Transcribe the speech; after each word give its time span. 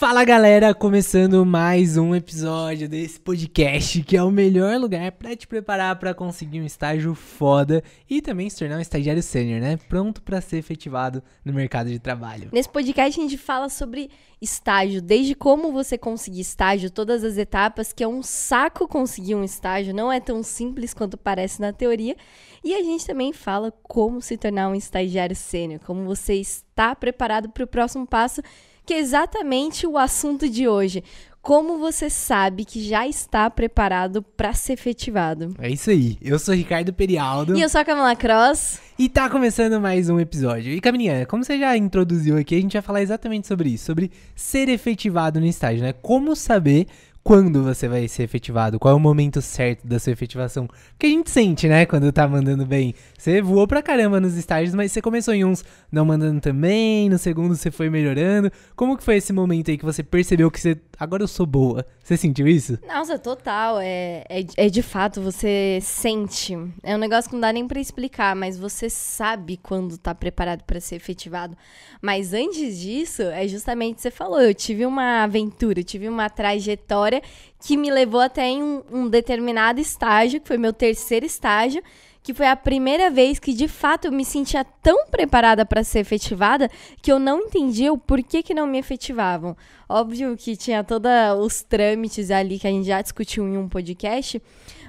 Fala 0.00 0.24
galera, 0.24 0.72
começando 0.72 1.44
mais 1.44 1.98
um 1.98 2.14
episódio 2.14 2.88
desse 2.88 3.20
podcast 3.20 4.02
que 4.02 4.16
é 4.16 4.22
o 4.22 4.30
melhor 4.30 4.80
lugar 4.80 5.12
para 5.12 5.36
te 5.36 5.46
preparar 5.46 5.94
para 5.98 6.14
conseguir 6.14 6.58
um 6.58 6.64
estágio 6.64 7.14
foda 7.14 7.84
e 8.08 8.22
também 8.22 8.48
se 8.48 8.60
tornar 8.60 8.78
um 8.78 8.80
estagiário 8.80 9.22
sênior, 9.22 9.60
né? 9.60 9.78
Pronto 9.90 10.22
para 10.22 10.40
ser 10.40 10.56
efetivado 10.56 11.22
no 11.44 11.52
mercado 11.52 11.90
de 11.90 11.98
trabalho. 11.98 12.48
Nesse 12.50 12.70
podcast 12.70 13.20
a 13.20 13.22
gente 13.22 13.36
fala 13.36 13.68
sobre 13.68 14.08
estágio, 14.40 15.02
desde 15.02 15.34
como 15.34 15.70
você 15.70 15.98
conseguir 15.98 16.40
estágio, 16.40 16.90
todas 16.90 17.22
as 17.22 17.36
etapas, 17.36 17.92
que 17.92 18.02
é 18.02 18.08
um 18.08 18.22
saco 18.22 18.88
conseguir 18.88 19.34
um 19.34 19.44
estágio, 19.44 19.94
não 19.94 20.10
é 20.10 20.18
tão 20.18 20.42
simples 20.42 20.94
quanto 20.94 21.18
parece 21.18 21.60
na 21.60 21.74
teoria. 21.74 22.16
E 22.64 22.74
a 22.74 22.82
gente 22.82 23.06
também 23.06 23.34
fala 23.34 23.70
como 23.82 24.22
se 24.22 24.38
tornar 24.38 24.70
um 24.70 24.74
estagiário 24.74 25.36
sênior, 25.36 25.78
como 25.84 26.06
você 26.06 26.36
está 26.36 26.96
preparado 26.96 27.50
para 27.50 27.64
o 27.64 27.66
próximo 27.66 28.06
passo 28.06 28.40
que 28.84 28.94
é 28.94 28.98
exatamente 28.98 29.86
o 29.86 29.96
assunto 29.98 30.48
de 30.48 30.68
hoje. 30.68 31.02
Como 31.42 31.78
você 31.78 32.10
sabe 32.10 32.66
que 32.66 32.86
já 32.86 33.08
está 33.08 33.48
preparado 33.48 34.22
para 34.22 34.52
ser 34.52 34.74
efetivado? 34.74 35.54
É 35.58 35.70
isso 35.70 35.88
aí. 35.88 36.18
Eu 36.20 36.38
sou 36.38 36.54
Ricardo 36.54 36.92
Perialdo. 36.92 37.56
E 37.56 37.62
eu 37.62 37.68
sou 37.68 37.80
a 37.80 37.84
Camila 37.84 38.14
Cross. 38.14 38.78
E 38.98 39.08
tá 39.08 39.30
começando 39.30 39.80
mais 39.80 40.10
um 40.10 40.20
episódio. 40.20 40.70
E 40.70 40.80
Camilinha, 40.82 41.24
como 41.24 41.42
você 41.42 41.58
já 41.58 41.74
introduziu 41.78 42.36
aqui, 42.36 42.56
a 42.56 42.60
gente 42.60 42.74
vai 42.74 42.82
falar 42.82 43.00
exatamente 43.00 43.46
sobre 43.46 43.70
isso, 43.70 43.86
sobre 43.86 44.10
ser 44.34 44.68
efetivado 44.68 45.40
no 45.40 45.46
estágio, 45.46 45.82
né? 45.82 45.94
Como 45.94 46.36
saber 46.36 46.86
quando 47.22 47.62
você 47.62 47.86
vai 47.86 48.08
ser 48.08 48.22
efetivado, 48.22 48.78
qual 48.78 48.92
é 48.92 48.96
o 48.96 49.00
momento 49.00 49.42
certo 49.42 49.86
da 49.86 49.98
sua 49.98 50.12
efetivação. 50.12 50.66
Porque 50.66 51.06
a 51.06 51.10
gente 51.10 51.30
sente, 51.30 51.68
né, 51.68 51.84
quando 51.84 52.10
tá 52.10 52.26
mandando 52.26 52.64
bem. 52.64 52.94
Você 53.16 53.42
voou 53.42 53.66
pra 53.66 53.82
caramba 53.82 54.18
nos 54.18 54.36
estágios, 54.36 54.74
mas 54.74 54.90
você 54.90 55.02
começou 55.02 55.34
em 55.34 55.44
uns 55.44 55.64
não 55.92 56.04
mandando 56.04 56.40
também, 56.40 57.08
no 57.08 57.18
segundo 57.18 57.54
você 57.54 57.70
foi 57.70 57.90
melhorando. 57.90 58.50
Como 58.74 58.96
que 58.96 59.04
foi 59.04 59.16
esse 59.16 59.32
momento 59.32 59.70
aí 59.70 59.76
que 59.76 59.84
você 59.84 60.02
percebeu 60.02 60.50
que 60.50 60.60
você, 60.60 60.78
agora 60.98 61.22
eu 61.22 61.28
sou 61.28 61.46
boa? 61.46 61.84
Você 62.02 62.16
sentiu 62.16 62.48
isso? 62.48 62.78
Nossa, 62.88 63.18
total. 63.18 63.78
É, 63.80 64.24
é, 64.28 64.46
é 64.56 64.68
de 64.70 64.82
fato, 64.82 65.20
você 65.20 65.78
sente. 65.82 66.56
É 66.82 66.96
um 66.96 66.98
negócio 66.98 67.28
que 67.28 67.36
não 67.36 67.40
dá 67.40 67.52
nem 67.52 67.68
pra 67.68 67.78
explicar, 67.78 68.34
mas 68.34 68.58
você 68.58 68.88
sabe 68.88 69.58
quando 69.62 69.98
tá 69.98 70.14
preparado 70.14 70.64
para 70.64 70.80
ser 70.80 70.96
efetivado. 70.96 71.56
Mas 72.00 72.32
antes 72.32 72.78
disso, 72.78 73.22
é 73.22 73.46
justamente 73.46 73.92
o 73.92 73.96
que 73.96 74.02
você 74.02 74.10
falou. 74.10 74.40
Eu 74.40 74.54
tive 74.54 74.86
uma 74.86 75.22
aventura, 75.22 75.80
eu 75.80 75.84
tive 75.84 76.08
uma 76.08 76.30
trajetória 76.30 77.09
história 77.10 77.22
que 77.58 77.76
me 77.76 77.90
levou 77.90 78.20
até 78.20 78.46
em 78.48 78.62
um, 78.62 78.82
um 78.90 79.08
determinado 79.08 79.80
estágio, 79.80 80.40
que 80.40 80.48
foi 80.48 80.56
meu 80.56 80.72
terceiro 80.72 81.26
estágio, 81.26 81.82
que 82.22 82.32
foi 82.32 82.46
a 82.46 82.56
primeira 82.56 83.10
vez 83.10 83.38
que 83.38 83.52
de 83.52 83.66
fato 83.66 84.06
eu 84.06 84.12
me 84.12 84.24
sentia 84.24 84.64
tão 84.64 85.06
preparada 85.06 85.64
para 85.64 85.82
ser 85.82 86.00
efetivada 86.00 86.70
que 87.02 87.10
eu 87.10 87.18
não 87.18 87.40
entendia 87.40 87.92
o 87.92 87.98
porquê 87.98 88.42
que 88.42 88.54
não 88.54 88.66
me 88.66 88.78
efetivavam. 88.78 89.56
Óbvio 89.88 90.36
que 90.36 90.56
tinha 90.56 90.84
todos 90.84 91.10
os 91.40 91.62
trâmites 91.62 92.30
ali 92.30 92.58
que 92.58 92.66
a 92.66 92.70
gente 92.70 92.86
já 92.86 93.02
discutiu 93.02 93.46
em 93.48 93.56
um 93.56 93.68
podcast, 93.68 94.40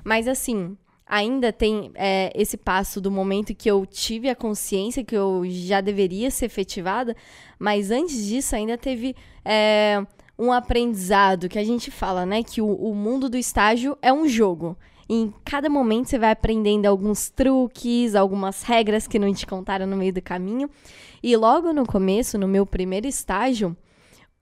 mas 0.04 0.28
assim, 0.28 0.78
ainda 1.08 1.52
tem 1.54 1.92
é, 1.96 2.32
esse 2.36 2.58
passo 2.58 3.00
do 3.00 3.10
momento 3.10 3.56
que 3.56 3.70
eu 3.70 3.86
tive 3.86 4.30
a 4.30 4.36
consciência 4.36 5.04
que 5.04 5.16
eu 5.16 5.44
já 5.46 5.82
deveria 5.82 6.30
ser 6.30 6.46
efetivada, 6.46 7.16
mas 7.58 7.92
antes 7.92 8.26
disso 8.26 8.56
ainda 8.56 8.78
teve 8.78 9.16
é, 9.44 10.06
um 10.42 10.52
aprendizado 10.52 11.48
que 11.48 11.60
a 11.60 11.64
gente 11.64 11.92
fala, 11.92 12.26
né? 12.26 12.42
Que 12.42 12.62
o, 12.62 12.74
o 12.74 12.96
mundo 12.96 13.30
do 13.30 13.38
estágio 13.38 13.96
é 14.02 14.12
um 14.12 14.28
jogo. 14.28 14.76
E 15.08 15.14
em 15.14 15.34
cada 15.46 15.70
momento 15.70 16.10
você 16.10 16.18
vai 16.18 16.32
aprendendo 16.32 16.88
alguns 16.88 17.30
truques, 17.30 18.16
algumas 18.16 18.64
regras 18.64 19.06
que 19.06 19.20
não 19.20 19.32
te 19.32 19.46
contaram 19.46 19.86
no 19.86 19.96
meio 19.96 20.12
do 20.12 20.22
caminho. 20.22 20.68
E 21.22 21.38
logo 21.38 21.72
no 21.72 21.86
começo, 21.86 22.40
no 22.40 22.48
meu 22.48 22.66
primeiro 22.66 23.06
estágio, 23.06 23.78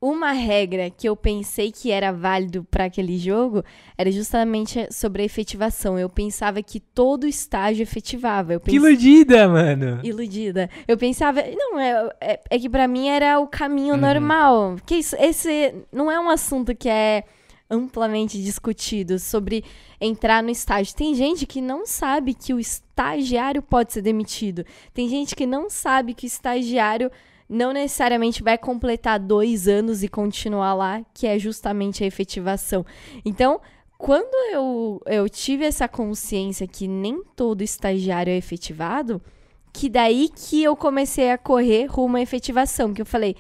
uma 0.02 0.32
regra 0.32 0.90
que 0.90 1.10
eu 1.10 1.16
pensei 1.16 1.72
que 1.72 1.92
era 1.92 2.12
válido 2.14 2.64
para 2.64 2.86
aquele 2.86 3.18
jogo 3.18 3.64
era 3.98 4.10
justamente 4.10 4.88
sobre 4.94 5.22
a 5.22 5.26
efetivação. 5.26 6.00
Eu 6.00 6.10
pensava 6.10 6.64
que 6.64 6.80
todo 6.80 7.28
estágio 7.28 7.84
efetivava. 7.84 8.54
Eu 8.54 8.62
Que 8.62 8.78
iludida, 8.78 9.48
mano! 9.50 10.00
Iludida. 10.02 10.70
Eu 10.88 10.98
pensava, 10.98 11.44
não, 11.54 11.78
é, 11.78 12.10
é, 12.22 12.40
é 12.50 12.60
que 12.60 12.70
para 12.70 12.88
mim 12.88 13.10
era 13.10 13.40
o 13.40 13.48
caminho 13.48 13.96
uhum. 13.96 14.00
normal. 14.00 14.78
Que 14.86 14.96
isso, 14.96 15.18
esse 15.20 15.76
não 15.92 16.10
é 16.10 16.18
um 16.18 16.30
assunto 16.30 16.74
que 16.74 16.88
é 16.88 17.26
amplamente 17.70 18.42
discutido 18.42 19.20
sobre 19.20 19.66
entrar 20.00 20.42
no 20.42 20.50
estágio. 20.50 20.96
Tem 20.96 21.14
gente 21.14 21.46
que 21.46 21.62
não 21.62 21.86
sabe 21.86 22.34
que 22.34 22.54
o 22.54 22.60
estagiário 22.60 23.62
pode 23.62 23.92
ser 23.92 24.02
demitido. 24.02 24.66
Tem 24.94 25.10
gente 25.10 25.36
que 25.36 25.46
não 25.46 25.70
sabe 25.70 26.14
que 26.14 26.26
o 26.26 26.28
estagiário 26.28 27.12
não 27.50 27.74
necessariamente 27.74 28.44
vai 28.44 28.58
completar 28.58 29.20
dois 29.20 29.68
anos 29.68 30.04
e 30.04 30.08
continuar 30.08 30.76
lá, 30.76 31.02
que 31.14 31.26
é 31.26 31.40
justamente 31.40 32.04
a 32.04 32.08
efetivação. 32.08 32.86
Então, 33.26 33.60
quando 33.98 34.34
eu, 34.54 35.02
eu 35.08 35.28
tive 35.28 35.66
essa 35.66 35.88
consciência 35.88 36.68
que 36.68 36.88
nem 36.88 37.24
todo 37.36 37.64
estagiário 37.64 38.32
é 38.32 38.38
efetivado, 38.38 39.20
que 39.74 39.90
daí 39.90 40.30
que 40.30 40.64
eu 40.64 40.76
comecei 40.76 41.32
a 41.32 41.38
correr 41.38 41.86
rumo 41.86 42.18
à 42.18 42.22
efetivação, 42.22 42.94
que 42.94 43.02
eu 43.02 43.06
falei, 43.06 43.36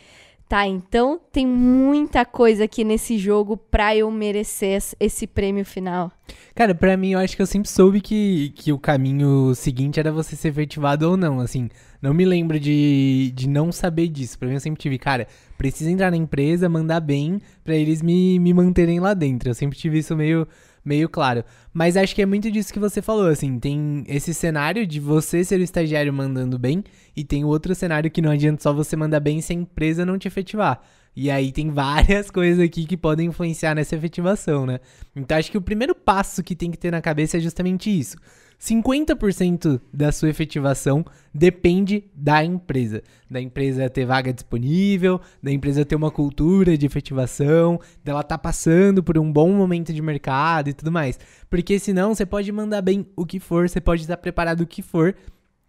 tá, 0.49 0.65
então 0.65 1.21
tem 1.31 1.45
muita 1.45 2.25
coisa 2.25 2.63
aqui 2.63 2.83
nesse 2.83 3.19
jogo 3.19 3.55
pra 3.55 3.95
eu 3.95 4.09
merecer 4.09 4.81
esse 4.99 5.27
prêmio 5.27 5.63
final. 5.63 6.11
Cara, 6.55 6.73
pra 6.73 6.97
mim, 6.97 7.11
eu 7.11 7.19
acho 7.19 7.35
que 7.35 7.41
eu 7.41 7.45
sempre 7.45 7.69
soube 7.69 8.01
que, 8.01 8.51
que 8.55 8.73
o 8.73 8.79
caminho 8.79 9.53
seguinte 9.53 9.99
era 9.99 10.11
você 10.11 10.35
ser 10.35 10.47
efetivado 10.49 11.07
ou 11.07 11.15
não, 11.15 11.39
assim. 11.39 11.69
Não 12.01 12.13
me 12.13 12.25
lembro 12.25 12.59
de, 12.59 13.31
de 13.35 13.47
não 13.47 13.71
saber 13.71 14.07
disso. 14.07 14.39
Pra 14.39 14.47
mim, 14.47 14.55
eu 14.55 14.59
sempre 14.59 14.81
tive, 14.81 14.97
cara, 14.97 15.27
preciso 15.55 15.89
entrar 15.89 16.09
na 16.09 16.17
empresa, 16.17 16.67
mandar 16.67 16.99
bem, 16.99 17.39
pra 17.63 17.75
eles 17.75 18.01
me, 18.01 18.39
me 18.39 18.51
manterem 18.51 18.99
lá 18.99 19.13
dentro. 19.13 19.49
Eu 19.49 19.53
sempre 19.53 19.77
tive 19.77 19.99
isso 19.99 20.15
meio, 20.15 20.47
meio 20.83 21.09
claro. 21.09 21.43
Mas 21.73 21.97
acho 21.97 22.15
que 22.15 22.21
é 22.21 22.25
muito 22.25 22.49
disso 22.51 22.73
que 22.73 22.79
você 22.79 23.01
falou, 23.01 23.27
assim. 23.27 23.59
Tem 23.59 24.03
esse 24.07 24.33
cenário 24.33 24.85
de 24.85 24.99
você 24.99 25.43
ser 25.43 25.59
o 25.59 25.63
estagiário 25.63 26.13
mandando 26.13 26.57
bem, 26.57 26.83
e 27.15 27.23
tem 27.23 27.43
outro 27.43 27.73
cenário 27.75 28.09
que 28.11 28.21
não 28.21 28.31
adianta 28.31 28.63
só 28.63 28.73
você 28.73 28.95
mandar 28.95 29.19
bem 29.19 29.41
se 29.41 29.53
a 29.53 29.55
empresa 29.55 30.05
não 30.05 30.17
te 30.17 30.27
efetivar. 30.27 30.81
E 31.15 31.29
aí 31.29 31.51
tem 31.51 31.69
várias 31.71 32.29
coisas 32.31 32.63
aqui 32.63 32.85
que 32.85 32.97
podem 32.97 33.27
influenciar 33.27 33.75
nessa 33.75 33.95
efetivação, 33.95 34.65
né? 34.65 34.79
Então 35.15 35.37
acho 35.37 35.51
que 35.51 35.57
o 35.57 35.61
primeiro 35.61 35.93
passo 35.95 36.43
que 36.43 36.55
tem 36.55 36.71
que 36.71 36.77
ter 36.77 36.91
na 36.91 37.01
cabeça 37.01 37.37
é 37.37 37.39
justamente 37.39 37.89
isso 37.89 38.17
50% 38.59 39.79
da 39.93 40.11
sua 40.11 40.29
efetivação 40.29 41.05
depende 41.33 42.03
da 42.13 42.43
empresa. 42.43 43.01
Da 43.29 43.39
empresa 43.39 43.89
ter 43.89 44.05
vaga 44.05 44.33
disponível, 44.33 45.21
da 45.41 45.49
empresa 45.49 45.85
ter 45.85 45.95
uma 45.95 46.11
cultura 46.11 46.77
de 46.77 46.85
efetivação, 46.85 47.79
dela 48.03 48.19
estar 48.19 48.37
tá 48.37 48.41
passando 48.41 49.01
por 49.01 49.17
um 49.17 49.31
bom 49.31 49.53
momento 49.53 49.93
de 49.93 50.01
mercado 50.01 50.69
e 50.69 50.73
tudo 50.73 50.91
mais. 50.91 51.17
Porque 51.49 51.79
senão 51.79 52.13
você 52.13 52.25
pode 52.25 52.51
mandar 52.51 52.81
bem 52.81 53.07
o 53.15 53.25
que 53.25 53.39
for, 53.39 53.69
você 53.69 53.79
pode 53.79 54.01
estar 54.01 54.17
preparado 54.17 54.61
o 54.61 54.67
que 54.67 54.81
for, 54.81 55.15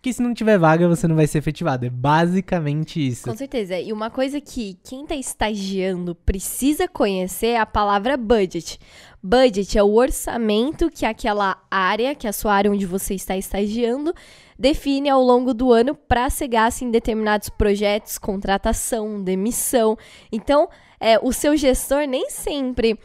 que 0.02 0.12
se 0.12 0.22
não 0.22 0.32
tiver 0.32 0.58
vaga, 0.58 0.88
você 0.88 1.06
não 1.06 1.14
vai 1.14 1.26
ser 1.26 1.38
efetivado. 1.38 1.84
É 1.84 1.90
basicamente 1.90 3.06
isso. 3.06 3.28
Com 3.28 3.36
certeza. 3.36 3.78
E 3.78 3.92
uma 3.92 4.10
coisa 4.10 4.40
que 4.40 4.78
quem 4.82 5.02
está 5.02 5.14
estagiando 5.14 6.14
precisa 6.14 6.88
conhecer 6.88 7.48
é 7.48 7.58
a 7.58 7.66
palavra 7.66 8.16
budget. 8.16 8.78
Budget 9.22 9.76
é 9.76 9.82
o 9.82 9.92
orçamento 9.94 10.90
que 10.90 11.04
aquela 11.04 11.62
área, 11.70 12.14
que 12.14 12.26
é 12.26 12.30
a 12.30 12.32
sua 12.32 12.54
área 12.54 12.72
onde 12.72 12.86
você 12.86 13.14
está 13.14 13.36
estagiando, 13.36 14.14
define 14.58 15.10
ao 15.10 15.22
longo 15.22 15.52
do 15.52 15.70
ano 15.70 15.94
para 15.94 16.30
ser 16.30 16.48
gasto 16.48 16.82
em 16.82 16.90
determinados 16.90 17.50
projetos, 17.50 18.16
contratação, 18.16 19.22
demissão. 19.22 19.98
Então, 20.32 20.68
é, 20.98 21.18
o 21.18 21.30
seu 21.30 21.54
gestor 21.58 22.06
nem 22.06 22.30
sempre 22.30 22.98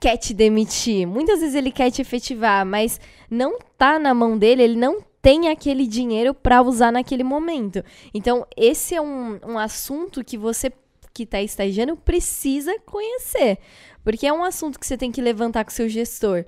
quer 0.00 0.16
te 0.16 0.32
demitir. 0.32 1.04
Muitas 1.06 1.40
vezes 1.40 1.56
ele 1.56 1.72
quer 1.72 1.90
te 1.90 2.00
efetivar, 2.00 2.64
mas 2.64 3.00
não 3.28 3.58
tá 3.76 3.98
na 3.98 4.14
mão 4.14 4.38
dele, 4.38 4.62
ele 4.62 4.76
não 4.76 4.98
tem 5.22 5.48
aquele 5.48 5.86
dinheiro 5.86 6.34
para 6.34 6.60
usar 6.60 6.90
naquele 6.90 7.22
momento. 7.22 7.82
Então, 8.12 8.44
esse 8.56 8.94
é 8.94 9.00
um, 9.00 9.38
um 9.46 9.56
assunto 9.56 10.24
que 10.24 10.36
você 10.36 10.70
que 11.14 11.22
está 11.22 11.40
estagiando 11.40 11.96
precisa 11.96 12.76
conhecer. 12.80 13.58
Porque 14.02 14.26
é 14.26 14.32
um 14.32 14.42
assunto 14.42 14.80
que 14.80 14.86
você 14.86 14.96
tem 14.96 15.12
que 15.12 15.20
levantar 15.20 15.64
com 15.64 15.70
seu 15.70 15.88
gestor. 15.88 16.44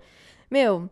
Meu, 0.50 0.90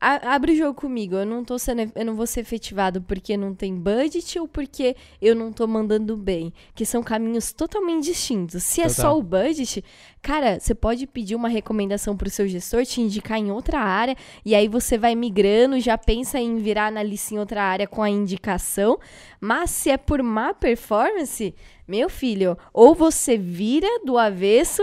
a, 0.00 0.34
abre 0.34 0.52
o 0.52 0.56
jogo 0.56 0.74
comigo. 0.74 1.16
Eu 1.16 1.26
não 1.26 1.44
tô 1.44 1.58
sendo, 1.58 1.90
eu 1.94 2.04
não 2.04 2.14
vou 2.14 2.26
ser 2.26 2.40
efetivado 2.40 3.00
porque 3.02 3.36
não 3.36 3.54
tem 3.54 3.74
budget 3.74 4.38
ou 4.38 4.46
porque 4.46 4.94
eu 5.20 5.34
não 5.34 5.52
tô 5.52 5.66
mandando 5.66 6.16
bem, 6.16 6.52
que 6.74 6.84
são 6.84 7.02
caminhos 7.02 7.52
totalmente 7.52 8.04
distintos. 8.04 8.62
Se 8.62 8.80
é 8.80 8.88
só 8.88 9.16
o 9.16 9.22
budget, 9.22 9.84
cara, 10.20 10.60
você 10.60 10.74
pode 10.74 11.06
pedir 11.06 11.34
uma 11.34 11.48
recomendação 11.48 12.16
pro 12.16 12.30
seu 12.30 12.46
gestor 12.46 12.84
te 12.84 13.00
indicar 13.00 13.38
em 13.38 13.50
outra 13.50 13.80
área 13.80 14.16
e 14.44 14.54
aí 14.54 14.68
você 14.68 14.98
vai 14.98 15.14
migrando, 15.14 15.80
já 15.80 15.96
pensa 15.96 16.38
em 16.38 16.56
virar 16.56 16.88
analista 16.88 17.34
em 17.34 17.38
outra 17.38 17.62
área 17.62 17.86
com 17.86 18.02
a 18.02 18.10
indicação. 18.10 18.98
Mas 19.40 19.70
se 19.70 19.90
é 19.90 19.96
por 19.96 20.22
má 20.22 20.52
performance, 20.52 21.54
meu 21.86 22.08
filho, 22.08 22.56
ou 22.72 22.94
você 22.94 23.36
vira 23.38 23.88
do 24.04 24.18
avesso 24.18 24.82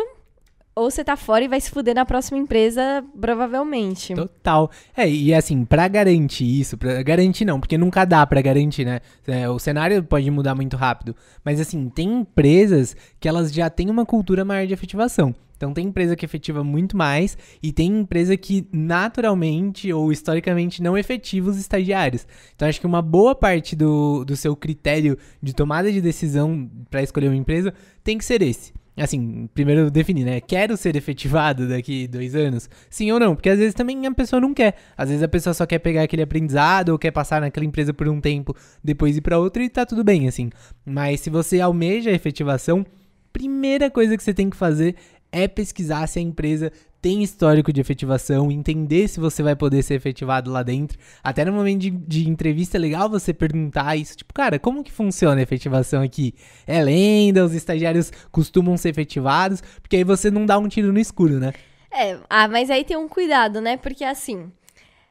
ou 0.76 0.90
você 0.90 1.04
tá 1.04 1.16
fora 1.16 1.44
e 1.44 1.48
vai 1.48 1.62
se 1.62 1.70
fuder 1.70 1.94
na 1.94 2.06
próxima 2.06 2.38
empresa, 2.38 3.04
provavelmente. 3.20 4.14
Total. 4.16 4.70
É, 4.96 5.08
e 5.10 5.34
assim, 5.34 5.64
pra 5.66 5.88
garantir 5.88 6.60
isso, 6.60 6.78
pra 6.78 7.04
garantir 7.04 7.46
não, 7.46 7.60
porque 7.60 7.78
nunca 7.78 8.06
dá 8.06 8.26
pra 8.26 8.42
garantir, 8.42 8.86
né? 8.86 9.00
É, 9.28 9.48
o 9.48 9.60
cenário 9.60 10.04
pode 10.04 10.30
mudar 10.32 10.56
muito 10.56 10.76
rápido. 10.76 11.16
Mas 11.44 11.60
assim, 11.60 11.90
tem 11.90 12.22
empresas 12.22 12.96
que 13.20 13.28
elas 13.28 13.54
já 13.54 13.70
têm 13.70 13.90
uma 13.90 14.06
cultura 14.06 14.44
maior 14.44 14.66
de 14.66 14.74
efetivação. 14.74 15.36
Então 15.56 15.74
tem 15.74 15.88
empresa 15.88 16.16
que 16.16 16.26
efetiva 16.26 16.62
muito 16.62 16.98
mais 16.98 17.38
e 17.62 17.72
tem 17.72 18.00
empresa 18.00 18.36
que 18.36 18.68
naturalmente 18.70 19.94
ou 19.94 20.12
historicamente 20.12 20.84
não 20.84 20.98
efetiva 20.98 21.50
os 21.50 21.58
estagiários. 21.58 22.28
Então 22.54 22.68
acho 22.68 22.82
que 22.82 22.88
uma 22.88 23.02
boa 23.02 23.34
parte 23.34 23.74
do, 23.76 24.26
do 24.26 24.36
seu 24.36 24.58
critério 24.58 25.18
de 25.42 25.54
tomada 25.54 25.90
de 25.90 26.02
decisão 26.02 26.70
para 26.90 27.02
escolher 27.02 27.28
uma 27.28 27.38
empresa 27.38 27.74
tem 28.04 28.18
que 28.18 28.26
ser 28.26 28.42
esse. 28.42 28.74
Assim, 28.96 29.50
primeiro 29.56 29.90
definir, 29.90 30.24
né? 30.24 30.40
Quero 30.40 30.78
ser 30.78 30.96
efetivado 30.96 31.68
daqui 31.68 32.08
dois 32.08 32.36
anos? 32.36 32.70
Sim 32.90 33.12
ou 33.12 33.20
não? 33.20 33.36
Porque 33.36 33.50
às 33.50 33.58
vezes 33.58 33.74
também 33.74 34.06
a 34.06 34.12
pessoa 34.14 34.40
não 34.40 34.54
quer. 34.54 34.76
Às 34.96 35.10
vezes 35.10 35.24
a 35.24 35.28
pessoa 35.28 35.54
só 35.54 35.66
quer 35.66 35.80
pegar 35.80 36.04
aquele 36.04 36.22
aprendizado 36.22 36.90
ou 36.90 37.00
quer 37.00 37.10
passar 37.10 37.42
naquela 37.42 37.66
empresa 37.66 37.92
por 37.92 38.08
um 38.08 38.22
tempo, 38.22 38.56
depois 38.84 39.18
ir 39.18 39.22
para 39.22 39.40
outra 39.40 39.64
e 39.64 39.70
tá 39.70 39.84
tudo 39.86 40.04
bem, 40.04 40.28
assim. 40.28 40.52
Mas 40.86 41.22
se 41.22 41.32
você 41.32 41.60
almeja 41.60 42.12
a 42.12 42.14
efetivação, 42.14 42.86
primeira 43.32 43.90
coisa 43.90 44.16
que 44.16 44.24
você 44.24 44.34
tem 44.34 44.50
que 44.50 44.58
fazer 44.58 44.96
é 45.32 45.48
pesquisar 45.48 46.06
se 46.08 46.20
a 46.20 46.22
empresa 46.22 46.72
tem 47.04 47.22
histórico 47.22 47.74
de 47.74 47.82
efetivação, 47.82 48.50
entender 48.50 49.10
se 49.10 49.20
você 49.20 49.44
vai 49.44 49.58
poder 49.58 49.84
ser 49.84 49.96
efetivado 49.96 50.50
lá 50.50 50.64
dentro. 50.64 50.98
Até 51.22 51.44
no 51.44 51.52
momento 51.52 51.82
de, 51.82 51.90
de, 51.90 52.30
entrevista 52.30 52.78
é 52.78 52.80
legal 52.80 53.10
você 53.10 53.34
perguntar 53.34 53.98
isso, 53.98 54.16
tipo, 54.16 54.34
cara, 54.34 54.58
como 54.58 54.82
que 54.82 54.90
funciona 54.90 55.42
a 55.42 55.44
efetivação 55.44 56.02
aqui? 56.02 56.34
É 56.66 56.82
lenda, 56.82 57.44
os 57.44 57.54
estagiários 57.54 58.10
costumam 58.32 58.78
ser 58.78 58.90
efetivados, 58.92 59.62
porque 59.82 59.98
aí 59.98 60.04
você 60.06 60.32
não 60.32 60.46
dá 60.46 60.58
um 60.58 60.70
tiro 60.70 60.94
no 60.94 61.00
escuro, 61.00 61.42
né? 61.42 61.52
É, 61.92 62.18
ah, 62.30 62.48
mas 62.48 62.70
aí 62.70 62.86
tem 62.86 62.96
um 62.96 63.10
cuidado, 63.10 63.60
né? 63.60 63.76
Porque 63.76 64.06
assim, 64.06 64.50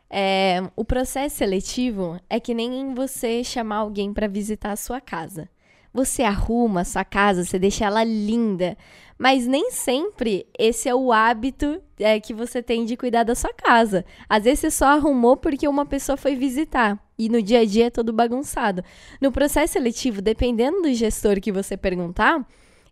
é, 0.08 0.62
o 0.74 0.86
processo 0.86 1.36
seletivo 1.36 2.18
é 2.30 2.40
que 2.40 2.54
nem 2.54 2.94
você 2.94 3.44
chamar 3.44 3.76
alguém 3.76 4.14
para 4.14 4.26
visitar 4.26 4.72
a 4.72 4.76
sua 4.76 4.98
casa. 4.98 5.46
Você 5.92 6.22
arruma 6.22 6.84
sua 6.84 7.04
casa, 7.04 7.44
você 7.44 7.58
deixa 7.58 7.84
ela 7.84 8.02
linda, 8.02 8.76
mas 9.18 9.46
nem 9.46 9.70
sempre 9.70 10.46
esse 10.58 10.88
é 10.88 10.94
o 10.94 11.12
hábito 11.12 11.80
é, 11.98 12.18
que 12.18 12.32
você 12.32 12.62
tem 12.62 12.84
de 12.84 12.96
cuidar 12.96 13.24
da 13.24 13.34
sua 13.34 13.52
casa. 13.52 14.04
Às 14.28 14.44
vezes 14.44 14.60
você 14.60 14.70
só 14.70 14.86
arrumou 14.86 15.36
porque 15.36 15.68
uma 15.68 15.84
pessoa 15.86 16.16
foi 16.16 16.34
visitar. 16.34 16.98
E 17.18 17.28
no 17.28 17.42
dia 17.42 17.60
a 17.60 17.64
dia 17.64 17.86
é 17.86 17.90
todo 17.90 18.12
bagunçado. 18.12 18.82
No 19.20 19.30
processo 19.30 19.74
seletivo, 19.74 20.20
dependendo 20.20 20.82
do 20.82 20.92
gestor 20.94 21.40
que 21.40 21.52
você 21.52 21.76
perguntar, 21.76 22.44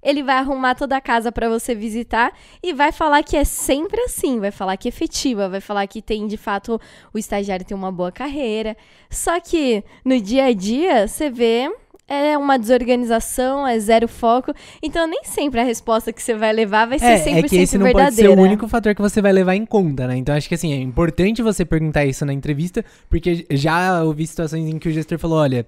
ele 0.03 0.23
vai 0.23 0.37
arrumar 0.37 0.75
toda 0.75 0.97
a 0.97 1.01
casa 1.01 1.33
para 1.33 1.49
você 1.49 1.75
visitar 1.75 2.33
e 2.63 2.73
vai 2.73 2.93
falar 2.93 3.23
que 3.23 3.37
é 3.37 3.45
sempre 3.45 4.01
assim, 4.03 4.39
vai 4.39 4.51
falar 4.51 4.77
que 4.77 4.89
é 4.89 4.91
efetiva, 4.91 5.49
vai 5.49 5.61
falar 5.61 5.87
que 5.87 6.01
tem 6.01 6.27
de 6.27 6.37
fato 6.37 6.81
o 7.13 7.19
estagiário 7.19 7.67
tem 7.67 7.77
uma 7.77 7.91
boa 7.91 8.13
carreira. 8.13 8.77
Só 9.11 9.41
que 9.41 9.83
no 10.05 10.21
dia 10.21 10.45
a 10.45 10.53
dia 10.53 11.09
você 11.09 11.29
vê 11.29 11.71
é 12.11 12.37
uma 12.37 12.59
desorganização, 12.59 13.65
é 13.65 13.79
zero 13.79 14.09
foco. 14.09 14.53
Então, 14.83 15.07
nem 15.07 15.23
sempre 15.23 15.61
a 15.61 15.65
resposta 15.65 16.13
que 16.13 16.21
você 16.21 16.35
vai 16.35 16.53
levar 16.53 16.89
vai 16.89 16.99
ser 16.99 17.07
é, 17.07 17.25
100% 17.25 17.37
é 17.37 17.49
que 17.49 17.57
esse 17.57 17.79
não 17.79 17.85
verdadeira. 17.85 18.15
pode 18.17 18.17
ser 18.17 18.29
o 18.29 18.43
único 18.43 18.67
fator 18.67 18.97
que 18.97 19.01
você 19.01 19.23
vai 19.23 19.33
levar 19.33 19.55
em 19.55 19.65
conta, 19.65 20.09
né? 20.09 20.17
Então, 20.17 20.35
acho 20.35 20.49
que 20.49 20.57
assim, 20.57 20.73
é 20.73 20.81
importante 20.81 21.41
você 21.41 21.65
perguntar 21.65 22.05
isso 22.05 22.27
na 22.27 22.33
entrevista, 22.33 22.85
porque 23.09 23.47
já 23.53 24.03
ouvi 24.03 24.27
situações 24.27 24.69
em 24.69 24.77
que 24.77 24.89
o 24.89 24.93
gestor 24.93 25.21
falou, 25.21 25.39
olha, 25.39 25.65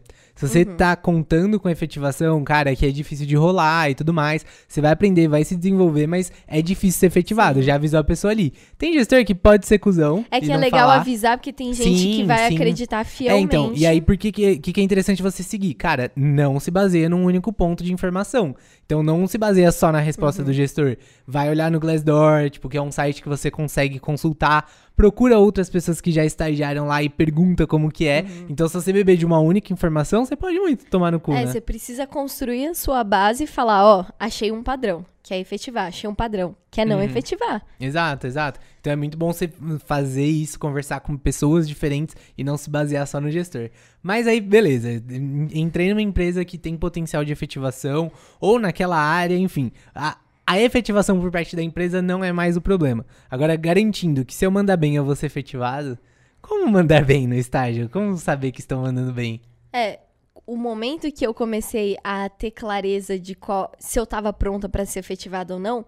se 0.48 0.48
você 0.48 0.62
uhum. 0.62 0.76
tá 0.76 0.96
contando 0.96 1.60
com 1.60 1.68
efetivação, 1.68 2.42
cara, 2.42 2.74
que 2.74 2.84
é 2.84 2.90
difícil 2.90 3.26
de 3.26 3.36
rolar 3.36 3.90
e 3.90 3.94
tudo 3.94 4.12
mais, 4.12 4.44
você 4.66 4.80
vai 4.80 4.90
aprender, 4.90 5.28
vai 5.28 5.44
se 5.44 5.54
desenvolver, 5.56 6.06
mas 6.06 6.32
é 6.48 6.60
difícil 6.60 6.98
ser 6.98 7.06
efetivado. 7.06 7.60
Sim. 7.60 7.66
Já 7.66 7.76
avisou 7.76 8.00
a 8.00 8.04
pessoa 8.04 8.32
ali. 8.32 8.52
Tem 8.76 8.92
gestor 8.92 9.24
que 9.24 9.34
pode 9.34 9.66
ser 9.66 9.78
cuzão. 9.78 10.24
É 10.30 10.40
que 10.40 10.50
é 10.50 10.56
legal 10.56 10.88
falar. 10.88 11.00
avisar, 11.00 11.36
porque 11.38 11.52
tem 11.52 11.72
gente 11.72 11.98
sim, 11.98 12.12
que 12.16 12.24
vai 12.24 12.48
sim. 12.48 12.54
acreditar 12.56 13.04
fielmente. 13.04 13.54
É, 13.54 13.58
então. 13.58 13.72
E 13.74 13.86
aí, 13.86 14.00
por 14.00 14.16
que, 14.16 14.32
que, 14.32 14.58
que 14.58 14.80
é 14.80 14.84
interessante 14.84 15.22
você 15.22 15.42
seguir? 15.42 15.74
Cara, 15.74 16.10
não 16.16 16.58
se 16.58 16.70
baseia 16.70 17.08
num 17.08 17.24
único 17.24 17.52
ponto 17.52 17.84
de 17.84 17.92
informação. 17.92 18.54
Então 18.84 19.02
não 19.02 19.26
se 19.26 19.38
baseia 19.38 19.72
só 19.72 19.90
na 19.90 20.00
resposta 20.00 20.42
uhum. 20.42 20.46
do 20.46 20.52
gestor. 20.52 20.96
Vai 21.26 21.48
olhar 21.48 21.70
no 21.70 21.80
Glassdoor, 21.80 22.50
tipo, 22.50 22.68
que 22.68 22.76
é 22.76 22.82
um 22.82 22.92
site 22.92 23.22
que 23.22 23.28
você 23.28 23.50
consegue 23.50 23.98
consultar 23.98 24.70
procura 24.96 25.38
outras 25.38 25.68
pessoas 25.70 26.00
que 26.00 26.12
já 26.12 26.24
estagiaram 26.24 26.86
lá 26.86 27.02
e 27.02 27.08
pergunta 27.08 27.66
como 27.66 27.90
que 27.90 28.06
é. 28.06 28.22
Uhum. 28.22 28.46
Então, 28.50 28.68
se 28.68 28.74
você 28.74 28.92
beber 28.92 29.16
de 29.16 29.26
uma 29.26 29.40
única 29.40 29.72
informação, 29.72 30.24
você 30.24 30.36
pode 30.36 30.58
muito 30.58 30.84
tomar 30.86 31.12
no 31.12 31.20
cu, 31.20 31.32
É, 31.32 31.44
né? 31.44 31.46
você 31.46 31.60
precisa 31.60 32.06
construir 32.06 32.66
a 32.66 32.74
sua 32.74 33.02
base 33.02 33.44
e 33.44 33.46
falar, 33.46 33.84
ó, 33.84 34.04
achei 34.18 34.52
um 34.52 34.62
padrão. 34.62 35.04
Quer 35.22 35.38
efetivar, 35.38 35.86
achei 35.86 36.10
um 36.10 36.14
padrão. 36.14 36.56
Quer 36.68 36.84
não 36.84 36.96
uhum. 36.96 37.02
efetivar. 37.02 37.62
Exato, 37.78 38.26
exato. 38.26 38.58
Então 38.80 38.92
é 38.92 38.96
muito 38.96 39.16
bom 39.16 39.32
você 39.32 39.48
fazer 39.84 40.26
isso, 40.26 40.58
conversar 40.58 40.98
com 40.98 41.16
pessoas 41.16 41.68
diferentes 41.68 42.16
e 42.36 42.42
não 42.42 42.56
se 42.56 42.68
basear 42.68 43.06
só 43.06 43.20
no 43.20 43.30
gestor. 43.30 43.70
Mas 44.02 44.26
aí, 44.26 44.40
beleza. 44.40 45.00
Entrei 45.54 45.90
numa 45.90 46.02
empresa 46.02 46.44
que 46.44 46.58
tem 46.58 46.76
potencial 46.76 47.24
de 47.24 47.32
efetivação, 47.32 48.10
ou 48.40 48.58
naquela 48.58 48.98
área, 48.98 49.36
enfim. 49.36 49.70
A, 49.94 50.18
a 50.46 50.60
efetivação 50.60 51.20
por 51.20 51.30
parte 51.30 51.54
da 51.54 51.62
empresa 51.62 52.02
não 52.02 52.22
é 52.22 52.32
mais 52.32 52.56
o 52.56 52.60
problema. 52.60 53.06
Agora, 53.30 53.56
garantindo 53.56 54.24
que 54.24 54.34
se 54.34 54.44
eu 54.44 54.50
mandar 54.50 54.76
bem 54.76 54.96
eu 54.96 55.04
vou 55.04 55.14
ser 55.14 55.26
efetivado, 55.26 55.98
como 56.40 56.70
mandar 56.70 57.04
bem 57.04 57.26
no 57.26 57.34
estágio? 57.34 57.88
Como 57.88 58.16
saber 58.16 58.50
que 58.50 58.60
estão 58.60 58.82
mandando 58.82 59.12
bem? 59.12 59.40
É, 59.72 60.00
o 60.46 60.56
momento 60.56 61.10
que 61.12 61.24
eu 61.26 61.32
comecei 61.32 61.96
a 62.02 62.28
ter 62.28 62.50
clareza 62.50 63.18
de 63.18 63.34
qual, 63.34 63.72
se 63.78 63.98
eu 63.98 64.04
estava 64.04 64.32
pronta 64.32 64.68
para 64.68 64.84
ser 64.84 64.98
efetivada 64.98 65.54
ou 65.54 65.60
não, 65.60 65.86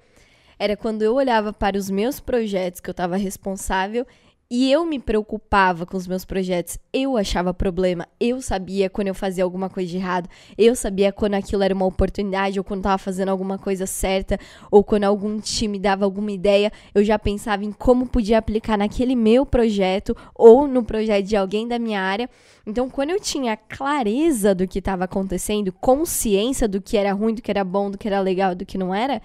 era 0.58 0.76
quando 0.76 1.02
eu 1.02 1.14
olhava 1.14 1.52
para 1.52 1.76
os 1.76 1.90
meus 1.90 2.20
projetos 2.20 2.80
que 2.80 2.88
eu 2.88 2.92
estava 2.92 3.16
responsável 3.16 4.06
e 4.50 4.70
eu 4.70 4.84
me 4.84 4.98
preocupava 4.98 5.86
com 5.86 5.96
os 5.96 6.06
meus 6.06 6.24
projetos, 6.24 6.78
eu 6.92 7.16
achava 7.16 7.54
problema, 7.54 8.06
eu 8.20 8.40
sabia 8.42 8.90
quando 8.90 9.08
eu 9.08 9.14
fazia 9.14 9.42
alguma 9.42 9.70
coisa 9.70 9.90
de 9.90 9.96
errado, 9.96 10.28
eu 10.56 10.76
sabia 10.76 11.12
quando 11.12 11.34
aquilo 11.34 11.62
era 11.62 11.74
uma 11.74 11.86
oportunidade, 11.86 12.58
ou 12.58 12.64
quando 12.64 12.80
estava 12.80 12.98
fazendo 12.98 13.30
alguma 13.30 13.58
coisa 13.58 13.86
certa, 13.86 14.38
ou 14.70 14.84
quando 14.84 15.04
algum 15.04 15.40
time 15.40 15.78
dava 15.78 16.04
alguma 16.04 16.30
ideia, 16.30 16.70
eu 16.94 17.02
já 17.02 17.18
pensava 17.18 17.64
em 17.64 17.72
como 17.72 18.06
podia 18.06 18.38
aplicar 18.38 18.76
naquele 18.76 19.16
meu 19.16 19.46
projeto 19.46 20.16
ou 20.34 20.66
no 20.66 20.84
projeto 20.84 21.26
de 21.26 21.36
alguém 21.36 21.66
da 21.66 21.78
minha 21.78 22.00
área. 22.00 22.28
Então, 22.66 22.88
quando 22.88 23.10
eu 23.10 23.20
tinha 23.20 23.56
clareza 23.56 24.54
do 24.54 24.66
que 24.66 24.78
estava 24.78 25.04
acontecendo, 25.04 25.72
consciência 25.72 26.68
do 26.68 26.80
que 26.80 26.96
era 26.96 27.12
ruim, 27.12 27.34
do 27.34 27.42
que 27.42 27.50
era 27.50 27.64
bom, 27.64 27.90
do 27.90 27.98
que 27.98 28.08
era 28.08 28.20
legal, 28.20 28.54
do 28.54 28.64
que 28.64 28.78
não 28.78 28.94
era, 28.94 29.20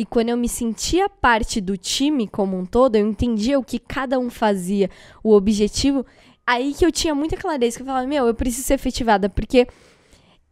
e 0.00 0.04
quando 0.06 0.30
eu 0.30 0.36
me 0.38 0.48
sentia 0.48 1.10
parte 1.10 1.60
do 1.60 1.76
time 1.76 2.26
como 2.26 2.56
um 2.56 2.64
todo, 2.64 2.96
eu 2.96 3.06
entendia 3.06 3.58
o 3.58 3.62
que 3.62 3.78
cada 3.78 4.18
um 4.18 4.30
fazia, 4.30 4.88
o 5.22 5.34
objetivo, 5.34 6.06
aí 6.46 6.72
que 6.72 6.86
eu 6.86 6.90
tinha 6.90 7.14
muita 7.14 7.36
clareza, 7.36 7.76
que 7.76 7.82
eu 7.82 7.86
falava, 7.86 8.06
meu, 8.06 8.26
eu 8.26 8.34
preciso 8.34 8.66
ser 8.66 8.72
efetivada, 8.72 9.28
porque 9.28 9.68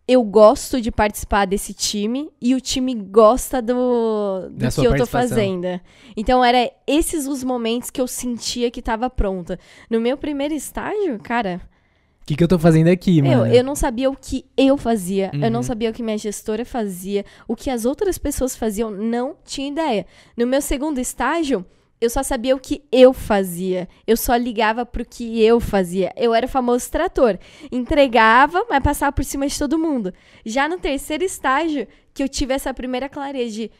eu 0.06 0.22
gosto 0.22 0.82
de 0.82 0.90
participar 0.90 1.46
desse 1.46 1.72
time 1.72 2.30
e 2.38 2.54
o 2.54 2.60
time 2.60 2.94
gosta 2.94 3.62
do, 3.62 4.50
do 4.50 4.70
que 4.70 4.86
eu 4.86 4.94
tô 4.98 5.06
fazendo. 5.06 5.80
Então, 6.14 6.44
era 6.44 6.70
esses 6.86 7.26
os 7.26 7.42
momentos 7.42 7.88
que 7.88 8.02
eu 8.02 8.06
sentia 8.06 8.70
que 8.70 8.82
tava 8.82 9.08
pronta. 9.08 9.58
No 9.88 9.98
meu 9.98 10.18
primeiro 10.18 10.52
estágio, 10.52 11.18
cara, 11.20 11.58
que, 12.28 12.36
que 12.36 12.44
eu 12.44 12.48
tô 12.48 12.58
fazendo 12.58 12.88
aqui, 12.88 13.22
mano? 13.22 13.46
Eu, 13.46 13.54
eu 13.54 13.64
não 13.64 13.74
sabia 13.74 14.10
o 14.10 14.14
que 14.14 14.44
eu 14.54 14.76
fazia, 14.76 15.30
uhum. 15.32 15.44
eu 15.44 15.50
não 15.50 15.60
uhum. 15.60 15.62
sabia 15.62 15.88
o 15.88 15.94
que 15.94 16.02
minha 16.02 16.18
gestora 16.18 16.62
fazia, 16.62 17.24
o 17.46 17.56
que 17.56 17.70
as 17.70 17.86
outras 17.86 18.18
pessoas 18.18 18.54
faziam, 18.54 18.90
não 18.90 19.34
tinha 19.46 19.68
ideia. 19.68 20.04
No 20.36 20.46
meu 20.46 20.60
segundo 20.60 20.98
estágio, 20.98 21.64
eu 21.98 22.10
só 22.10 22.22
sabia 22.22 22.54
o 22.54 22.60
que 22.60 22.82
eu 22.92 23.14
fazia. 23.14 23.88
Eu 24.06 24.14
só 24.14 24.36
ligava 24.36 24.84
pro 24.84 25.06
que 25.06 25.42
eu 25.42 25.58
fazia. 25.58 26.12
Eu 26.16 26.34
era 26.34 26.44
o 26.44 26.48
famoso 26.48 26.90
trator. 26.90 27.38
Entregava, 27.72 28.64
mas 28.68 28.82
passava 28.82 29.10
por 29.10 29.24
cima 29.24 29.48
de 29.48 29.58
todo 29.58 29.78
mundo. 29.78 30.12
Já 30.44 30.68
no 30.68 30.78
terceiro 30.78 31.24
estágio, 31.24 31.88
que 32.12 32.22
eu 32.22 32.28
tive 32.28 32.52
essa 32.52 32.74
primeira 32.74 33.08
clareza 33.08 33.52
de 33.52 33.70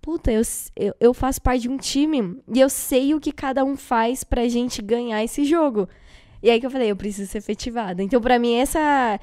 puta, 0.00 0.30
eu, 0.30 0.42
eu, 0.76 0.94
eu 1.00 1.14
faço 1.14 1.40
parte 1.40 1.62
de 1.62 1.68
um 1.70 1.78
time 1.78 2.38
e 2.54 2.60
eu 2.60 2.68
sei 2.68 3.14
o 3.14 3.20
que 3.20 3.32
cada 3.32 3.64
um 3.64 3.76
faz 3.76 4.22
pra 4.24 4.46
gente 4.46 4.82
ganhar 4.82 5.24
esse 5.24 5.44
jogo. 5.44 5.88
E 6.42 6.50
aí 6.50 6.60
que 6.60 6.66
eu 6.66 6.70
falei, 6.70 6.90
eu 6.90 6.96
preciso 6.96 7.30
ser 7.30 7.38
efetivada. 7.38 8.02
Então, 8.02 8.20
para 8.20 8.38
mim, 8.38 8.54
essa 8.54 9.18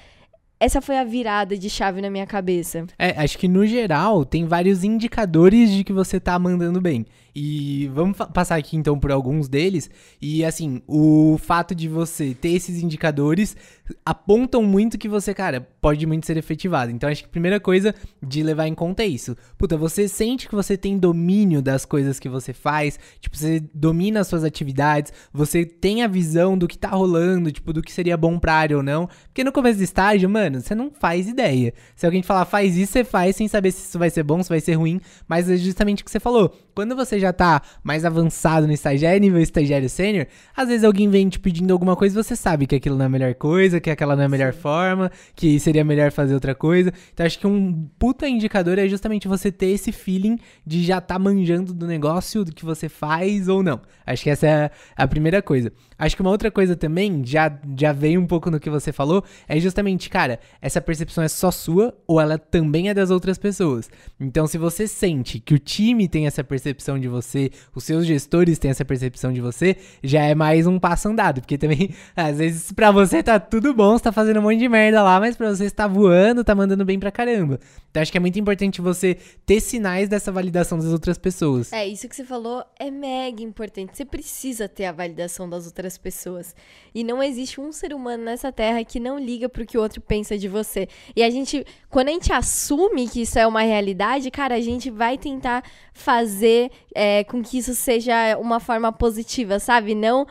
essa 0.60 0.82
foi 0.82 0.98
a 0.98 1.04
virada 1.04 1.58
de 1.58 1.70
chave 1.70 2.02
na 2.02 2.10
minha 2.10 2.26
cabeça. 2.26 2.86
É, 2.98 3.10
acho 3.22 3.38
que 3.38 3.48
no 3.48 3.66
geral 3.66 4.24
tem 4.24 4.46
vários 4.46 4.84
indicadores 4.84 5.70
de 5.70 5.84
que 5.84 5.92
você 5.92 6.20
tá 6.20 6.38
mandando 6.40 6.80
bem. 6.80 7.06
E 7.36 7.90
vamos 7.94 8.18
passar 8.34 8.56
aqui 8.56 8.78
então 8.78 8.98
por 8.98 9.12
alguns 9.12 9.50
deles. 9.50 9.90
E 10.22 10.46
assim, 10.46 10.82
o 10.88 11.38
fato 11.38 11.76
de 11.76 11.90
você 11.90 12.34
ter 12.34 12.50
esses 12.50 12.82
indicadores 12.82 13.58
apontam 14.06 14.64
muito 14.64 14.98
que 14.98 15.10
você, 15.10 15.34
cara, 15.34 15.68
pode 15.82 16.06
muito 16.06 16.26
ser 16.26 16.38
efetivado. 16.38 16.92
Então 16.92 17.10
acho 17.10 17.24
que 17.24 17.28
a 17.28 17.32
primeira 17.32 17.60
coisa 17.60 17.94
de 18.24 18.42
levar 18.42 18.68
em 18.68 18.74
conta 18.74 19.04
é 19.04 19.08
isso. 19.08 19.36
Puta, 19.58 19.76
você 19.76 20.08
sente 20.08 20.48
que 20.48 20.56
você 20.56 20.78
tem 20.78 20.98
domínio 20.98 21.62
das 21.62 21.84
coisas 21.84 22.20
que 22.20 22.30
você 22.30 22.54
faz, 22.54 22.98
tipo, 23.20 23.36
você 23.36 23.62
domina 23.74 24.22
as 24.22 24.28
suas 24.28 24.46
atividades, 24.46 25.12
você 25.34 25.66
tem 25.66 26.04
a 26.04 26.08
visão 26.08 26.58
do 26.58 26.68
que 26.68 26.78
tá 26.78 26.90
rolando, 26.90 27.52
tipo, 27.52 27.74
do 27.74 27.82
que 27.82 27.92
seria 27.92 28.16
bom 28.16 28.40
pra 28.40 28.54
área 28.54 28.78
ou 28.78 28.84
não. 28.84 29.10
Porque 29.26 29.44
no 29.44 29.52
começo 29.52 29.78
do 29.78 29.84
estágio, 29.84 30.30
mano, 30.30 30.62
você 30.62 30.74
não 30.74 30.90
faz 30.90 31.28
ideia. 31.28 31.74
Se 31.98 32.06
alguém 32.06 32.22
te 32.22 32.28
falar 32.28 32.46
faz 32.46 32.78
isso, 32.78 32.94
você 32.94 33.04
faz 33.04 33.36
sem 33.36 33.48
saber 33.48 33.72
se 33.72 33.88
isso 33.90 34.00
vai 34.00 34.10
ser 34.10 34.24
bom, 34.24 34.42
se 34.42 34.48
vai 34.48 34.62
ser 34.62 34.76
ruim, 34.76 35.02
mas 35.28 35.50
é 35.50 35.58
justamente 35.58 36.02
o 36.02 36.06
que 36.06 36.12
você 36.12 36.20
falou. 36.20 36.56
Quando 36.74 36.96
você 36.96 37.20
já 37.20 37.25
tá 37.34 37.62
mais 37.84 38.06
avançado 38.06 38.68
no 38.68 38.74
estagiário, 38.74 39.20
nível 39.20 39.42
estagiário 39.42 39.90
sênior, 39.90 40.28
às 40.56 40.68
vezes 40.68 40.84
alguém 40.84 41.10
vem 41.10 41.30
te 41.30 41.40
pedindo 41.40 41.72
alguma 41.72 41.96
coisa 41.96 42.20
e 42.20 42.24
você 42.24 42.36
sabe 42.36 42.68
que 42.68 42.76
aquilo 42.76 42.96
não 42.96 43.04
é 43.04 43.06
a 43.06 43.10
melhor 43.10 43.34
coisa, 43.36 43.80
que 43.80 43.90
aquela 43.90 44.16
não 44.16 44.24
é 44.24 44.26
a 44.26 44.30
melhor 44.30 44.54
forma, 44.54 45.12
que 45.36 45.60
seria 45.60 45.84
melhor 45.84 46.12
fazer 46.12 46.34
outra 46.34 46.56
coisa. 46.56 46.94
Então 47.14 47.26
acho 47.26 47.40
que 47.40 47.48
um 47.48 47.88
puta 47.98 48.28
indicador 48.28 48.78
é 48.80 48.88
justamente 48.88 49.28
você 49.28 49.52
ter 49.52 49.68
esse 49.68 49.92
feeling 49.92 50.38
de 50.66 50.84
já 50.84 51.02
tá 51.02 51.18
manjando 51.18 51.74
do 51.74 51.88
negócio, 51.88 52.44
do 52.44 52.54
que 52.54 52.66
você 52.66 52.90
faz 52.90 53.48
ou 53.48 53.64
não. 53.64 53.82
Acho 54.06 54.24
que 54.24 54.30
essa 54.30 54.48
é 54.48 54.72
a 54.96 55.08
primeira 55.08 55.42
coisa. 55.42 55.72
Acho 55.98 56.16
que 56.16 56.22
uma 56.22 56.32
outra 56.32 56.52
coisa 56.52 56.76
também, 56.76 57.24
já, 57.26 57.58
já 57.78 57.92
veio 57.94 58.20
um 58.20 58.28
pouco 58.28 58.52
no 58.52 58.60
que 58.60 58.70
você 58.70 58.92
falou, 58.92 59.24
é 59.48 59.60
justamente, 59.60 60.10
cara, 60.10 60.40
essa 60.62 60.82
percepção 60.82 61.24
é 61.24 61.28
só 61.28 61.50
sua 61.52 61.96
ou 62.06 62.20
ela 62.20 62.38
também 62.38 62.90
é 62.90 62.94
das 62.94 63.10
outras 63.10 63.38
pessoas. 63.38 63.90
Então, 64.20 64.46
se 64.46 64.58
você 64.58 64.88
sente 64.88 65.40
que 65.40 65.54
o 65.54 65.60
time 65.60 66.08
tem 66.08 66.28
essa 66.28 66.44
percepção 66.44 67.00
de 67.00 67.08
você, 67.16 67.52
os 67.74 67.84
seus 67.84 68.06
gestores 68.06 68.60
têm 68.60 68.72
essa 68.72 68.86
percepção 68.86 69.32
de 69.32 69.42
você, 69.42 69.76
já 70.04 70.22
é 70.24 70.36
mais 70.36 70.68
um 70.68 70.78
passo 70.80 71.08
andado. 71.08 71.42
Porque 71.42 71.58
também, 71.58 71.94
às 72.16 72.38
vezes, 72.38 72.72
pra 72.72 72.92
você 72.92 73.24
tá 73.24 73.40
tudo 73.40 73.74
bom, 73.74 73.98
você 73.98 74.04
tá 74.04 74.12
fazendo 74.12 74.40
um 74.40 74.44
monte 74.44 74.60
de 74.60 74.70
merda 74.70 75.02
lá, 75.02 75.20
mas 75.20 75.36
pra 75.36 75.50
você 75.50 75.66
está 75.66 75.88
voando, 75.88 76.44
tá 76.44 76.54
mandando 76.54 76.86
bem 76.86 77.00
pra 77.00 77.12
caramba. 77.12 77.60
Então, 77.90 78.02
acho 78.02 78.12
que 78.12 78.18
é 78.18 78.22
muito 78.22 78.38
importante 78.38 78.82
você 78.82 79.18
ter 79.46 79.62
sinais 79.62 80.10
dessa 80.10 80.30
validação 80.32 80.78
das 80.78 80.92
outras 80.92 81.18
pessoas. 81.18 81.72
É, 81.72 81.88
isso 81.88 82.10
que 82.10 82.16
você 82.16 82.26
falou 82.26 82.64
é 82.78 82.92
mega 82.92 83.42
importante. 83.42 83.96
Você 83.96 84.04
precisa 84.04 84.68
ter 84.68 84.86
a 84.86 84.92
validação 84.92 85.50
das 85.50 85.66
outras 85.66 85.98
pessoas. 85.98 86.54
E 86.94 87.06
não 87.06 87.24
existe 87.24 87.62
um 87.62 87.72
ser 87.72 87.94
humano 87.94 88.26
nessa 88.26 88.52
terra 88.52 88.84
que 88.84 89.00
não 89.00 89.18
liga 89.18 89.48
pro 89.48 89.66
que 89.66 89.78
o 89.78 89.82
outro 89.82 90.02
pensa 90.02 90.38
de 90.38 90.50
você. 90.50 90.90
E 91.16 91.24
a 91.24 91.30
gente, 91.30 91.66
quando 91.90 92.10
a 92.10 92.12
gente 92.12 92.34
assume 92.34 93.08
que 93.08 93.22
isso 93.22 93.40
é 93.40 93.48
uma 93.48 93.62
realidade, 93.62 94.30
cara, 94.30 94.56
a 94.56 94.62
gente 94.62 94.90
vai 94.90 95.18
tentar 95.18 95.64
fazer 95.94 96.72
é, 96.94 97.05
com 97.26 97.42
que 97.42 97.58
isso 97.58 97.76
seja 97.76 98.38
uma 98.38 98.60
forma 98.60 98.92
positiva, 98.92 99.60
sabe? 99.60 99.94
Não 99.96 100.26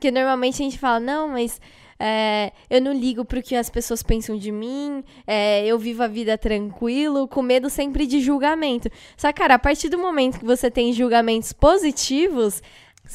que 0.00 0.10
normalmente 0.10 0.54
a 0.62 0.64
gente 0.64 0.78
fala, 0.78 0.98
não, 0.98 1.28
mas 1.28 1.60
é, 1.98 2.52
eu 2.70 2.80
não 2.80 2.92
ligo 2.92 3.24
pro 3.24 3.42
que 3.42 3.54
as 3.54 3.68
pessoas 3.68 4.02
pensam 4.02 4.36
de 4.36 4.50
mim, 4.50 5.04
é, 5.26 5.64
eu 5.66 5.78
vivo 5.78 6.02
a 6.02 6.08
vida 6.08 6.38
tranquilo, 6.38 7.28
com 7.28 7.42
medo 7.42 7.68
sempre 7.68 8.06
de 8.06 8.20
julgamento. 8.20 8.88
Só 9.16 9.30
que, 9.30 9.40
cara, 9.40 9.54
a 9.54 9.58
partir 9.58 9.90
do 9.90 9.98
momento 9.98 10.40
que 10.40 10.46
você 10.46 10.70
tem 10.70 10.92
julgamentos 10.92 11.52
positivos, 11.52 12.62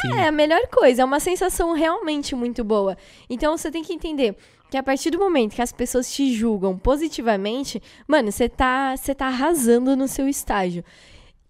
Sim. 0.01 0.13
É 0.19 0.27
a 0.27 0.31
melhor 0.31 0.67
coisa, 0.67 1.01
é 1.01 1.05
uma 1.05 1.22
sensação 1.22 1.72
realmente 1.72 2.36
muito 2.36 2.65
boa. 2.65 2.98
Então 3.29 3.57
você 3.57 3.72
tem 3.72 3.81
que 3.81 3.93
entender 3.93 4.36
que 4.69 4.75
a 4.75 4.84
partir 4.84 5.10
do 5.10 5.17
momento 5.17 5.55
que 5.55 5.62
as 5.62 5.72
pessoas 5.72 6.12
te 6.12 6.34
julgam 6.34 6.77
positivamente, 6.77 7.81
mano, 8.05 8.29
você 8.29 8.50
tá, 8.50 8.93
você 8.98 9.15
tá 9.15 9.27
arrasando 9.27 9.95
no 9.95 10.05
seu 10.05 10.27
estágio. 10.27 10.84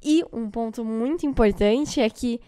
E 0.05 0.23
um 0.31 0.51
ponto 0.51 0.85
muito 0.85 1.25
importante 1.25 1.99
é 1.99 2.07
que 2.11 2.39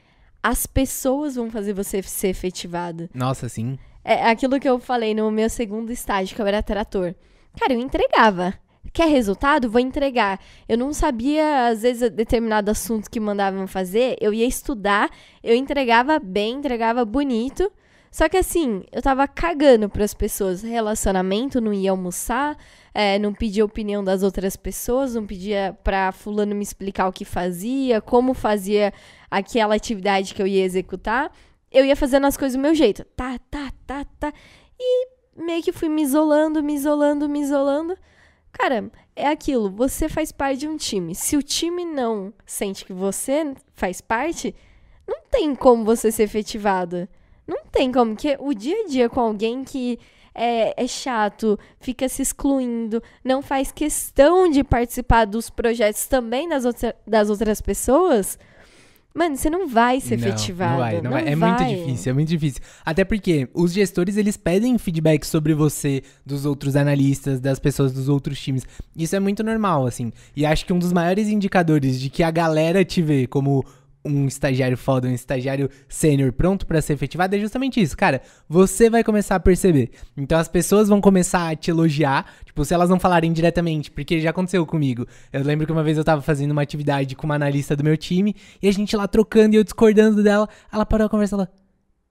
as 0.44 0.68
pessoas 0.68 1.36
vão 1.36 1.50
fazer 1.50 1.74
você 1.74 2.04
ser 2.04 2.28
efetivado. 2.28 3.10
Nossa, 3.16 3.50
sim. 3.50 3.80
É 4.04 4.30
aquilo 4.30 4.60
que 4.60 4.70
eu 4.70 4.80
falei 4.80 5.16
no 5.16 5.30
meu 5.32 5.50
segundo 5.50 5.92
estágio, 5.92 6.36
que 6.36 6.42
eu 6.42 6.46
era 6.46 6.62
trator. 6.62 7.16
Cara, 7.60 7.74
eu 7.74 7.80
entregava. 7.80 8.54
Quer 8.94 9.10
resultado? 9.10 9.70
Vou 9.70 9.82
entregar. 9.82 10.40
Eu 10.70 10.78
não 10.78 10.94
sabia, 10.94 11.68
às 11.68 11.82
vezes, 11.82 12.12
determinado 12.12 12.72
assunto 12.72 13.10
que 13.10 13.20
mandavam 13.20 13.68
fazer. 13.68 14.16
Eu 14.22 14.34
ia 14.34 14.46
estudar, 14.46 15.10
eu 15.44 15.56
entregava 15.56 16.20
bem, 16.20 16.56
entregava 16.56 17.04
bonito. 17.04 17.72
Só 18.12 18.28
que 18.30 18.38
assim, 18.38 18.84
eu 18.92 19.02
tava 19.02 19.28
cagando 19.28 19.90
pras 19.90 20.14
pessoas. 20.14 20.62
Relacionamento, 20.62 21.62
não 21.62 21.74
ia 21.74 21.92
almoçar, 21.92 22.58
é, 22.94 23.20
não 23.20 23.34
pedia 23.34 23.66
opinião 23.66 24.04
das 24.04 24.24
outras 24.24 24.56
pessoas, 24.56 25.16
não 25.16 25.26
pedia 25.26 25.78
pra 25.84 26.12
fulano 26.12 26.56
me 26.56 26.64
explicar 26.64 27.08
o 27.08 27.14
que 27.14 27.26
fazia, 27.26 28.02
como 28.02 28.34
fazia 28.34 28.94
aquela 29.30 29.76
atividade 29.76 30.34
que 30.34 30.42
eu 30.42 30.48
ia 30.48 30.64
executar. 30.64 31.32
Eu 31.72 31.86
ia 31.86 31.96
fazendo 31.96 32.26
as 32.26 32.38
coisas 32.38 32.58
do 32.58 32.62
meu 32.62 32.74
jeito. 32.74 33.04
Tá, 33.16 33.38
tá, 33.52 33.72
tá, 33.86 34.06
tá. 34.20 34.34
E 34.80 35.08
meio 35.36 35.62
que 35.62 35.72
fui 35.72 35.90
me 35.90 36.02
isolando, 36.02 36.64
me 36.64 36.74
isolando, 36.74 37.30
me 37.30 37.42
isolando. 37.42 37.98
Cara, 38.52 38.90
é 39.16 39.28
aquilo, 39.28 39.70
você 39.70 40.10
faz 40.10 40.32
parte 40.32 40.62
de 40.62 40.68
um 40.68 40.78
time. 40.78 41.14
Se 41.14 41.38
o 41.38 41.44
time 41.44 41.86
não 41.86 42.34
sente 42.46 42.86
que 42.86 42.94
você 42.94 43.54
faz 43.76 44.02
parte, 44.02 44.56
não 45.08 45.22
tem 45.30 45.54
como 45.56 45.86
você 45.86 46.12
ser 46.12 46.24
efetivado. 46.24 47.08
Não 47.48 47.66
tem 47.72 47.92
como, 47.92 48.14
porque 48.14 48.36
o 48.40 48.54
dia 48.54 48.84
a 48.84 48.88
dia 48.88 49.10
com 49.10 49.22
alguém 49.22 49.64
que 49.64 49.98
é, 50.36 50.84
é, 50.84 50.88
chato, 50.88 51.58
fica 51.80 52.08
se 52.08 52.22
excluindo, 52.22 53.02
não 53.24 53.42
faz 53.42 53.72
questão 53.72 54.50
de 54.50 54.64
participar 54.64 55.26
dos 55.26 55.50
projetos 55.50 56.06
também 56.06 56.48
das, 56.48 56.66
outra, 56.66 56.96
das 57.08 57.30
outras 57.30 57.62
pessoas, 57.62 58.38
Mano, 59.18 59.36
você 59.36 59.50
não 59.50 59.68
vai 59.68 60.00
ser 60.00 60.16
não, 60.16 60.28
efetivado. 60.28 60.74
Não 60.74 60.80
vai, 60.80 60.96
não, 60.96 61.02
não 61.02 61.12
vai. 61.12 61.28
É 61.28 61.36
vai. 61.36 61.50
muito 61.50 61.76
difícil, 61.76 62.10
é 62.12 62.14
muito 62.14 62.30
difícil. 62.30 62.62
Até 62.86 63.04
porque 63.04 63.50
os 63.52 63.74
gestores, 63.74 64.16
eles 64.16 64.38
pedem 64.38 64.78
feedback 64.78 65.26
sobre 65.26 65.56
você, 65.56 66.04
dos 66.24 66.46
outros 66.46 66.76
analistas, 66.76 67.40
das 67.40 67.58
pessoas 67.58 67.92
dos 67.92 68.10
outros 68.10 68.40
times. 68.40 68.64
Isso 68.96 69.16
é 69.16 69.20
muito 69.20 69.44
normal, 69.44 69.88
assim. 69.88 70.14
E 70.36 70.46
acho 70.46 70.68
que 70.68 70.72
um 70.72 70.78
dos 70.78 70.94
maiores 70.94 71.30
indicadores 71.30 72.00
de 72.00 72.12
que 72.12 72.22
a 72.22 72.30
galera 72.30 72.86
te 72.86 73.02
vê 73.02 73.26
como 73.26 73.66
um 74.08 74.28
estagiário 74.28 74.78
foda, 74.78 75.08
um 75.08 75.14
estagiário 75.14 75.70
sênior 75.88 76.32
pronto 76.32 76.66
para 76.66 76.82
ser 76.82 76.94
efetivado 76.94 77.36
é 77.36 77.40
justamente 77.40 77.82
isso, 77.82 77.96
cara. 77.96 78.22
Você 78.48 78.90
vai 78.90 79.04
começar 79.04 79.36
a 79.36 79.40
perceber. 79.40 79.92
Então 80.16 80.38
as 80.40 80.48
pessoas 80.48 80.88
vão 80.88 81.02
começar 81.02 81.50
a 81.50 81.56
te 81.56 81.70
elogiar, 81.70 82.26
tipo, 82.46 82.64
se 82.66 82.74
elas 82.74 82.90
não 82.90 83.00
falarem 83.00 83.32
diretamente, 83.32 83.92
porque 83.92 84.20
já 84.20 84.30
aconteceu 84.30 84.66
comigo. 84.66 85.06
Eu 85.32 85.44
lembro 85.44 85.66
que 85.66 85.72
uma 85.72 85.84
vez 85.84 85.98
eu 85.98 86.04
tava 86.04 86.22
fazendo 86.22 86.52
uma 86.52 86.62
atividade 86.62 87.16
com 87.16 87.26
uma 87.26 87.36
analista 87.36 87.76
do 87.76 87.84
meu 87.84 87.98
time 87.98 88.36
e 88.62 88.68
a 88.68 88.72
gente 88.74 88.96
lá 88.96 89.08
trocando 89.08 89.56
e 89.56 89.58
eu 89.58 89.64
discordando 89.64 90.24
dela, 90.24 90.48
ela 90.72 90.86
parou 90.86 91.08
a 91.08 91.10
conversa 91.10 91.36
lá. 91.36 91.48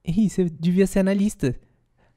Ih, 0.06 0.30
você 0.30 0.44
devia 0.44 0.86
ser 0.86 1.00
analista. 1.00 1.56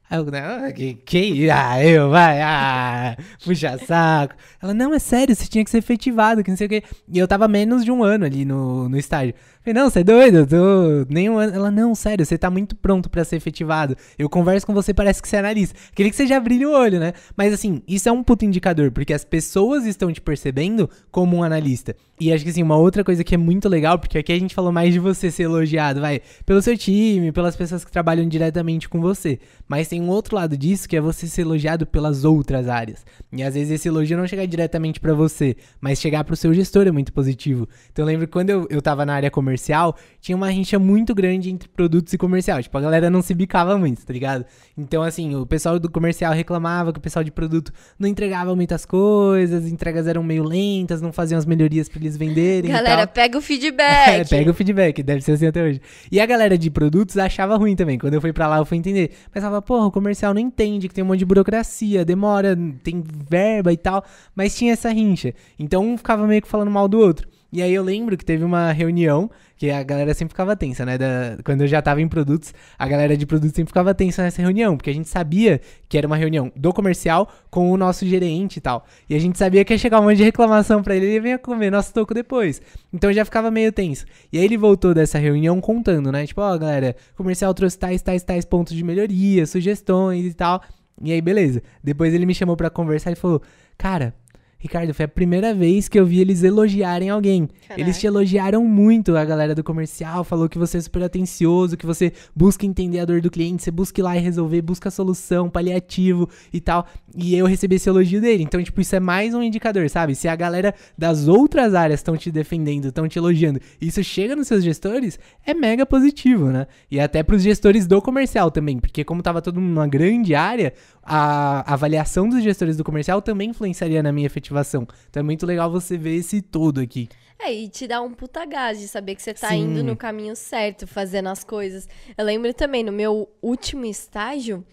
Aí 0.09 0.17
eu, 0.17 0.25
não, 0.25 0.71
que, 0.71 0.95
que, 0.95 1.49
ah, 1.51 1.85
eu, 1.85 2.09
vai, 2.09 2.41
ah, 2.41 3.15
puxa 3.45 3.77
saco. 3.77 4.33
Ela, 4.59 4.73
não, 4.73 4.91
é 4.91 4.97
sério, 4.97 5.35
você 5.35 5.45
tinha 5.47 5.63
que 5.63 5.69
ser 5.69 5.77
efetivado, 5.77 6.43
que 6.43 6.49
não 6.49 6.57
sei 6.57 6.65
o 6.65 6.69
quê. 6.69 6.83
E 7.07 7.19
eu 7.19 7.27
tava 7.27 7.47
menos 7.47 7.85
de 7.85 7.91
um 7.91 8.03
ano 8.03 8.25
ali 8.25 8.43
no, 8.43 8.89
no 8.89 8.97
estágio. 8.97 9.35
Falei, 9.61 9.73
não, 9.73 9.89
você 9.89 9.99
é 9.99 10.03
doido, 10.03 10.37
eu 10.37 10.47
tô 10.47 11.05
nem 11.13 11.29
um 11.29 11.37
ano. 11.37 11.53
Ela, 11.53 11.69
não, 11.69 11.93
sério, 11.93 12.25
você 12.25 12.37
tá 12.37 12.49
muito 12.49 12.75
pronto 12.75 13.09
para 13.09 13.23
ser 13.23 13.35
efetivado. 13.35 13.95
Eu 14.17 14.27
converso 14.27 14.65
com 14.65 14.73
você, 14.73 14.93
parece 14.93 15.21
que 15.21 15.27
você 15.27 15.35
é 15.35 15.39
analista. 15.39 15.75
Queria 15.93 16.09
que 16.09 16.15
você 16.15 16.25
já 16.25 16.39
brilhe 16.39 16.65
o 16.65 16.71
olho, 16.71 16.99
né? 16.99 17.13
Mas 17.37 17.53
assim, 17.53 17.83
isso 17.87 18.09
é 18.09 18.11
um 18.11 18.23
puto 18.23 18.45
indicador, 18.45 18.89
porque 18.89 19.13
as 19.13 19.23
pessoas 19.23 19.85
estão 19.85 20.11
te 20.11 20.21
percebendo 20.21 20.89
como 21.11 21.37
um 21.37 21.43
analista. 21.43 21.95
E 22.19 22.33
acho 22.33 22.43
que 22.43 22.49
assim, 22.49 22.63
uma 22.63 22.77
outra 22.77 23.03
coisa 23.03 23.23
que 23.23 23.35
é 23.35 23.37
muito 23.37 23.69
legal, 23.69 23.99
porque 23.99 24.17
aqui 24.17 24.31
a 24.31 24.39
gente 24.39 24.55
falou 24.55 24.71
mais 24.71 24.93
de 24.93 24.99
você 24.99 25.29
ser 25.29 25.43
elogiado, 25.43 26.01
vai, 26.01 26.21
pelo 26.45 26.61
seu 26.61 26.77
time, 26.77 27.31
pelas 27.31 27.55
pessoas 27.55 27.85
que 27.85 27.91
trabalham 27.91 28.27
diretamente 28.27 28.89
com 28.89 28.99
você. 28.99 29.39
Mas 29.67 29.87
tem 29.87 29.98
um 29.99 30.09
outro 30.09 30.35
lado 30.35 30.57
disso 30.57 30.87
que 30.87 30.95
é 30.95 31.01
você 31.01 31.27
ser 31.27 31.41
elogiado 31.41 31.85
pelas 31.85 32.23
outras 32.23 32.67
áreas. 32.67 33.05
E 33.31 33.43
às 33.43 33.53
vezes 33.53 33.71
esse 33.71 33.87
elogio 33.87 34.17
não 34.17 34.27
chegar 34.27 34.45
diretamente 34.45 34.99
para 34.99 35.13
você, 35.13 35.55
mas 35.79 35.99
chegar 35.99 36.23
pro 36.23 36.35
seu 36.35 36.53
gestor 36.53 36.87
é 36.87 36.91
muito 36.91 37.13
positivo. 37.13 37.67
Então 37.91 38.03
eu 38.03 38.07
lembro 38.07 38.27
que 38.27 38.33
quando 38.33 38.49
eu, 38.49 38.67
eu 38.69 38.81
tava 38.81 39.05
na 39.05 39.13
área 39.13 39.31
comercial, 39.31 39.95
tinha 40.19 40.35
uma 40.35 40.49
rincha 40.49 40.79
muito 40.79 41.13
grande 41.13 41.49
entre 41.49 41.67
produtos 41.69 42.13
e 42.13 42.17
comercial. 42.17 42.61
Tipo, 42.61 42.77
a 42.77 42.81
galera 42.81 43.09
não 43.09 43.21
se 43.21 43.33
bicava 43.33 43.77
muito, 43.77 44.05
tá 44.05 44.13
ligado? 44.13 44.45
Então, 44.77 45.03
assim, 45.03 45.35
o 45.35 45.45
pessoal 45.45 45.79
do 45.79 45.89
comercial 45.89 46.33
reclamava 46.33 46.91
que 46.91 46.99
o 46.99 47.01
pessoal 47.01 47.23
de 47.23 47.31
produto 47.31 47.71
não 47.97 48.07
entregava 48.07 48.55
muitas 48.55 48.85
coisas, 48.85 49.71
entregas 49.71 50.07
eram 50.07 50.23
meio 50.23 50.43
lentas, 50.43 51.01
não 51.01 51.11
faziam 51.11 51.37
as 51.37 51.45
melhorias 51.45 51.89
pra 51.89 51.99
eles 51.99 52.17
venderem. 52.17 52.71
Galera, 52.71 53.05
pega 53.07 53.37
o 53.37 53.41
feedback. 53.41 54.09
é, 54.19 54.23
pega 54.23 54.51
o 54.51 54.53
feedback, 54.53 55.03
deve 55.03 55.21
ser 55.21 55.33
assim 55.33 55.47
até 55.47 55.63
hoje. 55.63 55.81
E 56.11 56.19
a 56.19 56.25
galera 56.25 56.57
de 56.57 56.69
produtos 56.69 57.17
achava 57.17 57.55
ruim 57.57 57.75
também. 57.75 57.97
Quando 57.97 58.13
eu 58.13 58.21
fui 58.21 58.33
para 58.33 58.47
lá, 58.47 58.57
eu 58.57 58.65
fui 58.65 58.77
entender. 58.77 59.11
Mas 59.33 59.43
falava, 59.43 59.61
porra, 59.61 59.88
o 59.89 59.91
comercial 59.91 60.33
não 60.33 60.41
entende 60.41 60.87
que 60.87 60.93
tem 60.93 61.03
um 61.03 61.07
monte 61.07 61.19
de 61.19 61.25
burocracia, 61.25 62.05
demora, 62.05 62.57
tem 62.83 63.03
verba 63.03 63.73
e 63.73 63.77
tal. 63.77 64.03
Mas 64.35 64.55
tinha 64.55 64.73
essa 64.73 64.89
rincha. 64.89 65.33
Então 65.57 65.85
um 65.85 65.97
ficava 65.97 66.25
meio 66.25 66.41
que 66.41 66.47
falando 66.47 66.71
mal 66.71 66.87
do 66.87 66.99
outro. 66.99 67.27
E 67.51 67.61
aí 67.61 67.73
eu 67.73 67.83
lembro 67.83 68.15
que 68.15 68.23
teve 68.23 68.43
uma 68.43 68.71
reunião 68.71 69.29
que 69.57 69.69
a 69.71 69.83
galera 69.83 70.13
sempre 70.13 70.31
ficava 70.31 70.55
tensa, 70.55 70.85
né? 70.85 70.97
Da, 70.97 71.37
quando 71.43 71.61
eu 71.61 71.67
já 71.67 71.81
tava 71.81 72.01
em 72.01 72.07
produtos, 72.07 72.53
a 72.77 72.87
galera 72.87 73.17
de 73.17 73.25
produtos 73.25 73.55
sempre 73.55 73.69
ficava 73.69 73.93
tensa 73.93 74.23
nessa 74.23 74.41
reunião, 74.41 74.77
porque 74.77 74.89
a 74.89 74.93
gente 74.93 75.09
sabia 75.09 75.59
que 75.89 75.97
era 75.97 76.07
uma 76.07 76.15
reunião 76.15 76.51
do 76.55 76.71
comercial 76.71 77.27
com 77.49 77.71
o 77.71 77.75
nosso 77.75 78.05
gerente 78.05 78.57
e 78.57 78.61
tal. 78.61 78.85
E 79.09 79.15
a 79.15 79.19
gente 79.19 79.37
sabia 79.37 79.65
que 79.65 79.73
ia 79.73 79.77
chegar 79.77 79.99
um 79.99 80.03
monte 80.03 80.17
de 80.17 80.23
reclamação 80.23 80.81
pra 80.81 80.95
ele 80.95 81.07
e 81.07 81.09
ele 81.09 81.19
vinha 81.19 81.39
comer 81.39 81.71
nosso 81.71 81.93
toco 81.93 82.13
depois. 82.13 82.61
Então 82.93 83.11
já 83.11 83.25
ficava 83.25 83.51
meio 83.51 83.71
tenso. 83.71 84.05
E 84.31 84.37
aí 84.37 84.45
ele 84.45 84.55
voltou 84.55 84.93
dessa 84.93 85.17
reunião 85.17 85.59
contando, 85.59 86.11
né? 86.11 86.25
Tipo, 86.25 86.41
ó, 86.41 86.55
oh, 86.55 86.59
galera, 86.59 86.95
comercial 87.17 87.53
trouxe 87.53 87.77
tais, 87.77 88.01
tais, 88.01 88.23
tais 88.23 88.45
pontos 88.45 88.73
de 88.75 88.83
melhoria, 88.83 89.45
sugestões 89.45 90.25
e 90.25 90.33
tal. 90.33 90.61
E 91.01 91.11
aí, 91.11 91.21
beleza. 91.21 91.61
Depois 91.83 92.13
ele 92.13 92.25
me 92.25 92.35
chamou 92.35 92.55
para 92.55 92.69
conversar 92.69 93.11
e 93.11 93.15
falou: 93.15 93.41
Cara, 93.77 94.13
Ricardo, 94.61 94.93
foi 94.93 95.05
a 95.05 95.07
primeira 95.07 95.53
vez 95.53 95.87
que 95.87 95.97
eu 95.97 96.05
vi 96.05 96.19
eles 96.19 96.43
elogiarem 96.43 97.09
alguém. 97.09 97.47
Caraca. 97.47 97.79
Eles 97.79 97.97
te 97.97 98.05
elogiaram 98.05 98.65
muito, 98.65 99.15
a 99.15 99.23
galera 99.23 99.55
do 99.55 99.63
comercial, 99.63 100.25
falou 100.25 100.49
que 100.49 100.57
você 100.57 100.79
é 100.79 100.81
super 100.81 101.01
atencioso, 101.01 101.77
que 101.77 101.85
você 101.85 102.11
busca 102.35 102.65
entender 102.65 102.99
a 102.99 103.05
dor 103.05 103.21
do 103.21 103.31
cliente, 103.31 103.63
você 103.63 103.71
busca 103.71 104.01
ir 104.01 104.03
lá 104.03 104.17
e 104.17 104.19
resolver, 104.19 104.61
busca 104.61 104.91
solução, 104.91 105.49
paliativo 105.49 106.29
e 106.51 106.59
tal. 106.59 106.85
E 107.15 107.37
eu 107.37 107.45
recebi 107.45 107.77
esse 107.77 107.87
elogio 107.87 108.19
dele. 108.19 108.43
Então, 108.43 108.61
tipo, 108.61 108.81
isso 108.81 108.93
é 108.93 108.99
mais 108.99 109.33
um 109.33 109.41
indicador, 109.41 109.89
sabe? 109.89 110.13
Se 110.13 110.27
a 110.27 110.35
galera 110.35 110.75
das 110.97 111.29
outras 111.29 111.73
áreas 111.73 112.01
estão 112.01 112.17
te 112.17 112.29
defendendo, 112.29 112.89
estão 112.89 113.07
te 113.07 113.17
elogiando, 113.17 113.61
isso 113.79 114.03
chega 114.03 114.35
nos 114.35 114.47
seus 114.47 114.61
gestores, 114.61 115.17
é 115.45 115.53
mega 115.53 115.85
positivo, 115.85 116.47
né? 116.47 116.67
E 116.91 116.99
até 116.99 117.23
pros 117.23 117.43
gestores 117.43 117.87
do 117.87 118.01
comercial 118.01 118.51
também, 118.51 118.77
porque 118.77 119.05
como 119.05 119.23
tava 119.23 119.41
todo 119.41 119.61
mundo 119.61 119.69
numa 119.69 119.87
grande 119.87 120.35
área, 120.35 120.73
a 121.11 121.73
avaliação 121.73 122.29
dos 122.29 122.43
gestores 122.43 122.77
do 122.77 122.83
comercial 122.83 123.19
também 123.19 123.49
influenciaria 123.49 124.03
na 124.03 124.11
minha 124.11 124.27
efetivação. 124.27 124.87
Então 125.09 125.21
é 125.21 125.23
muito 125.23 125.43
legal 125.43 125.71
você 125.71 125.97
ver 125.97 126.15
esse 126.15 126.39
todo 126.39 126.79
aqui. 126.79 127.09
É, 127.39 127.51
e 127.51 127.67
te 127.67 127.87
dá 127.87 127.99
um 127.99 128.13
puta 128.13 128.45
gás 128.45 128.79
de 128.79 128.87
saber 128.87 129.15
que 129.15 129.23
você 129.23 129.33
tá 129.33 129.49
Sim. 129.49 129.61
indo 129.61 129.83
no 129.83 129.95
caminho 129.95 130.35
certo, 130.35 130.85
fazendo 130.85 131.29
as 131.29 131.43
coisas. 131.43 131.89
Eu 132.15 132.23
lembro 132.23 132.53
também, 132.53 132.83
no 132.83 132.91
meu 132.91 133.27
último 133.41 133.85
estágio, 133.85 134.63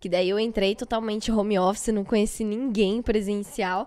que 0.00 0.08
daí 0.08 0.30
eu 0.30 0.40
entrei 0.40 0.74
totalmente 0.74 1.30
home 1.30 1.58
office, 1.58 1.88
não 1.88 2.04
conheci 2.04 2.42
ninguém 2.42 3.02
presencial. 3.02 3.86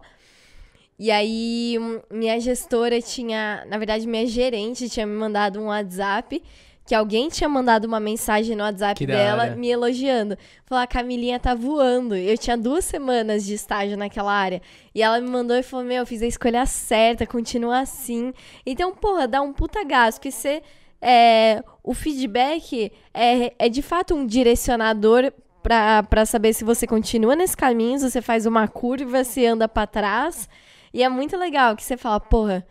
E 1.00 1.10
aí, 1.10 1.76
minha 2.12 2.40
gestora 2.40 3.02
tinha, 3.02 3.66
na 3.68 3.80
verdade, 3.80 4.06
minha 4.06 4.28
gerente 4.28 4.90
tinha 4.90 5.08
me 5.08 5.16
mandado 5.16 5.60
um 5.60 5.66
WhatsApp 5.66 6.42
que 6.86 6.94
alguém 6.94 7.30
tinha 7.30 7.50
mandado 7.50 7.86
uma 7.86 8.00
mensagem 8.00 8.56
no 8.56 8.64
WhatsApp 8.64 9.06
dela 9.08 9.56
me 9.56 9.70
elogiando. 9.70 10.38
Falar, 10.66 10.84
a 10.84 10.88
Camilinha 10.88 11.40
tá 11.40 11.56
voando. 11.56 12.16
Eu 12.16 12.38
tinha 12.38 12.56
duas 12.56 12.86
semanas 12.86 13.44
de 13.44 13.56
estágio 13.56 13.98
naquela 13.98 14.32
área. 14.32 14.62
E 14.94 15.02
ela 15.02 15.20
me 15.20 15.28
mandou 15.28 15.58
e 15.58 15.64
falou: 15.64 15.84
Meu, 15.84 15.98
eu 15.98 16.06
fiz 16.06 16.22
a 16.22 16.28
escolha 16.28 16.66
certa, 16.68 17.26
continua 17.26 17.80
assim. 17.80 18.32
Então, 18.66 18.94
porra, 18.94 19.28
dá 19.28 19.42
um 19.42 19.52
puta 19.52 19.84
gás, 19.84 20.18
porque 20.20 20.32
você. 20.32 20.62
É, 21.02 21.64
o 21.84 21.94
feedback 21.94 22.92
é, 23.14 23.54
é 23.60 23.70
de 23.70 23.82
fato 23.84 24.16
um 24.16 24.26
direcionador 24.26 25.32
para 25.62 26.26
saber 26.26 26.54
se 26.54 26.64
você 26.64 26.88
continua 26.88 27.36
nesse 27.36 27.56
caminho, 27.56 28.00
se 28.00 28.10
você 28.10 28.22
faz 28.22 28.46
uma 28.46 28.68
curva, 28.68 29.24
se 29.24 29.46
anda 29.46 29.68
para 29.68 29.86
trás. 29.86 30.48
E 30.94 31.04
é 31.04 31.10
muito 31.10 31.36
legal 31.36 31.76
que 31.76 31.84
você 31.84 31.98
fala, 31.98 32.20
porra, 32.20 32.66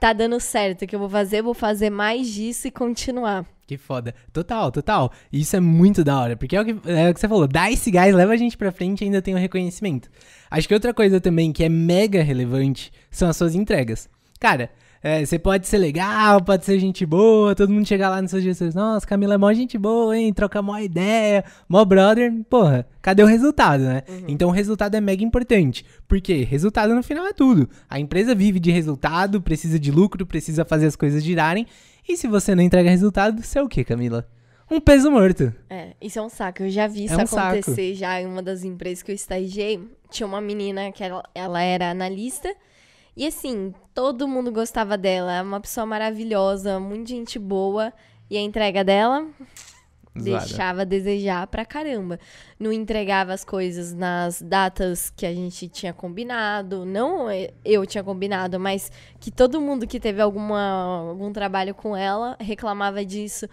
tá 0.00 0.12
dando 0.12 0.38
certo, 0.40 0.86
que 0.86 0.94
eu 0.94 0.98
vou 0.98 1.08
fazer, 1.08 1.42
vou 1.42 1.54
fazer 1.54 1.90
mais 1.90 2.28
disso 2.28 2.68
e 2.68 2.70
continuar. 2.70 3.44
Que 3.66 3.76
foda. 3.76 4.14
Total, 4.32 4.72
total. 4.72 5.12
Isso 5.30 5.54
é 5.54 5.60
muito 5.60 6.02
da 6.02 6.18
hora, 6.18 6.36
porque 6.36 6.56
é 6.56 6.60
o 6.60 6.64
que, 6.64 6.70
é 6.90 7.10
o 7.10 7.14
que 7.14 7.20
você 7.20 7.28
falou, 7.28 7.46
dá 7.46 7.70
esse 7.70 7.90
gás, 7.90 8.14
leva 8.14 8.32
a 8.32 8.36
gente 8.36 8.56
pra 8.56 8.72
frente 8.72 9.02
e 9.02 9.04
ainda 9.04 9.20
tem 9.20 9.34
o 9.34 9.38
reconhecimento. 9.38 10.08
Acho 10.50 10.66
que 10.66 10.72
outra 10.72 10.94
coisa 10.94 11.20
também 11.20 11.52
que 11.52 11.62
é 11.62 11.68
mega 11.68 12.22
relevante 12.22 12.90
são 13.10 13.28
as 13.28 13.36
suas 13.36 13.54
entregas. 13.54 14.08
Cara, 14.40 14.70
é, 15.02 15.24
você 15.24 15.38
pode 15.38 15.66
ser 15.68 15.78
legal, 15.78 16.42
pode 16.42 16.64
ser 16.64 16.78
gente 16.78 17.06
boa, 17.06 17.54
todo 17.54 17.72
mundo 17.72 17.86
chegar 17.86 18.10
lá 18.10 18.20
nos 18.20 18.30
seus 18.30 18.42
gestores, 18.42 18.74
nossa, 18.74 19.06
Camila 19.06 19.34
é 19.34 19.38
mó 19.38 19.52
gente 19.52 19.78
boa, 19.78 20.16
hein? 20.16 20.32
Troca 20.32 20.60
mó 20.60 20.76
ideia, 20.78 21.44
mó 21.68 21.84
brother. 21.84 22.32
Porra, 22.50 22.86
cadê 23.00 23.22
o 23.22 23.26
resultado, 23.26 23.84
né? 23.84 24.02
Uhum. 24.08 24.24
Então 24.28 24.48
o 24.48 24.52
resultado 24.52 24.96
é 24.96 25.00
mega 25.00 25.22
importante. 25.22 25.84
Porque 26.08 26.42
resultado 26.42 26.94
no 26.94 27.02
final 27.02 27.26
é 27.26 27.32
tudo. 27.32 27.68
A 27.88 28.00
empresa 28.00 28.34
vive 28.34 28.58
de 28.58 28.70
resultado, 28.70 29.40
precisa 29.40 29.78
de 29.78 29.90
lucro, 29.90 30.26
precisa 30.26 30.64
fazer 30.64 30.86
as 30.86 30.96
coisas 30.96 31.22
girarem. 31.22 31.66
E 32.08 32.16
se 32.16 32.26
você 32.26 32.54
não 32.54 32.62
entrega 32.62 32.90
resultado, 32.90 33.42
você 33.42 33.58
é 33.58 33.62
o 33.62 33.68
quê, 33.68 33.84
Camila? 33.84 34.26
Um 34.70 34.80
peso 34.80 35.10
morto. 35.10 35.52
É, 35.70 35.94
isso 36.00 36.18
é 36.18 36.22
um 36.22 36.28
saco. 36.28 36.62
Eu 36.64 36.70
já 36.70 36.86
vi 36.86 37.04
isso 37.04 37.14
é 37.14 37.18
um 37.18 37.20
acontecer 37.20 37.88
saco. 37.88 37.94
já 37.94 38.20
em 38.20 38.26
uma 38.26 38.42
das 38.42 38.64
empresas 38.64 39.02
que 39.02 39.10
eu 39.10 39.14
estagiei. 39.14 39.80
Tinha 40.10 40.26
uma 40.26 40.40
menina 40.40 40.90
que 40.90 41.04
ela, 41.04 41.22
ela 41.34 41.62
era 41.62 41.90
analista 41.90 42.54
e 43.18 43.26
assim, 43.26 43.74
todo 43.92 44.28
mundo 44.28 44.52
gostava 44.52 44.96
dela. 44.96 45.32
É 45.32 45.42
uma 45.42 45.58
pessoa 45.58 45.84
maravilhosa, 45.84 46.78
muito 46.78 47.08
gente 47.08 47.36
boa. 47.36 47.92
E 48.30 48.36
a 48.36 48.40
entrega 48.40 48.84
dela 48.84 49.26
deixava 50.14 50.82
a 50.82 50.84
desejar 50.84 51.44
pra 51.48 51.64
caramba. 51.64 52.20
Não 52.60 52.72
entregava 52.72 53.32
as 53.32 53.44
coisas 53.44 53.92
nas 53.92 54.40
datas 54.40 55.10
que 55.10 55.26
a 55.26 55.34
gente 55.34 55.68
tinha 55.68 55.92
combinado. 55.92 56.84
Não 56.84 57.26
eu 57.64 57.84
tinha 57.84 58.04
combinado, 58.04 58.60
mas 58.60 58.88
que 59.18 59.32
todo 59.32 59.60
mundo 59.60 59.84
que 59.84 59.98
teve 59.98 60.22
alguma, 60.22 61.08
algum 61.08 61.32
trabalho 61.32 61.74
com 61.74 61.96
ela 61.96 62.36
reclamava 62.38 63.04
disso 63.04 63.48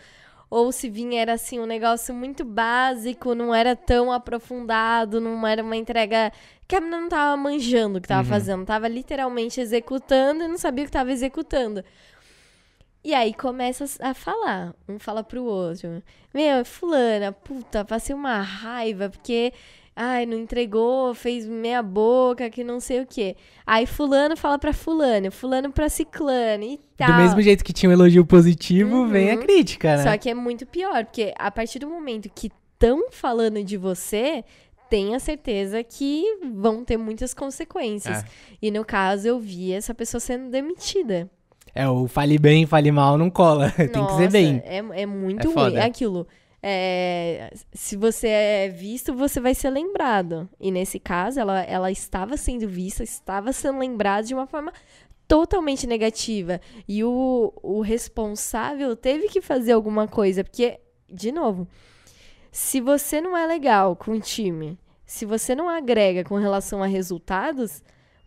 ou 0.55 0.71
se 0.71 0.89
vinha 0.89 1.21
era 1.21 1.33
assim 1.33 1.59
um 1.59 1.65
negócio 1.65 2.15
muito 2.15 2.45
básico, 2.45 3.35
não 3.35 3.53
era 3.53 3.75
tão 3.75 4.09
aprofundado, 4.09 5.19
não 5.19 5.45
era 5.45 5.61
uma 5.61 5.75
entrega 5.75 6.31
que 6.65 6.77
a 6.77 6.79
menina 6.79 7.01
não 7.01 7.09
tava 7.09 7.35
manjando 7.35 7.97
o 7.97 8.01
que 8.01 8.07
tava 8.07 8.21
uhum. 8.21 8.29
fazendo, 8.29 8.65
tava 8.65 8.87
literalmente 8.87 9.59
executando 9.59 10.45
e 10.45 10.47
não 10.47 10.57
sabia 10.57 10.85
o 10.85 10.87
que 10.87 10.93
tava 10.93 11.11
executando. 11.11 11.83
E 13.03 13.13
aí 13.13 13.33
começa 13.33 13.83
a 13.99 14.13
falar, 14.13 14.73
um 14.87 14.97
fala 14.97 15.25
pro 15.25 15.43
outro. 15.43 16.01
Meu, 16.33 16.63
fulana, 16.63 17.33
puta, 17.33 17.83
passei 17.83 18.15
uma 18.15 18.39
raiva 18.39 19.09
porque 19.09 19.51
ai, 19.95 20.25
não 20.25 20.37
entregou, 20.37 21.13
fez 21.13 21.47
meia 21.47 21.81
boca, 21.81 22.49
que 22.49 22.63
não 22.63 22.79
sei 22.79 23.01
o 23.01 23.07
quê. 23.07 23.35
Aí 23.65 23.85
fulano 23.85 24.35
fala 24.35 24.59
pra 24.59 24.73
fulano, 24.73 25.31
fulano 25.31 25.71
pra 25.71 25.87
ciclano 25.87 26.63
e 26.63 26.79
tal. 26.97 27.07
Do 27.07 27.15
mesmo 27.15 27.41
jeito 27.41 27.63
que 27.63 27.71
tinha 27.71 27.89
um 27.89 27.93
elogio 27.93 28.25
positivo, 28.25 28.97
uhum. 28.97 29.07
vem 29.07 29.31
a 29.31 29.37
crítica, 29.37 29.95
né? 29.95 30.03
Só 30.03 30.17
que 30.17 30.29
é 30.29 30.33
muito 30.33 30.65
pior, 30.65 31.05
porque 31.05 31.33
a 31.37 31.49
partir 31.49 31.79
do 31.79 31.87
momento 31.87 32.29
que 32.33 32.51
estão 32.73 33.09
falando 33.09 33.63
de 33.63 33.77
você, 33.77 34.43
tenha 34.89 35.17
certeza 35.19 35.81
que 35.81 36.23
vão 36.53 36.83
ter 36.83 36.97
muitas 36.97 37.33
consequências. 37.33 38.17
É. 38.17 38.25
E 38.61 38.71
no 38.71 38.83
caso, 38.83 39.27
eu 39.27 39.39
vi 39.39 39.71
essa 39.71 39.93
pessoa 39.93 40.19
sendo 40.19 40.49
demitida. 40.49 41.29
É, 41.73 41.87
o 41.87 42.07
fale 42.07 42.37
bem, 42.37 42.65
fale 42.65 42.91
mal, 42.91 43.17
não 43.17 43.29
cola. 43.29 43.71
Tem 43.75 44.05
que 44.05 44.13
ser 44.13 44.31
bem. 44.31 44.61
É, 44.65 44.77
é 44.77 45.05
muito 45.05 45.49
é 45.49 45.53
ruim. 45.53 45.75
É 45.75 45.83
aquilo 45.83 46.27
é, 46.67 47.53
se 47.71 47.95
você 47.95 48.27
é 48.27 48.69
visto, 48.69 49.13
você 49.13 49.39
vai 49.39 49.53
ser 49.53 49.69
lembrado. 49.69 50.49
E 50.59 50.71
nesse 50.71 50.99
caso, 50.99 51.39
ela, 51.39 51.61
ela 51.61 51.91
estava 51.91 52.35
sendo 52.37 52.67
vista, 52.67 53.03
estava 53.03 53.53
sendo 53.53 53.77
lembrada 53.77 54.25
de 54.25 54.33
uma 54.33 54.47
forma 54.47 54.73
totalmente 55.27 55.85
negativa. 55.85 56.59
E 56.87 57.03
o, 57.03 57.53
o 57.61 57.81
responsável 57.81 58.95
teve 58.95 59.27
que 59.27 59.41
fazer 59.41 59.73
alguma 59.73 60.07
coisa, 60.07 60.43
porque, 60.43 60.79
de 61.07 61.31
novo, 61.31 61.67
se 62.51 62.81
você 62.81 63.21
não 63.21 63.37
é 63.37 63.45
legal 63.45 63.95
com 63.95 64.13
o 64.13 64.19
time, 64.19 64.79
se 65.05 65.23
você 65.23 65.53
não 65.53 65.69
agrega 65.69 66.23
com 66.23 66.33
relação 66.33 66.81
a 66.81 66.87
resultados, 66.87 67.83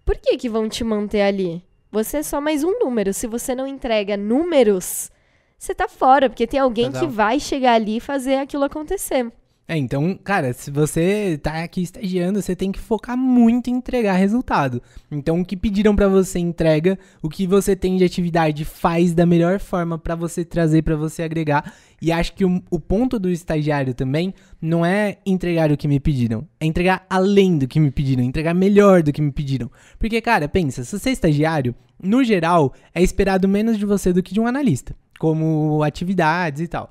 por 0.07 0.17
que, 0.17 0.37
que 0.37 0.49
vão 0.49 0.69
te 0.69 0.85
manter 0.85 1.23
ali? 1.23 1.67
Você 1.91 2.19
é 2.19 2.23
só 2.23 2.41
mais 2.41 2.63
um 2.63 2.79
número. 2.79 3.13
Se 3.13 3.27
você 3.27 3.53
não 3.53 3.67
entrega 3.67 4.17
números 4.17 5.11
você 5.59 5.75
tá 5.75 5.89
fora, 5.89 6.31
porque 6.31 6.47
tem 6.47 6.61
alguém 6.61 6.87
Total. 6.87 7.01
que 7.01 7.15
vai 7.15 7.41
chegar 7.41 7.75
ali 7.75 7.97
e 7.97 8.01
fazer 8.01 8.37
aquilo 8.37 8.65
acontecer. 8.65 9.33
É, 9.71 9.77
então, 9.77 10.19
cara, 10.25 10.55
se 10.55 10.71
você 10.71 11.39
tá 11.43 11.63
aqui 11.63 11.83
estagiando, 11.83 12.41
você 12.41 12.57
tem 12.57 12.73
que 12.73 12.79
focar 12.79 13.19
muito 13.19 13.69
em 13.69 13.75
entregar 13.75 14.15
resultado. 14.15 14.81
Então, 15.11 15.43
o 15.43 15.45
que 15.45 15.59
pediram 15.59 15.95
para 15.95 16.09
você 16.09 16.39
entrega, 16.39 16.99
o 17.21 17.29
que 17.29 17.47
você 17.47 17.77
tem 17.77 17.99
de 17.99 18.03
atividade 18.03 18.65
faz 18.65 19.13
da 19.13 19.27
melhor 19.27 19.61
forma 19.61 19.99
para 19.99 20.15
você 20.15 20.43
trazer, 20.43 20.81
para 20.81 20.97
você 20.97 21.23
agregar. 21.23 21.75
E 22.01 22.11
acho 22.11 22.33
que 22.33 22.47
o, 22.47 22.63
o, 22.71 22.81
ponto 22.81 23.19
do 23.19 23.29
estagiário 23.29 23.93
também 23.93 24.33
não 24.59 24.87
é 24.87 25.19
entregar 25.27 25.71
o 25.71 25.77
que 25.77 25.87
me 25.87 26.01
pediram, 26.01 26.49
é 26.59 26.65
entregar 26.65 27.05
além 27.11 27.59
do 27.59 27.69
que 27.69 27.79
me 27.79 27.91
pediram, 27.91 28.25
entregar 28.25 28.55
melhor 28.55 29.03
do 29.03 29.13
que 29.13 29.21
me 29.21 29.33
pediram. 29.33 29.71
Porque, 29.99 30.19
cara, 30.23 30.49
pensa, 30.49 30.83
se 30.83 30.99
você 30.99 31.11
é 31.11 31.13
estagiário, 31.13 31.75
no 32.03 32.25
geral, 32.25 32.73
é 32.95 33.03
esperado 33.03 33.47
menos 33.47 33.77
de 33.77 33.85
você 33.85 34.15
do 34.15 34.23
que 34.23 34.33
de 34.33 34.41
um 34.41 34.47
analista 34.47 34.97
como 35.19 35.83
atividades 35.83 36.61
e 36.63 36.69
tal. 36.69 36.91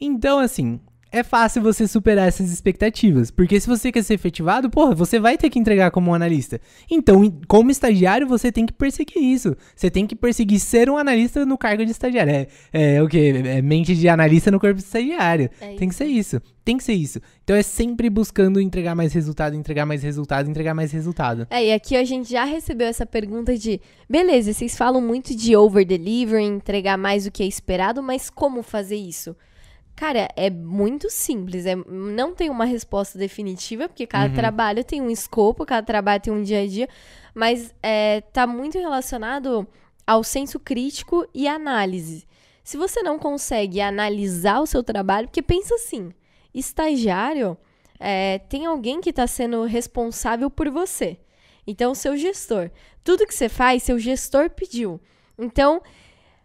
Então, 0.00 0.38
assim, 0.38 0.80
é 1.12 1.22
fácil 1.22 1.60
você 1.60 1.86
superar 1.86 2.26
essas 2.26 2.50
expectativas. 2.50 3.30
Porque 3.30 3.60
se 3.60 3.68
você 3.68 3.92
quer 3.92 4.02
ser 4.02 4.14
efetivado, 4.14 4.70
porra, 4.70 4.94
você 4.94 5.20
vai 5.20 5.36
ter 5.36 5.50
que 5.50 5.58
entregar 5.58 5.90
como 5.90 6.10
um 6.10 6.14
analista. 6.14 6.58
Então, 6.90 7.30
como 7.46 7.70
estagiário, 7.70 8.26
você 8.26 8.50
tem 8.50 8.64
que 8.64 8.72
perseguir 8.72 9.22
isso. 9.22 9.54
Você 9.76 9.90
tem 9.90 10.06
que 10.06 10.16
perseguir 10.16 10.58
ser 10.58 10.88
um 10.88 10.96
analista 10.96 11.44
no 11.44 11.58
cargo 11.58 11.84
de 11.84 11.90
estagiário. 11.90 12.32
É, 12.72 12.94
é 12.94 13.02
o 13.02 13.08
quê? 13.08 13.42
É 13.44 13.60
mente 13.60 13.94
de 13.94 14.08
analista 14.08 14.50
no 14.50 14.58
corpo 14.58 14.76
de 14.76 14.84
estagiário. 14.84 15.50
É 15.60 15.74
tem 15.74 15.88
que 15.88 15.94
ser 15.94 16.06
isso. 16.06 16.40
Tem 16.64 16.76
que 16.76 16.84
ser 16.84 16.94
isso. 16.94 17.20
Então 17.44 17.56
é 17.56 17.62
sempre 17.62 18.08
buscando 18.08 18.60
entregar 18.60 18.94
mais 18.94 19.12
resultado, 19.12 19.54
entregar 19.54 19.84
mais 19.84 20.02
resultado, 20.02 20.48
entregar 20.48 20.74
mais 20.74 20.92
resultado. 20.92 21.46
É, 21.50 21.66
e 21.66 21.72
aqui 21.72 21.94
a 21.96 22.04
gente 22.04 22.30
já 22.30 22.44
recebeu 22.44 22.86
essa 22.86 23.04
pergunta 23.04 23.58
de, 23.58 23.80
beleza, 24.08 24.52
vocês 24.52 24.76
falam 24.76 25.02
muito 25.02 25.36
de 25.36 25.56
over 25.56 25.84
delivery, 25.84 26.44
entregar 26.44 26.96
mais 26.96 27.24
do 27.24 27.30
que 27.30 27.42
é 27.42 27.46
esperado, 27.46 28.02
mas 28.02 28.30
como 28.30 28.62
fazer 28.62 28.96
isso? 28.96 29.36
Cara, 29.94 30.28
é 30.36 30.50
muito 30.50 31.10
simples. 31.10 31.66
É, 31.66 31.76
não 31.76 32.34
tem 32.34 32.50
uma 32.50 32.64
resposta 32.64 33.18
definitiva, 33.18 33.88
porque 33.88 34.06
cada 34.06 34.28
uhum. 34.28 34.34
trabalho 34.34 34.84
tem 34.84 35.00
um 35.00 35.10
escopo, 35.10 35.66
cada 35.66 35.86
trabalho 35.86 36.22
tem 36.22 36.32
um 36.32 36.42
dia 36.42 36.62
a 36.62 36.66
dia, 36.66 36.88
mas 37.34 37.74
é, 37.82 38.20
tá 38.20 38.46
muito 38.46 38.78
relacionado 38.78 39.66
ao 40.06 40.24
senso 40.24 40.58
crítico 40.58 41.26
e 41.34 41.46
análise. 41.46 42.26
Se 42.64 42.76
você 42.76 43.02
não 43.02 43.18
consegue 43.18 43.80
analisar 43.80 44.60
o 44.60 44.66
seu 44.66 44.82
trabalho, 44.82 45.28
porque 45.28 45.42
pensa 45.42 45.74
assim, 45.74 46.12
estagiário 46.54 47.56
é, 47.98 48.38
tem 48.38 48.66
alguém 48.66 49.00
que 49.00 49.10
está 49.10 49.26
sendo 49.26 49.64
responsável 49.64 50.50
por 50.50 50.68
você. 50.70 51.18
Então, 51.66 51.94
seu 51.94 52.16
gestor. 52.16 52.70
Tudo 53.04 53.26
que 53.26 53.34
você 53.34 53.48
faz, 53.48 53.84
seu 53.84 53.98
gestor 53.98 54.50
pediu. 54.50 55.00
Então, 55.38 55.80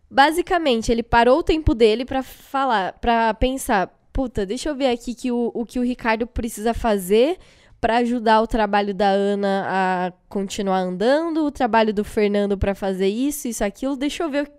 Basicamente, 0.10 0.92
ele 0.92 1.04
parou 1.04 1.40
o 1.40 1.44
tempo 1.44 1.76
dele 1.76 2.06
para 2.06 2.24
falar, 2.24 2.94
para 2.94 3.34
pensar, 3.34 3.88
puta, 4.14 4.46
deixa 4.46 4.70
eu 4.70 4.76
ver 4.76 4.90
aqui 4.90 5.14
que 5.14 5.32
o, 5.32 5.52
o 5.54 5.66
que 5.66 5.80
o 5.80 5.84
Ricardo 5.84 6.26
precisa 6.26 6.74
fazer 6.74 7.38
para 7.80 7.98
ajudar 7.98 8.42
o 8.42 8.48
trabalho 8.48 8.94
da 8.94 9.10
Ana 9.10 9.66
a 9.68 10.14
continuar 10.30 10.80
andando, 10.80 11.46
o 11.46 11.52
trabalho 11.52 11.94
do 11.94 12.04
Fernando 12.04 12.58
para 12.58 12.74
fazer 12.74 13.08
isso, 13.08 13.48
isso, 13.48 13.64
aquilo. 13.64 13.96
Deixa 13.96 14.24
eu 14.24 14.30
ver 14.30 14.46
o 14.46 14.52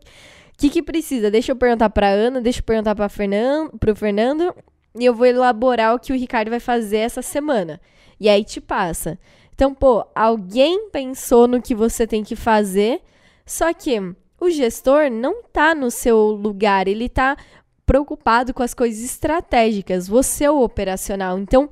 que, 0.56 0.70
que 0.70 0.82
precisa. 0.82 1.30
Deixa 1.30 1.52
eu 1.52 1.56
perguntar 1.56 1.90
para 1.90 2.08
Ana, 2.08 2.40
deixa 2.40 2.61
eu 2.61 2.64
perguntar 2.64 2.94
para 2.94 3.08
Fernando, 3.08 3.76
pro 3.78 3.96
Fernando 3.96 4.54
e 4.98 5.04
eu 5.04 5.14
vou 5.14 5.26
elaborar 5.26 5.94
o 5.94 5.98
que 5.98 6.12
o 6.12 6.16
Ricardo 6.16 6.50
vai 6.50 6.61
fazer 6.61 6.98
essa 6.98 7.22
semana. 7.22 7.80
E 8.20 8.28
aí 8.28 8.44
te 8.44 8.61
passa. 8.61 9.18
Então, 9.54 9.74
pô, 9.74 10.06
alguém 10.14 10.88
pensou 10.90 11.48
no 11.48 11.61
que 11.61 11.74
você 11.74 12.06
tem 12.06 12.22
que 12.22 12.37
fazer, 12.37 13.02
só 13.44 13.72
que 13.72 14.00
o 14.40 14.51
gestor 14.51 15.11
não 15.11 15.40
está 15.40 15.74
no 15.74 15.90
seu 15.90 16.18
lugar, 16.18 16.87
ele 16.87 17.07
está 17.07 17.37
preocupado 17.85 18.53
com 18.53 18.62
as 18.62 18.74
coisas 18.74 19.03
estratégicas, 19.03 20.07
você 20.07 20.44
é 20.44 20.51
o 20.51 20.62
operacional. 20.62 21.38
Então, 21.38 21.70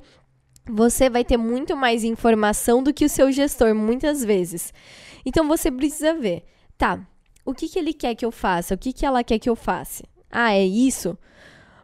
você 0.65 1.09
vai 1.09 1.23
ter 1.23 1.37
muito 1.37 1.77
mais 1.77 2.03
informação 2.03 2.83
do 2.83 2.93
que 2.93 3.05
o 3.05 3.09
seu 3.09 3.31
gestor, 3.31 3.73
muitas 3.73 4.23
vezes. 4.23 4.73
Então, 5.25 5.47
você 5.47 5.71
precisa 5.71 6.13
ver, 6.13 6.43
tá, 6.77 6.99
o 7.45 7.53
que, 7.53 7.69
que 7.69 7.79
ele 7.79 7.93
quer 7.93 8.15
que 8.15 8.25
eu 8.25 8.31
faça? 8.31 8.73
O 8.73 8.77
que, 8.77 8.91
que 8.91 9.05
ela 9.05 9.23
quer 9.23 9.39
que 9.39 9.49
eu 9.49 9.55
faça? 9.55 10.03
Ah, 10.29 10.53
é 10.53 10.65
isso? 10.65 11.17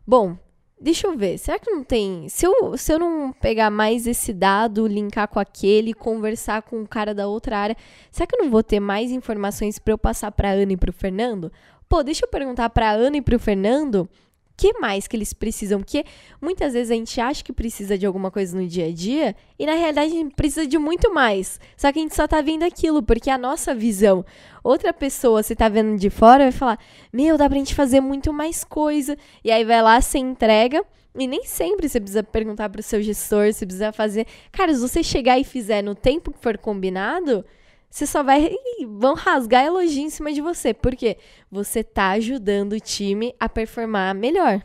Bom, 0.06 0.38
Deixa 0.80 1.08
eu 1.08 1.18
ver, 1.18 1.38
será 1.38 1.58
que 1.58 1.72
não 1.72 1.84
tem. 1.84 2.28
Se 2.28 2.46
eu, 2.46 2.78
se 2.78 2.92
eu 2.92 3.00
não 3.00 3.32
pegar 3.32 3.70
mais 3.70 4.06
esse 4.06 4.34
dado, 4.34 4.86
linkar 4.86 5.28
com 5.28 5.40
aquele, 5.40 5.94
conversar 5.94 6.62
com 6.62 6.82
o 6.82 6.88
cara 6.88 7.14
da 7.14 7.28
outra 7.28 7.58
área, 7.58 7.78
será 8.12 8.28
que 8.28 8.36
eu 8.36 8.44
não 8.44 8.50
vou 8.50 8.62
ter 8.62 8.80
mais 8.80 9.12
informações 9.12 9.80
para 9.80 9.94
eu 9.94 9.98
passar 9.98 10.32
para 10.32 10.52
Ana 10.52 10.74
e 10.74 10.78
para 10.78 10.90
o 10.90 10.94
Fernando? 10.94 11.52
Pô, 11.88 12.04
deixa 12.04 12.26
eu 12.26 12.30
perguntar 12.30 12.70
para 12.70 12.92
Ana 12.92 13.18
e 13.18 13.22
para 13.22 13.36
o 13.36 13.40
Fernando 13.40 14.10
que 14.56 14.74
mais 14.80 15.08
que 15.08 15.16
eles 15.16 15.34
precisam? 15.34 15.80
Porque 15.80 16.06
muitas 16.42 16.74
vezes 16.74 16.92
a 16.92 16.96
gente 16.96 17.20
acha 17.20 17.44
que 17.44 17.52
precisa 17.52 17.98
de 17.98 18.06
alguma 18.06 18.30
coisa 18.30 18.56
no 18.56 18.68
dia 18.68 18.88
a 18.88 18.92
dia 18.92 19.36
e 19.58 19.66
na 19.66 19.74
realidade 19.74 20.12
a 20.12 20.16
gente 20.16 20.36
precisa 20.36 20.66
de 20.68 20.78
muito 20.78 21.14
mais. 21.14 21.60
Só 21.76 21.92
que 21.92 22.00
a 22.00 22.02
gente 22.02 22.16
só 22.16 22.28
tá 22.28 22.42
vendo 22.42 22.64
aquilo 22.64 23.02
porque 23.02 23.30
a 23.30 23.38
nossa 23.38 23.74
visão. 23.74 24.26
Outra 24.64 24.94
pessoa, 24.94 25.44
se 25.44 25.56
tá 25.56 25.68
vendo 25.68 25.98
de 25.98 26.10
fora, 26.10 26.44
vai 26.44 26.52
falar: 26.52 26.80
Meu, 27.12 27.38
dá 27.38 27.50
pra 27.50 27.58
gente 27.58 27.76
fazer 27.76 28.00
muito 28.00 28.32
mais 28.32 28.64
coisa. 28.64 29.18
E 29.44 29.52
aí 29.52 29.66
vai 29.66 29.82
lá, 29.82 30.00
se 30.02 30.18
entrega. 30.18 30.84
E 31.16 31.28
nem 31.28 31.46
sempre 31.46 31.88
você 31.88 32.00
precisa 32.00 32.24
perguntar 32.24 32.70
pro 32.70 32.82
seu 32.82 33.02
gestor, 33.02 33.54
você 33.54 33.66
precisa 33.66 33.92
fazer. 33.92 34.26
Cara, 34.52 34.74
se 34.74 34.80
você 34.80 35.04
chegar 35.04 35.38
e 35.38 35.44
fizer 35.44 35.84
no 35.84 35.94
tempo 35.94 36.32
que 36.32 36.40
for 36.40 36.58
combinado, 36.58 37.46
você 37.94 38.08
só 38.08 38.24
vai. 38.24 38.50
vão 38.88 39.14
rasgar 39.14 39.64
elogio 39.64 40.02
em 40.02 40.10
cima 40.10 40.34
de 40.34 40.42
você. 40.42 40.74
Porque 40.74 41.16
você 41.52 41.84
tá 41.84 42.10
ajudando 42.10 42.74
o 42.74 42.80
time 42.80 43.36
a 43.40 43.48
performar 43.48 44.16
melhor. 44.16 44.64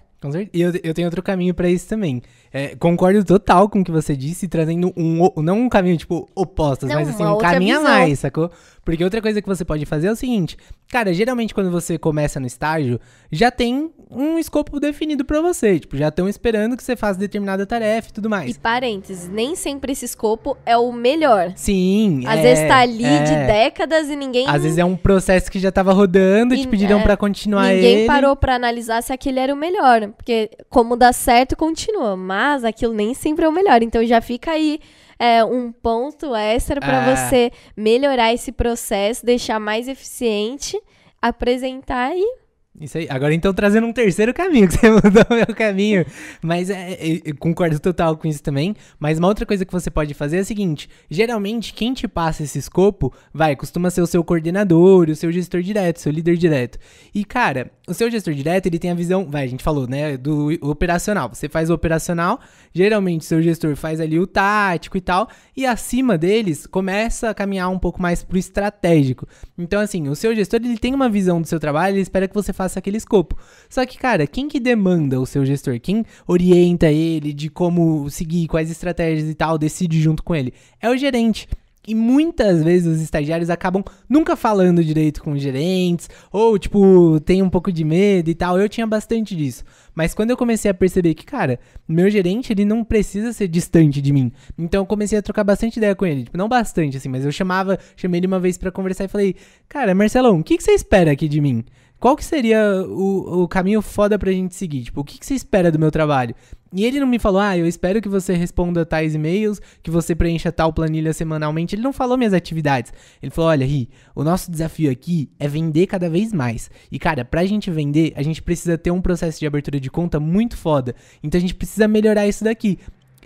E 0.53 0.63
eu, 0.63 0.73
eu 0.83 0.95
tenho 0.95 1.07
outro 1.07 1.23
caminho 1.23 1.55
para 1.55 1.69
isso 1.69 1.87
também. 1.87 2.23
É, 2.53 2.75
concordo 2.77 3.23
total 3.25 3.69
com 3.69 3.81
o 3.81 3.85
que 3.85 3.91
você 3.91 4.17
disse, 4.17 4.49
trazendo 4.49 4.93
um. 4.97 5.29
Não 5.43 5.61
um 5.61 5.69
caminho, 5.69 5.97
tipo, 5.97 6.29
opostos, 6.35 6.89
não, 6.89 6.97
mas 6.97 7.09
assim, 7.09 7.25
um 7.25 7.39
caminho 7.39 7.79
visão. 7.79 7.93
a 7.93 7.99
mais, 7.99 8.19
sacou? 8.19 8.51
Porque 8.89 9.05
outra 9.05 9.21
coisa 9.21 9.43
que 9.43 9.47
você 9.49 9.67
pode 9.67 9.85
fazer 9.85 10.07
é 10.07 10.13
o 10.13 10.17
seguinte: 10.17 10.57
cara, 10.91 11.13
geralmente 11.13 11.53
quando 11.53 11.71
você 11.71 11.99
começa 11.99 12.41
no 12.41 12.47
estágio, 12.47 12.99
já 13.31 13.51
tem 13.51 13.91
um 14.11 14.39
escopo 14.39 14.81
definido 14.81 15.27
para 15.27 15.43
você. 15.43 15.79
Tipo, 15.79 15.95
já 15.97 16.09
estão 16.09 16.27
esperando 16.27 16.75
que 16.75 16.83
você 16.83 16.97
faça 16.97 17.19
determinada 17.19 17.67
tarefa 17.67 18.09
e 18.09 18.13
tudo 18.13 18.31
mais. 18.31 18.57
E 18.57 18.59
parênteses, 18.59 19.29
nem 19.29 19.55
sempre 19.55 19.93
esse 19.93 20.07
escopo 20.07 20.57
é 20.65 20.75
o 20.75 20.91
melhor. 20.91 21.53
Sim. 21.55 22.25
Às 22.27 22.39
é, 22.39 22.43
vezes 22.43 22.67
tá 22.67 22.79
ali 22.79 23.05
é. 23.05 23.23
de 23.25 23.35
décadas 23.47 24.09
e 24.09 24.17
ninguém. 24.17 24.49
Às 24.49 24.63
vezes 24.63 24.79
é 24.79 24.85
um 24.87 24.97
processo 24.97 25.51
que 25.51 25.59
já 25.59 25.71
tava 25.71 25.93
rodando 25.93 26.55
e 26.55 26.63
te 26.63 26.69
pediram 26.69 27.01
é, 27.01 27.03
para 27.03 27.15
continuar 27.15 27.65
ninguém 27.65 27.79
ele. 27.79 27.89
Ninguém 27.89 28.07
parou 28.07 28.35
para 28.35 28.55
analisar 28.55 29.03
se 29.03 29.13
aquele 29.13 29.39
era 29.39 29.53
o 29.53 29.57
melhor. 29.57 30.09
Porque 30.17 30.51
como 30.71 30.97
dá 30.97 31.13
certo, 31.13 31.55
continua. 31.55 32.17
Mas 32.17 32.38
aquilo 32.65 32.95
nem 32.95 33.15
sempre 33.15 33.45
é 33.45 33.49
o 33.49 33.53
melhor. 33.53 33.83
Então 33.83 34.05
já 34.05 34.21
fica 34.21 34.53
aí 34.53 34.81
é, 35.19 35.45
um 35.45 35.73
ponto 35.73 36.35
extra 36.35 36.81
para 36.81 37.11
é. 37.11 37.17
você 37.17 37.53
melhorar 37.77 38.33
esse 38.33 38.53
processo, 38.53 39.27
deixar 39.27 39.59
mais 39.59 39.89
eficiente, 39.89 40.81
apresentar 41.21 42.17
e 42.17 42.48
isso 42.81 42.99
aí. 42.99 43.07
Agora 43.11 43.35
então 43.35 43.53
trazendo 43.53 43.87
um 43.87 43.93
terceiro 43.93 44.33
caminho, 44.33 44.69
que 44.69 44.77
você 44.79 44.91
mudou 44.91 45.25
o 45.31 45.35
meu 45.35 45.55
caminho. 45.55 46.05
Mas 46.43 46.71
é, 46.71 46.93
é, 46.93 47.21
eu 47.25 47.37
concordo 47.37 47.79
total 47.79 48.17
com 48.17 48.29
isso 48.29 48.43
também. 48.43 48.75
Mas 48.99 49.19
uma 49.19 49.29
outra 49.29 49.45
coisa 49.45 49.65
que 49.65 49.73
você 49.73 49.91
pode 49.91 50.15
fazer 50.15 50.39
é 50.39 50.41
a 50.41 50.45
seguinte: 50.45 50.89
geralmente 51.11 51.73
quem 51.73 51.93
te 51.93 52.07
passa 52.07 52.43
esse 52.43 52.59
escopo, 52.59 53.13
vai, 53.33 53.57
costuma 53.57 53.91
ser 53.91 54.03
o 54.03 54.07
seu 54.07 54.23
coordenador, 54.23 55.09
o 55.09 55.17
seu 55.17 55.33
gestor 55.33 55.63
direto, 55.63 56.01
seu 56.01 56.13
líder 56.13 56.37
direto. 56.37 56.79
E, 57.15 57.25
cara, 57.25 57.71
o 57.87 57.95
seu 57.95 58.11
gestor 58.11 58.35
direto, 58.35 58.67
ele 58.67 58.79
tem 58.79 58.91
a 58.91 58.95
visão, 58.95 59.27
vai, 59.29 59.45
a 59.45 59.49
gente 59.49 59.65
falou, 59.65 59.87
né, 59.89 60.17
do 60.17 60.51
operacional. 60.61 61.29
Você 61.33 61.49
faz 61.49 61.71
o 61.71 61.75
operacional, 61.75 62.39
geralmente 62.73 63.25
seu 63.25 63.43
gestor 63.43 63.75
faz 63.77 64.01
ali 64.01 64.19
o 64.19 64.27
tático 64.27 64.97
e 64.97 65.01
tal, 65.01 65.29
e 65.57 65.67
acima 65.67 66.19
deles 66.19 66.67
começa 66.67 67.31
a 67.31 67.35
caminhar 67.35 67.71
um 67.71 67.79
pouco 67.79 68.01
mais 68.01 68.23
pro 68.23 68.39
estratégico. 68.39 69.27
Então, 69.57 69.81
assim, 69.81 70.09
o 70.09 70.15
seu 70.15 70.35
gestor, 70.35 70.61
ele 70.63 70.79
tem 70.79 70.95
uma 70.95 71.09
visão 71.09 71.41
do 71.41 71.49
seu 71.49 71.59
trabalho, 71.59 71.95
ele 71.95 72.03
espera 72.03 72.29
que 72.29 72.35
você 72.35 72.53
faça 72.53 72.68
faça 72.69 72.79
aquele 72.79 72.99
escopo. 72.99 73.37
Só 73.69 73.85
que, 73.87 73.99
cara, 73.99 74.27
quem 74.27 74.47
que 74.47 74.61
demanda 74.61 75.19
o 75.19 75.27
seu 75.27 75.45
gestor? 75.45 75.81
Quem 75.81 76.05
orienta 76.27 76.93
ele 76.93 77.33
de 77.33 77.49
como 77.49 78.09
seguir, 78.11 78.47
quais 78.47 78.71
estratégias 78.71 79.29
e 79.29 79.35
tal, 79.35 79.59
decide 79.59 80.01
junto 80.01 80.23
com 80.23 80.37
ele? 80.37 80.53
É 80.81 80.91
o 80.91 80.97
gerente. 80.97 81.49
E 81.89 81.95
muitas 81.95 82.63
vezes 82.63 82.97
os 82.97 83.01
estagiários 83.01 83.49
acabam 83.49 83.83
nunca 84.07 84.37
falando 84.37 84.85
direito 84.85 85.23
com 85.23 85.33
os 85.33 85.41
gerentes, 85.41 86.11
ou 86.31 86.59
tipo, 86.59 87.19
tem 87.21 87.41
um 87.41 87.49
pouco 87.49 87.73
de 87.73 87.83
medo 87.83 88.29
e 88.29 88.35
tal. 88.35 88.61
Eu 88.61 88.69
tinha 88.69 88.87
bastante 88.87 89.35
disso. 89.35 89.65
Mas 89.95 90.13
quando 90.13 90.29
eu 90.29 90.37
comecei 90.37 90.71
a 90.71 90.75
perceber 90.75 91.15
que, 91.15 91.25
cara, 91.25 91.59
meu 91.89 92.11
gerente, 92.11 92.53
ele 92.53 92.67
não 92.67 92.85
precisa 92.85 93.33
ser 93.33 93.49
distante 93.49 94.03
de 94.03 94.13
mim. 94.13 94.31
Então 94.59 94.83
eu 94.83 94.87
comecei 94.87 95.19
a 95.19 95.23
trocar 95.23 95.45
bastante 95.45 95.79
ideia 95.79 95.95
com 95.95 96.05
ele. 96.05 96.25
Tipo, 96.25 96.37
não 96.37 96.47
bastante, 96.47 96.99
assim, 96.99 97.09
mas 97.09 97.25
eu 97.25 97.33
chamava, 97.33 97.79
chamei 97.97 98.21
ele 98.21 98.27
uma 98.27 98.39
vez 98.39 98.59
para 98.59 98.71
conversar 98.71 99.05
e 99.05 99.09
falei, 99.09 99.35
cara, 99.67 99.95
Marcelão, 99.95 100.41
o 100.41 100.45
que, 100.45 100.59
que 100.59 100.63
você 100.63 100.73
espera 100.73 101.13
aqui 101.13 101.27
de 101.27 101.41
mim? 101.41 101.65
Qual 101.99 102.17
que 102.17 102.25
seria 102.25 102.85
o, 102.87 103.43
o 103.43 103.49
caminho 103.49 103.83
foda 103.83 104.19
pra 104.19 104.31
gente 104.31 104.55
seguir? 104.55 104.85
Tipo, 104.85 105.01
o 105.01 105.05
que, 105.05 105.19
que 105.19 105.27
você 105.27 105.35
espera 105.35 105.71
do 105.71 105.79
meu 105.79 105.91
trabalho? 105.91 106.35
E 106.73 106.85
ele 106.85 107.01
não 107.01 107.07
me 107.07 107.19
falou, 107.19 107.41
ah, 107.41 107.57
eu 107.57 107.67
espero 107.67 108.01
que 108.01 108.09
você 108.09 108.35
responda 108.35 108.85
tais 108.85 109.15
e-mails, 109.15 109.59
que 109.83 109.91
você 109.91 110.15
preencha 110.15 110.53
tal 110.53 110.73
planilha 110.73 111.13
semanalmente. 111.15 111.75
Ele 111.75 111.83
não 111.83 111.95
falou 111.95 112.17
minhas 112.17 112.35
atividades. 112.35 112.93
Ele 113.23 113.31
falou, 113.31 113.51
olha, 113.51 113.65
Ri, 113.65 113.89
o 114.15 114.23
nosso 114.23 114.51
desafio 114.51 114.91
aqui 114.91 115.31
é 115.39 115.49
vender 115.49 115.87
cada 115.87 116.11
vez 116.11 116.33
mais. 116.33 116.71
E, 116.93 116.99
cara, 116.99 117.25
pra 117.25 117.47
gente 117.47 117.71
vender, 117.71 118.13
a 118.15 118.23
gente 118.23 118.43
precisa 118.43 118.77
ter 118.77 118.91
um 118.91 119.01
processo 119.01 119.41
de 119.41 119.47
abertura 119.47 119.81
de 119.81 119.91
conta 119.91 120.21
muito 120.21 120.57
foda. 120.57 120.95
Então 121.23 121.39
a 121.39 121.41
gente 121.41 121.55
precisa 121.55 121.89
melhorar 121.89 122.27
isso 122.27 122.45
daqui 122.45 122.79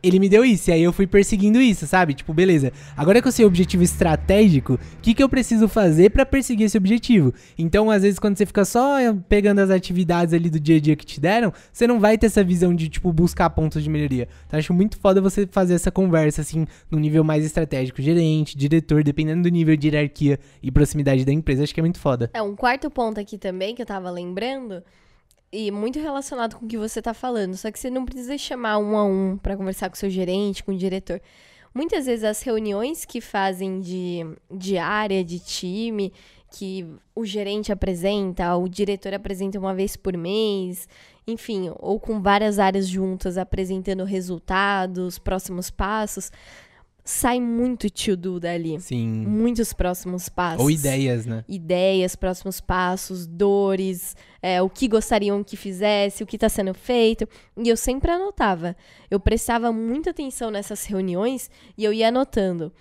ele 0.03 0.19
me 0.19 0.29
deu 0.29 0.45
isso. 0.45 0.71
E 0.71 0.73
aí 0.73 0.83
eu 0.83 0.93
fui 0.93 1.07
perseguindo 1.07 1.61
isso, 1.61 1.87
sabe? 1.87 2.15
Tipo, 2.15 2.35
beleza. 2.35 2.73
Agora 2.97 3.23
que 3.23 3.29
eu 3.29 3.33
sei 3.33 3.45
o 3.45 3.49
objetivo 3.49 3.83
estratégico, 3.83 4.75
o 4.75 4.79
que, 5.01 5.15
que 5.15 5.23
eu 5.23 5.29
preciso 5.29 5.69
fazer 5.69 6.11
para 6.11 6.27
perseguir 6.27 6.67
esse 6.67 6.77
objetivo? 6.77 7.33
Então, 7.57 7.91
às 7.91 8.03
vezes, 8.03 8.19
quando 8.19 8.37
você 8.37 8.45
fica 8.45 8.65
só 8.65 8.97
pegando 9.29 9.61
as 9.61 9.71
atividades 9.71 10.35
ali 10.35 10.51
do 10.51 10.59
dia 10.59 10.77
a 10.77 10.81
dia 10.81 10.97
que 10.97 11.07
te 11.07 11.21
deram, 11.21 11.53
você 11.73 11.87
não 11.87 12.01
vai 12.01 12.19
ter 12.19 12.27
essa 12.27 12.43
visão 12.43 12.75
de, 12.75 12.89
tipo, 12.89 13.13
buscar 13.13 13.49
pontos 13.51 13.83
de 13.83 13.89
melhoria. 13.89 14.29
Então, 14.47 14.59
acho 14.59 14.75
muito 14.75 14.99
foda 14.99 15.21
você 15.21 15.47
fazer 15.47 15.75
essa 15.75 15.91
conversa, 15.91 16.41
assim, 16.41 16.67
no 16.91 16.99
nível 16.99 17.23
mais 17.23 17.45
estratégico. 17.45 18.03
Gerente, 18.03 18.57
diretor, 18.57 19.05
dependendo 19.05 19.43
do 19.43 19.49
nível 19.49 19.77
de 19.77 19.89
hierarquia 19.89 20.39
e 20.63 20.71
proximidade 20.71 21.25
da 21.25 21.33
empresa. 21.33 21.63
Acho 21.63 21.75
que 21.75 21.81
é 21.81 21.83
muito 21.83 22.01
foda. 22.01 22.31
É, 22.35 22.43
um 22.43 22.57
quarto 22.57 22.91
ponto 22.91 23.21
aqui 23.21 23.39
também 23.39 23.75
que 23.75 23.83
eu 23.83 23.87
tava 23.87 24.11
lembrando 24.11 24.83
E 25.53 25.71
muito 25.71 25.99
relacionado 25.99 26.57
com 26.57 26.65
o 26.65 26.69
que 26.69 26.79
você 26.79 27.03
tá 27.03 27.13
falando. 27.13 27.57
Só 27.57 27.71
que 27.71 27.79
você 27.79 27.91
não 27.91 28.07
precisa 28.07 28.39
chamar 28.39 28.79
um 28.79 28.97
a 28.97 29.05
um 29.05 29.37
para 29.37 29.57
conversar 29.57 29.91
com 29.91 29.95
o 29.95 29.99
seu 29.99 30.09
gerente, 30.09 30.65
com 30.65 30.73
o 30.73 30.77
diretor. 30.77 31.21
Muitas 31.75 32.07
vezes 32.07 32.25
as 32.25 32.43
reuniões 32.43 33.05
que 33.05 33.21
fazem 33.21 33.81
de, 33.81 34.27
de 34.51 34.79
área, 34.79 35.23
de 35.23 35.39
time, 35.39 36.13
que 36.51 36.87
o 37.15 37.25
gerente 37.25 37.73
apresenta, 37.73 38.55
o 38.57 38.69
diretor 38.69 39.15
apresenta 39.15 39.59
uma 39.59 39.75
vez 39.75 39.97
por 39.97 40.17
mês, 40.17 40.87
enfim, 41.27 41.73
ou 41.79 41.99
com 41.99 42.21
várias 42.21 42.59
áreas 42.59 42.87
juntas 42.87 43.39
apresentando 43.39 44.05
resultados, 44.05 45.19
próximos 45.19 45.71
passos, 45.71 46.31
sai 47.05 47.41
muito 47.41 47.91
tio 47.91 48.17
do 48.17 48.39
dali. 48.39 48.81
Sim. 48.81 49.27
Muitos 49.27 49.73
próximos 49.73 50.29
passos. 50.29 50.63
Ou 50.63 50.71
ideias, 50.71 51.27
né? 51.27 51.45
Ideias, 51.49 52.15
próximos 52.15 52.61
passos, 52.61 53.27
dores, 53.27 54.17
é, 54.41 54.63
o 54.63 54.71
que 54.71 54.87
gostariam 54.89 55.43
que 55.43 55.57
fizesse, 55.57 56.23
o 56.23 56.27
que 56.27 56.37
está 56.37 56.49
sendo 56.49 56.75
feito. 56.75 57.29
E 57.57 57.69
eu 57.69 57.77
sempre 57.77 58.11
anotava. 58.11 58.77
Eu 59.11 59.19
prestava 59.19 59.73
muita 59.73 60.11
atenção 60.11 60.51
nessas 60.51 60.85
reuniões 60.85 61.51
e 61.77 61.85
eu 61.85 61.93
ia 61.93 62.09
anotando. 62.09 62.73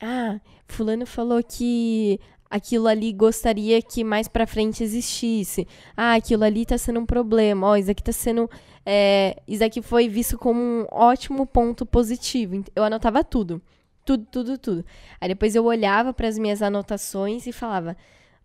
Ah, 0.00 0.40
fulano 0.66 1.06
falou 1.06 1.42
que 1.42 2.20
aquilo 2.50 2.86
ali 2.86 3.12
gostaria 3.12 3.82
que 3.82 4.04
mais 4.04 4.28
para 4.28 4.46
frente 4.46 4.84
existisse. 4.84 5.66
Ah, 5.96 6.14
aquilo 6.14 6.44
ali 6.44 6.64
tá 6.64 6.78
sendo 6.78 7.00
um 7.00 7.06
problema. 7.06 7.66
Ó, 7.66 7.72
oh, 7.72 7.76
isso 7.76 7.90
aqui 7.90 8.02
tá 8.02 8.12
sendo. 8.12 8.48
É, 8.86 9.40
isso 9.48 9.64
aqui 9.64 9.80
foi 9.80 10.08
visto 10.08 10.36
como 10.36 10.60
um 10.60 10.86
ótimo 10.90 11.46
ponto 11.46 11.86
positivo. 11.86 12.62
Eu 12.74 12.84
anotava 12.84 13.24
tudo. 13.24 13.60
Tudo, 14.04 14.26
tudo, 14.30 14.58
tudo. 14.58 14.84
Aí 15.20 15.28
depois 15.28 15.54
eu 15.54 15.64
olhava 15.64 16.12
para 16.12 16.28
as 16.28 16.38
minhas 16.38 16.60
anotações 16.60 17.46
e 17.46 17.52
falava: 17.52 17.96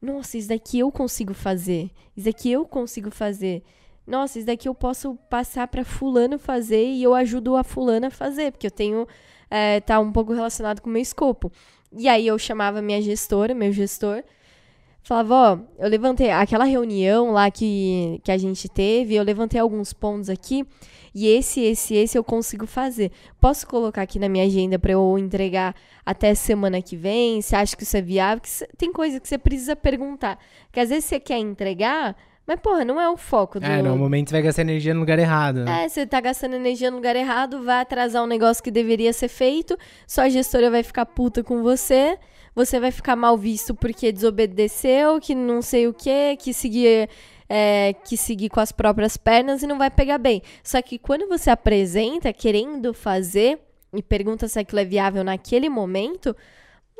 Nossa, 0.02 0.38
isso 0.38 0.50
daqui 0.50 0.80
eu 0.80 0.92
consigo 0.92 1.34
fazer. 1.34 1.92
Isso 2.16 2.26
daqui 2.26 2.52
eu 2.52 2.66
consigo 2.66 3.12
fazer. 3.12 3.64
Nossa, 4.08 4.40
isso 4.40 4.48
daqui 4.48 4.68
eu 4.68 4.74
posso 4.74 5.16
passar 5.30 5.68
para 5.68 5.84
fulano 5.84 6.40
fazer 6.40 6.84
e 6.84 7.04
eu 7.04 7.14
ajudo 7.14 7.56
a 7.56 7.64
fulana 7.64 8.08
a 8.08 8.12
fazer, 8.12 8.52
porque 8.52 8.68
eu 8.68 8.72
tenho 8.72 9.08
é, 9.52 9.80
tá 9.82 10.00
um 10.00 10.12
pouco 10.12 10.34
relacionado 10.34 10.82
com 10.82 10.90
o 10.90 10.94
meu 10.94 11.02
escopo. 11.02 11.52
E 11.92 12.08
aí 12.08 12.26
eu 12.28 12.38
chamava 12.40 12.82
minha 12.82 13.02
gestora, 13.02 13.54
meu 13.54 13.72
gestor, 13.72 14.24
falava, 15.04 15.36
ó, 15.36 15.84
eu 15.84 15.90
levantei 15.90 16.30
aquela 16.30 16.66
reunião 16.66 17.32
lá 17.32 17.50
que, 17.50 18.20
que 18.24 18.32
a 18.32 18.38
gente 18.38 18.70
teve, 18.70 19.16
eu 19.16 19.24
levantei 19.24 19.60
alguns 19.60 19.94
pontos 19.94 20.30
aqui, 20.30 20.66
e 21.14 21.28
esse, 21.28 21.62
esse, 21.62 21.96
esse 21.96 22.18
eu 22.18 22.24
consigo 22.24 22.68
fazer. 22.68 23.12
Posso 23.42 23.66
colocar 23.68 24.04
aqui 24.04 24.20
na 24.20 24.30
minha 24.30 24.46
agenda 24.46 24.78
para 24.78 24.92
eu 24.92 25.18
entregar 25.18 25.76
até 26.06 26.36
semana 26.36 26.82
que 26.82 26.96
vem? 26.96 27.42
Você 27.42 27.56
acha 27.56 27.76
que 27.76 27.84
isso 27.84 27.98
é 27.98 28.02
viável? 28.02 28.42
Que 28.42 28.50
tem 28.78 28.94
coisa 28.94 29.20
que 29.20 29.28
você 29.28 29.38
precisa 29.38 29.76
perguntar. 29.76 30.38
Que 30.72 30.80
às 30.80 30.90
vezes 30.90 31.06
você 31.06 31.20
quer 31.20 31.40
entregar, 31.40 32.16
mas, 32.50 32.60
porra, 32.62 32.84
não 32.84 33.00
é 33.00 33.08
o 33.08 33.16
foco 33.16 33.60
do. 33.60 33.66
É, 33.68 33.80
no 33.80 33.96
momento 33.96 34.30
você 34.30 34.34
vai 34.34 34.42
gastar 34.42 34.64
energia 34.64 34.92
no 34.92 35.02
lugar 35.02 35.20
errado. 35.20 35.66
Né? 35.66 35.84
É, 35.86 35.88
você 35.88 36.04
tá 36.08 36.20
gastando 36.20 36.56
energia 36.56 36.90
no 36.90 36.98
lugar 36.98 37.16
errado, 37.16 37.64
vai 37.64 37.82
atrasar 37.82 38.24
um 38.24 38.26
negócio 38.28 38.64
que 38.64 38.72
deveria 38.72 39.14
ser 39.14 39.28
feito, 39.28 39.78
sua 40.08 40.30
gestora 40.30 40.72
vai 40.72 40.82
ficar 40.82 41.06
puta 41.06 41.44
com 41.44 41.62
você, 41.62 42.18
você 42.56 42.80
vai 42.80 42.92
ficar 42.92 43.16
mal 43.16 43.38
visto 43.38 43.74
porque 43.74 44.12
desobedeceu, 44.12 45.20
que 45.20 45.34
não 45.34 45.62
sei 45.62 45.88
o 45.88 45.94
que, 45.94 46.36
que 46.38 46.54
seguir. 46.54 47.10
É, 47.52 47.96
que 48.06 48.16
seguir 48.16 48.48
com 48.48 48.60
as 48.60 48.72
próprias 48.72 49.18
pernas 49.18 49.64
e 49.64 49.68
não 49.68 49.80
vai 49.80 49.90
pegar 49.90 50.20
bem. 50.20 50.44
Só 50.64 50.80
que 50.84 51.00
quando 51.00 51.28
você 51.28 51.50
apresenta 51.50 52.32
querendo 52.32 52.94
fazer 52.94 53.60
e 53.92 54.04
pergunta 54.04 54.48
se 54.48 54.60
aquilo 54.60 54.82
é 54.82 54.86
viável 54.86 55.24
naquele 55.24 55.68
momento, 55.68 56.36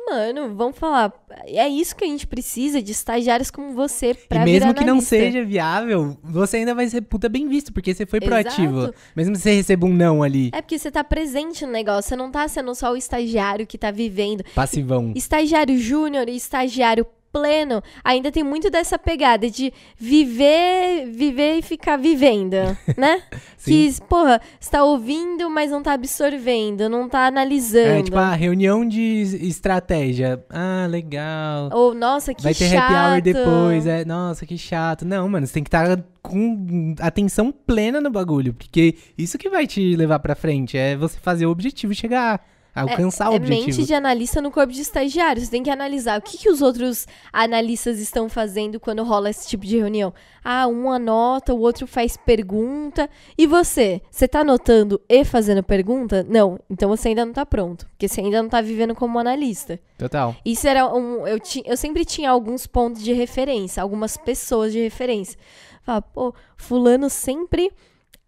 Mano, 0.06 0.54
vamos 0.54 0.76
falar. 0.76 1.12
É 1.44 1.68
isso 1.68 1.94
que 1.94 2.04
a 2.04 2.06
gente 2.06 2.26
precisa 2.26 2.82
de 2.82 2.92
estagiários 2.92 3.50
como 3.50 3.72
você 3.72 4.14
pra 4.14 4.42
E 4.42 4.44
mesmo 4.44 4.74
que 4.74 4.84
não 4.84 5.00
seja 5.00 5.44
viável, 5.44 6.16
você 6.22 6.58
ainda 6.58 6.74
vai 6.74 6.88
ser 6.88 7.02
puta 7.02 7.28
bem 7.28 7.48
visto, 7.48 7.72
porque 7.72 7.94
você 7.94 8.04
foi 8.06 8.20
proativo. 8.20 8.80
Exato. 8.80 8.94
Mesmo 9.14 9.34
que 9.34 9.40
você 9.40 9.54
receba 9.54 9.86
um 9.86 9.94
não 9.94 10.22
ali. 10.22 10.50
É 10.52 10.60
porque 10.60 10.78
você 10.78 10.90
tá 10.90 11.04
presente 11.04 11.64
no 11.64 11.72
negócio, 11.72 12.08
você 12.08 12.16
não 12.16 12.30
tá 12.30 12.48
sendo 12.48 12.74
só 12.74 12.92
o 12.92 12.96
estagiário 12.96 13.66
que 13.66 13.78
tá 13.78 13.90
vivendo. 13.90 14.44
Passivão. 14.54 15.12
Estagiário 15.14 15.78
júnior 15.78 16.28
e 16.28 16.36
estagiário 16.36 17.06
pleno, 17.32 17.82
ainda 18.04 18.30
tem 18.30 18.42
muito 18.42 18.70
dessa 18.70 18.98
pegada 18.98 19.50
de 19.50 19.72
viver, 19.96 21.06
viver 21.06 21.58
e 21.58 21.62
ficar 21.62 21.96
vivendo, 21.96 22.56
né? 22.96 23.22
que, 23.64 23.90
porra, 24.08 24.40
está 24.58 24.82
ouvindo, 24.84 25.50
mas 25.50 25.70
não 25.70 25.82
tá 25.82 25.92
absorvendo, 25.92 26.88
não 26.88 27.08
tá 27.08 27.26
analisando. 27.26 28.00
É, 28.00 28.02
tipo, 28.02 28.16
a 28.16 28.34
reunião 28.34 28.86
de 28.86 29.38
estratégia. 29.46 30.42
Ah, 30.48 30.86
legal. 30.88 31.70
Ou, 31.72 31.94
nossa, 31.94 32.32
que 32.34 32.42
Vai 32.42 32.54
ter 32.54 32.68
chato. 32.68 32.90
happy 32.90 32.94
hour 32.94 33.20
depois. 33.20 33.86
É, 33.86 34.04
nossa, 34.04 34.46
que 34.46 34.56
chato. 34.56 35.04
Não, 35.04 35.28
mano, 35.28 35.46
você 35.46 35.52
tem 35.52 35.62
que 35.62 35.68
estar 35.68 35.96
tá 35.96 36.02
com 36.22 36.94
atenção 37.00 37.52
plena 37.52 38.00
no 38.00 38.10
bagulho, 38.10 38.54
porque 38.54 38.96
isso 39.16 39.38
que 39.38 39.48
vai 39.48 39.66
te 39.66 39.96
levar 39.96 40.18
pra 40.18 40.34
frente, 40.34 40.76
é 40.76 40.96
você 40.96 41.18
fazer 41.18 41.46
o 41.46 41.50
objetivo 41.50 41.94
chegar 41.94 42.44
alcançar 42.82 43.26
é, 43.26 43.28
o 43.30 43.34
objetivo. 43.34 43.70
É 43.70 43.72
mente 43.72 43.86
de 43.86 43.94
analista 43.94 44.40
no 44.40 44.50
corpo 44.50 44.72
de 44.72 44.80
estagiário. 44.80 45.42
Você 45.42 45.50
tem 45.50 45.62
que 45.62 45.70
analisar 45.70 46.18
o 46.18 46.22
que, 46.22 46.38
que 46.38 46.50
os 46.50 46.62
outros 46.62 47.06
analistas 47.32 47.98
estão 47.98 48.28
fazendo 48.28 48.78
quando 48.80 49.02
rola 49.02 49.30
esse 49.30 49.48
tipo 49.48 49.64
de 49.64 49.78
reunião. 49.78 50.12
Ah, 50.44 50.66
um 50.66 50.90
anota, 50.90 51.52
o 51.52 51.60
outro 51.60 51.86
faz 51.86 52.16
pergunta. 52.16 53.08
E 53.36 53.46
você? 53.46 54.00
Você 54.10 54.26
tá 54.26 54.40
anotando 54.40 55.00
e 55.08 55.24
fazendo 55.24 55.62
pergunta? 55.62 56.24
Não. 56.28 56.58
Então 56.68 56.88
você 56.88 57.08
ainda 57.08 57.24
não 57.24 57.32
tá 57.32 57.44
pronto. 57.44 57.86
Porque 57.88 58.08
você 58.08 58.20
ainda 58.20 58.42
não 58.42 58.48
tá 58.48 58.60
vivendo 58.60 58.94
como 58.94 59.18
analista. 59.18 59.78
Total. 59.98 60.34
Isso 60.44 60.66
era 60.66 60.86
um. 60.86 61.26
Eu, 61.26 61.38
ti, 61.38 61.62
eu 61.66 61.76
sempre 61.76 62.04
tinha 62.04 62.30
alguns 62.30 62.66
pontos 62.66 63.02
de 63.02 63.12
referência, 63.12 63.82
algumas 63.82 64.16
pessoas 64.16 64.72
de 64.72 64.80
referência. 64.80 65.38
Fala, 65.82 66.02
pô, 66.02 66.34
fulano 66.56 67.08
sempre 67.10 67.72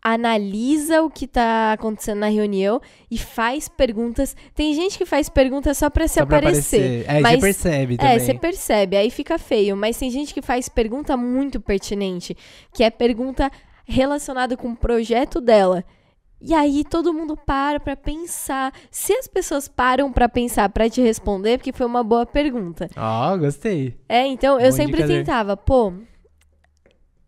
analisa 0.03 1.01
o 1.03 1.09
que 1.09 1.29
tá 1.29 1.73
acontecendo 1.73 2.19
na 2.19 2.29
reunião 2.29 2.81
e 3.09 3.17
faz 3.17 3.69
perguntas. 3.69 4.35
Tem 4.55 4.75
gente 4.75 4.99
que 4.99 5.07
faz 5.07 5.29
perguntas 5.29 5.79
só 5.79 5.89
para 5.89 6.09
se 6.09 6.15
só 6.15 6.23
aparecer. 6.23 7.05
Pra 7.05 7.15
aparecer. 7.15 7.17
É, 7.17 7.21
mas, 7.21 7.35
você 7.35 7.41
percebe 7.41 7.97
também. 7.97 8.13
É, 8.13 8.19
você 8.19 8.35
percebe, 8.35 8.97
aí 8.97 9.11
fica 9.11 9.39
feio. 9.39 9.77
Mas 9.77 9.97
tem 9.97 10.11
gente 10.11 10.35
que 10.35 10.43
faz 10.43 10.69
pergunta 10.69 11.17
muito 11.17 11.61
pertinente, 11.61 12.37
que 12.75 12.83
é 12.83 12.91
pergunta 12.91 13.51
relacionada 13.85 14.57
com 14.57 14.73
o 14.73 14.77
projeto 14.77 15.41
dela. 15.41 15.85
E 16.45 16.53
aí 16.53 16.83
todo 16.83 17.15
mundo 17.15 17.37
para 17.37 17.79
para 17.79 17.95
pensar. 17.95 18.73
Se 18.91 19.13
as 19.13 19.29
pessoas 19.29 19.69
param 19.69 20.13
para 20.13 20.29
pensar 20.29 20.69
para 20.71 20.91
te 20.91 21.01
responder, 21.01 21.59
porque 21.59 21.73
foi 21.73 21.87
uma 21.87 22.03
boa 22.03 22.27
pergunta. 22.27 22.89
Ó, 22.97 23.33
oh, 23.33 23.39
gostei. 23.39 23.97
É, 24.09 24.27
então 24.27 24.59
eu 24.59 24.73
sempre 24.73 25.07
tentava, 25.07 25.57
pô, 25.57 25.93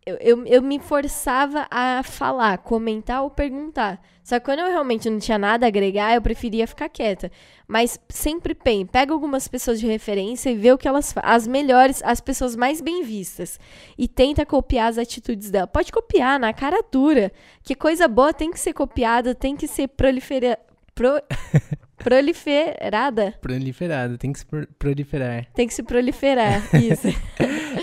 eu, 0.07 0.17
eu, 0.21 0.47
eu, 0.47 0.63
me 0.63 0.79
forçava 0.79 1.67
a 1.71 2.03
falar, 2.03 2.59
comentar 2.59 3.23
ou 3.23 3.31
perguntar. 3.31 4.01
Só 4.23 4.39
que 4.39 4.45
quando 4.45 4.61
eu 4.61 4.67
realmente 4.67 5.09
não 5.09 5.19
tinha 5.19 5.39
nada 5.39 5.67
a 5.67 5.69
agregar, 5.69 6.15
eu 6.15 6.21
preferia 6.21 6.67
ficar 6.67 6.89
quieta. 6.89 7.31
Mas 7.67 7.99
sempre 8.09 8.57
bem, 8.63 8.85
pega 8.85 9.13
algumas 9.13 9.49
pessoas 9.49 9.81
de 9.81 9.87
referência 9.87 10.51
e 10.51 10.57
vê 10.57 10.73
o 10.73 10.79
que 10.79 10.87
elas 10.87 11.13
fazem. 11.13 11.31
As 11.31 11.47
melhores, 11.47 12.03
as 12.03 12.21
pessoas 12.21 12.55
mais 12.55 12.81
bem 12.81 13.03
vistas. 13.03 13.59
E 13.97 14.07
tenta 14.07 14.45
copiar 14.45 14.89
as 14.89 14.99
atitudes 14.99 15.51
dela. 15.51 15.67
Pode 15.67 15.91
copiar 15.91 16.39
na 16.39 16.53
cara 16.53 16.83
dura. 16.91 17.33
Que 17.63 17.75
coisa 17.75 18.07
boa 18.07 18.33
tem 18.33 18.51
que 18.51 18.61
ser 18.61 18.73
copiada, 18.73 19.35
tem 19.35 19.57
que 19.57 19.67
ser 19.67 19.89
prolifera... 19.89 20.59
Pro... 20.95 21.21
Proliferada? 21.97 23.35
Proliferada, 23.41 24.19
tem 24.19 24.33
que 24.33 24.39
se 24.41 24.47
proliferar. 24.79 25.47
Tem 25.55 25.67
que 25.67 25.75
se 25.75 25.83
proliferar, 25.83 26.63
isso. 26.75 27.09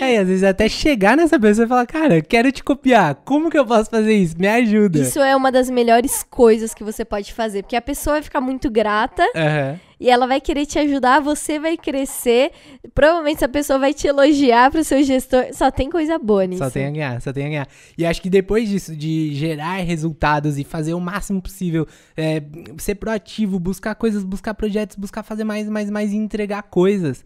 é, 0.00 0.14
e 0.14 0.18
às 0.18 0.28
vezes 0.28 0.44
até 0.44 0.68
chegar 0.68 1.16
nessa 1.16 1.38
pessoa 1.38 1.64
e 1.64 1.68
falar, 1.68 1.86
cara, 1.86 2.20
quero 2.20 2.52
te 2.52 2.62
copiar, 2.62 3.14
como 3.24 3.50
que 3.50 3.58
eu 3.58 3.66
posso 3.66 3.90
fazer 3.90 4.14
isso? 4.14 4.36
Me 4.38 4.48
ajuda. 4.48 5.00
Isso 5.00 5.20
é 5.20 5.34
uma 5.34 5.50
das 5.50 5.70
melhores 5.70 6.22
coisas 6.22 6.74
que 6.74 6.84
você 6.84 7.04
pode 7.04 7.32
fazer, 7.32 7.62
porque 7.62 7.76
a 7.76 7.82
pessoa 7.82 8.14
vai 8.14 8.22
ficar 8.22 8.40
muito 8.40 8.70
grata. 8.70 9.22
Uhum 9.34 9.91
e 10.02 10.10
ela 10.10 10.26
vai 10.26 10.40
querer 10.40 10.66
te 10.66 10.80
ajudar, 10.80 11.20
você 11.20 11.60
vai 11.60 11.76
crescer. 11.76 12.50
Provavelmente 12.92 13.36
essa 13.36 13.48
pessoa 13.48 13.78
vai 13.78 13.94
te 13.94 14.08
elogiar 14.08 14.68
pro 14.68 14.82
seu 14.82 15.00
gestor. 15.00 15.44
Só 15.52 15.70
tem 15.70 15.88
coisa 15.88 16.18
boa 16.18 16.44
nisso. 16.44 16.64
Só 16.64 16.68
tem 16.68 16.86
a 16.86 16.90
ganhar, 16.90 17.22
só 17.22 17.32
tem 17.32 17.46
a 17.46 17.48
ganhar. 17.48 17.68
E 17.96 18.04
acho 18.04 18.20
que 18.20 18.28
depois 18.28 18.68
disso, 18.68 18.96
de 18.96 19.32
gerar 19.32 19.76
resultados 19.76 20.58
e 20.58 20.64
fazer 20.64 20.92
o 20.92 20.98
máximo 20.98 21.40
possível, 21.40 21.86
é, 22.16 22.42
ser 22.78 22.96
proativo, 22.96 23.60
buscar 23.60 23.94
coisas, 23.94 24.24
buscar 24.24 24.54
projetos, 24.54 24.96
buscar 24.96 25.22
fazer 25.22 25.44
mais, 25.44 25.68
mais, 25.68 25.88
mais 25.88 26.12
e 26.12 26.16
entregar 26.16 26.64
coisas 26.64 27.24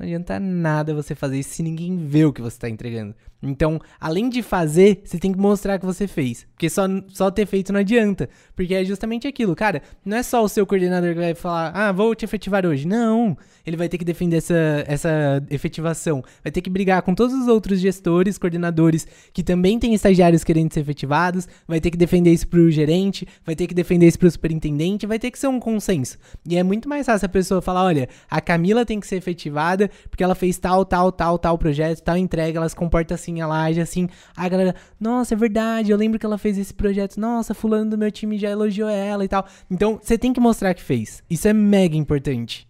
não 0.00 0.06
adianta 0.06 0.40
nada 0.40 0.94
você 0.94 1.14
fazer 1.14 1.38
isso 1.38 1.50
se 1.50 1.62
ninguém 1.62 1.98
vê 1.98 2.24
o 2.24 2.32
que 2.32 2.40
você 2.40 2.56
está 2.56 2.70
entregando. 2.70 3.14
Então, 3.42 3.80
além 3.98 4.28
de 4.28 4.42
fazer, 4.42 5.00
você 5.04 5.18
tem 5.18 5.32
que 5.32 5.38
mostrar 5.38 5.78
que 5.78 5.86
você 5.86 6.06
fez. 6.06 6.46
Porque 6.52 6.68
só, 6.68 6.82
só 7.08 7.30
ter 7.30 7.46
feito 7.46 7.72
não 7.72 7.80
adianta. 7.80 8.28
Porque 8.54 8.74
é 8.74 8.84
justamente 8.84 9.26
aquilo, 9.26 9.56
cara. 9.56 9.82
Não 10.04 10.18
é 10.18 10.22
só 10.22 10.44
o 10.44 10.48
seu 10.48 10.66
coordenador 10.66 11.14
que 11.14 11.20
vai 11.20 11.34
falar, 11.34 11.70
ah, 11.74 11.92
vou 11.92 12.14
te 12.14 12.24
efetivar 12.24 12.66
hoje. 12.66 12.86
Não. 12.86 13.36
Ele 13.64 13.76
vai 13.76 13.88
ter 13.88 13.98
que 13.98 14.04
defender 14.04 14.36
essa, 14.36 14.84
essa 14.86 15.42
efetivação. 15.50 16.22
Vai 16.42 16.50
ter 16.50 16.60
que 16.60 16.68
brigar 16.68 17.00
com 17.02 17.14
todos 17.14 17.34
os 17.34 17.48
outros 17.48 17.80
gestores, 17.80 18.36
coordenadores, 18.36 19.06
que 19.32 19.42
também 19.42 19.78
têm 19.78 19.94
estagiários 19.94 20.44
querendo 20.44 20.72
ser 20.72 20.80
efetivados. 20.80 21.48
Vai 21.66 21.80
ter 21.80 21.90
que 21.90 21.96
defender 21.96 22.32
isso 22.32 22.46
pro 22.46 22.70
gerente. 22.70 23.26
Vai 23.44 23.56
ter 23.56 23.66
que 23.66 23.74
defender 23.74 24.06
isso 24.06 24.18
pro 24.18 24.30
superintendente. 24.30 25.06
Vai 25.06 25.18
ter 25.18 25.30
que 25.30 25.38
ser 25.38 25.48
um 25.48 25.60
consenso. 25.60 26.18
E 26.46 26.56
é 26.56 26.62
muito 26.62 26.88
mais 26.88 27.06
fácil 27.06 27.26
a 27.26 27.28
pessoa 27.28 27.62
falar, 27.62 27.84
olha, 27.84 28.08
a 28.30 28.40
Camila 28.40 28.84
tem 28.84 29.00
que 29.00 29.06
ser 29.06 29.16
efetivada 29.16 29.90
porque 30.10 30.22
ela 30.22 30.34
fez 30.34 30.58
tal, 30.58 30.84
tal, 30.84 31.10
tal, 31.10 31.38
tal 31.38 31.56
projeto, 31.56 32.02
tal 32.02 32.16
entrega, 32.16 32.58
ela 32.58 32.68
se 32.68 32.76
comporta 32.76 33.14
assim 33.14 33.29
assim, 33.30 33.40
ela 33.40 33.62
age 33.62 33.80
assim, 33.80 34.08
a 34.36 34.48
galera, 34.48 34.74
nossa, 34.98 35.34
é 35.34 35.36
verdade, 35.36 35.90
eu 35.90 35.96
lembro 35.96 36.18
que 36.18 36.26
ela 36.26 36.38
fez 36.38 36.58
esse 36.58 36.74
projeto, 36.74 37.18
nossa, 37.18 37.54
fulano 37.54 37.90
do 37.90 37.98
meu 37.98 38.10
time 38.10 38.38
já 38.38 38.50
elogiou 38.50 38.88
ela 38.88 39.24
e 39.24 39.28
tal. 39.28 39.46
Então, 39.70 39.98
você 40.02 40.18
tem 40.18 40.32
que 40.32 40.40
mostrar 40.40 40.74
que 40.74 40.82
fez. 40.82 41.22
Isso 41.30 41.46
é 41.48 41.52
mega 41.52 41.96
importante. 41.96 42.68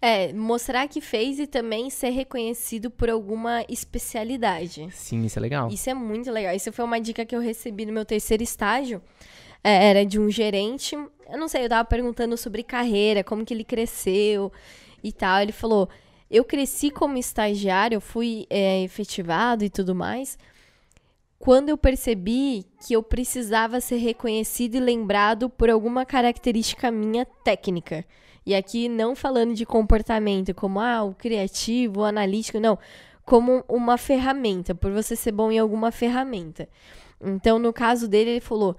É, 0.00 0.32
mostrar 0.32 0.86
que 0.88 1.00
fez 1.00 1.38
e 1.38 1.46
também 1.46 1.88
ser 1.90 2.10
reconhecido 2.10 2.90
por 2.90 3.08
alguma 3.08 3.64
especialidade. 3.68 4.86
Sim, 4.92 5.24
isso 5.24 5.38
é 5.38 5.42
legal. 5.42 5.68
Isso 5.70 5.88
é 5.88 5.94
muito 5.94 6.30
legal. 6.30 6.54
Isso 6.54 6.72
foi 6.72 6.84
uma 6.84 7.00
dica 7.00 7.24
que 7.24 7.34
eu 7.34 7.40
recebi 7.40 7.86
no 7.86 7.92
meu 7.92 8.04
terceiro 8.04 8.42
estágio. 8.42 9.02
É, 9.64 9.88
era 9.88 10.06
de 10.06 10.20
um 10.20 10.30
gerente. 10.30 10.94
Eu 10.94 11.38
não 11.38 11.48
sei, 11.48 11.64
eu 11.64 11.68
tava 11.68 11.84
perguntando 11.84 12.36
sobre 12.36 12.62
carreira, 12.62 13.24
como 13.24 13.44
que 13.44 13.54
ele 13.54 13.64
cresceu 13.64 14.52
e 15.02 15.10
tal. 15.10 15.40
Ele 15.40 15.50
falou: 15.50 15.88
eu 16.30 16.44
cresci 16.44 16.90
como 16.90 17.16
estagiário, 17.16 17.96
eu 17.96 18.00
fui 18.00 18.46
é, 18.50 18.82
efetivado 18.82 19.64
e 19.64 19.70
tudo 19.70 19.94
mais. 19.94 20.38
Quando 21.38 21.68
eu 21.68 21.76
percebi 21.76 22.64
que 22.84 22.94
eu 22.94 23.02
precisava 23.02 23.80
ser 23.80 23.96
reconhecido 23.96 24.76
e 24.76 24.80
lembrado 24.80 25.48
por 25.48 25.70
alguma 25.70 26.04
característica 26.04 26.90
minha 26.90 27.24
técnica. 27.44 28.04
E 28.44 28.54
aqui 28.54 28.88
não 28.88 29.14
falando 29.14 29.54
de 29.54 29.66
comportamento, 29.66 30.54
como 30.54 30.80
ah, 30.80 31.02
o 31.02 31.14
criativo, 31.14 32.00
o 32.00 32.04
analítico, 32.04 32.58
não. 32.58 32.78
Como 33.24 33.64
uma 33.68 33.98
ferramenta, 33.98 34.74
por 34.74 34.92
você 34.92 35.16
ser 35.16 35.32
bom 35.32 35.50
em 35.50 35.58
alguma 35.58 35.90
ferramenta. 35.90 36.68
Então, 37.20 37.58
no 37.58 37.72
caso 37.72 38.06
dele, 38.06 38.30
ele 38.30 38.40
falou: 38.40 38.76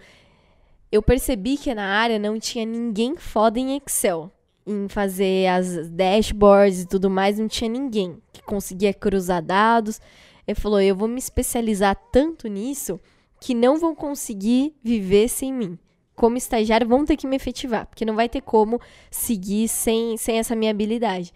eu 0.92 1.02
percebi 1.02 1.58
que 1.58 1.74
na 1.76 1.86
área 1.86 2.18
não 2.18 2.40
tinha 2.40 2.66
ninguém 2.66 3.18
foda 3.18 3.60
em 3.60 3.76
Excel. 3.76 4.32
Em 4.68 4.90
fazer 4.90 5.48
as 5.48 5.88
dashboards 5.90 6.82
e 6.82 6.88
tudo 6.88 7.10
mais, 7.10 7.40
não 7.40 7.48
tinha 7.48 7.70
ninguém 7.70 8.18
que 8.34 8.42
conseguia 8.44 8.94
cruzar 8.94 9.42
dados. 9.42 10.02
Ele 10.46 10.60
falou: 10.60 10.82
eu 10.82 10.96
vou 10.96 11.08
me 11.08 11.20
especializar 11.20 11.96
tanto 12.12 12.48
nisso 12.50 13.00
que 13.40 13.54
não 13.54 13.80
vão 13.80 13.96
conseguir 13.96 14.76
viver 14.84 15.30
sem 15.30 15.54
mim 15.54 15.80
como 16.18 16.36
estagiário, 16.36 16.88
vão 16.88 17.06
ter 17.06 17.16
que 17.16 17.28
me 17.28 17.36
efetivar, 17.36 17.86
porque 17.86 18.04
não 18.04 18.16
vai 18.16 18.28
ter 18.28 18.42
como 18.42 18.82
seguir 19.12 19.68
sem, 19.68 20.18
sem 20.18 20.40
essa 20.40 20.56
minha 20.56 20.72
habilidade. 20.72 21.32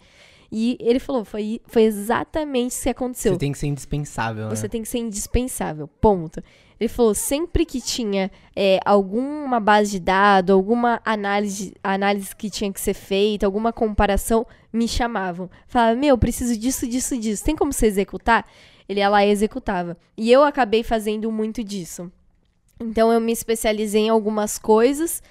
E 0.50 0.76
ele 0.80 0.98
falou, 0.98 1.24
foi, 1.24 1.62
foi 1.64 1.84
exatamente 1.84 2.72
isso 2.72 2.82
que 2.82 2.88
aconteceu. 2.90 3.32
Você 3.32 3.38
tem 3.38 3.52
que 3.52 3.58
ser 3.58 3.68
indispensável, 3.68 4.50
Você 4.50 4.64
né? 4.64 4.68
tem 4.68 4.82
que 4.82 4.88
ser 4.88 4.98
indispensável, 4.98 5.88
ponto. 5.88 6.42
Ele 6.82 6.88
falou, 6.88 7.14
sempre 7.14 7.64
que 7.64 7.80
tinha 7.80 8.28
é, 8.56 8.80
alguma 8.84 9.60
base 9.60 9.92
de 9.92 10.00
dados, 10.00 10.52
alguma 10.52 11.00
análise, 11.04 11.72
análise 11.80 12.34
que 12.34 12.50
tinha 12.50 12.72
que 12.72 12.80
ser 12.80 12.92
feita, 12.92 13.46
alguma 13.46 13.72
comparação, 13.72 14.44
me 14.72 14.88
chamavam. 14.88 15.48
Falava, 15.68 15.94
meu, 15.94 16.18
preciso 16.18 16.58
disso, 16.58 16.84
disso, 16.88 17.16
disso. 17.16 17.44
Tem 17.44 17.54
como 17.54 17.72
você 17.72 17.86
executar? 17.86 18.44
Ele 18.88 18.98
ia 18.98 19.08
lá 19.08 19.24
e 19.24 19.30
executava. 19.30 19.96
E 20.16 20.32
eu 20.32 20.42
acabei 20.42 20.82
fazendo 20.82 21.30
muito 21.30 21.62
disso. 21.62 22.10
Então 22.80 23.12
eu 23.12 23.20
me 23.20 23.30
especializei 23.30 24.02
em 24.02 24.08
algumas 24.08 24.58
coisas 24.58 25.22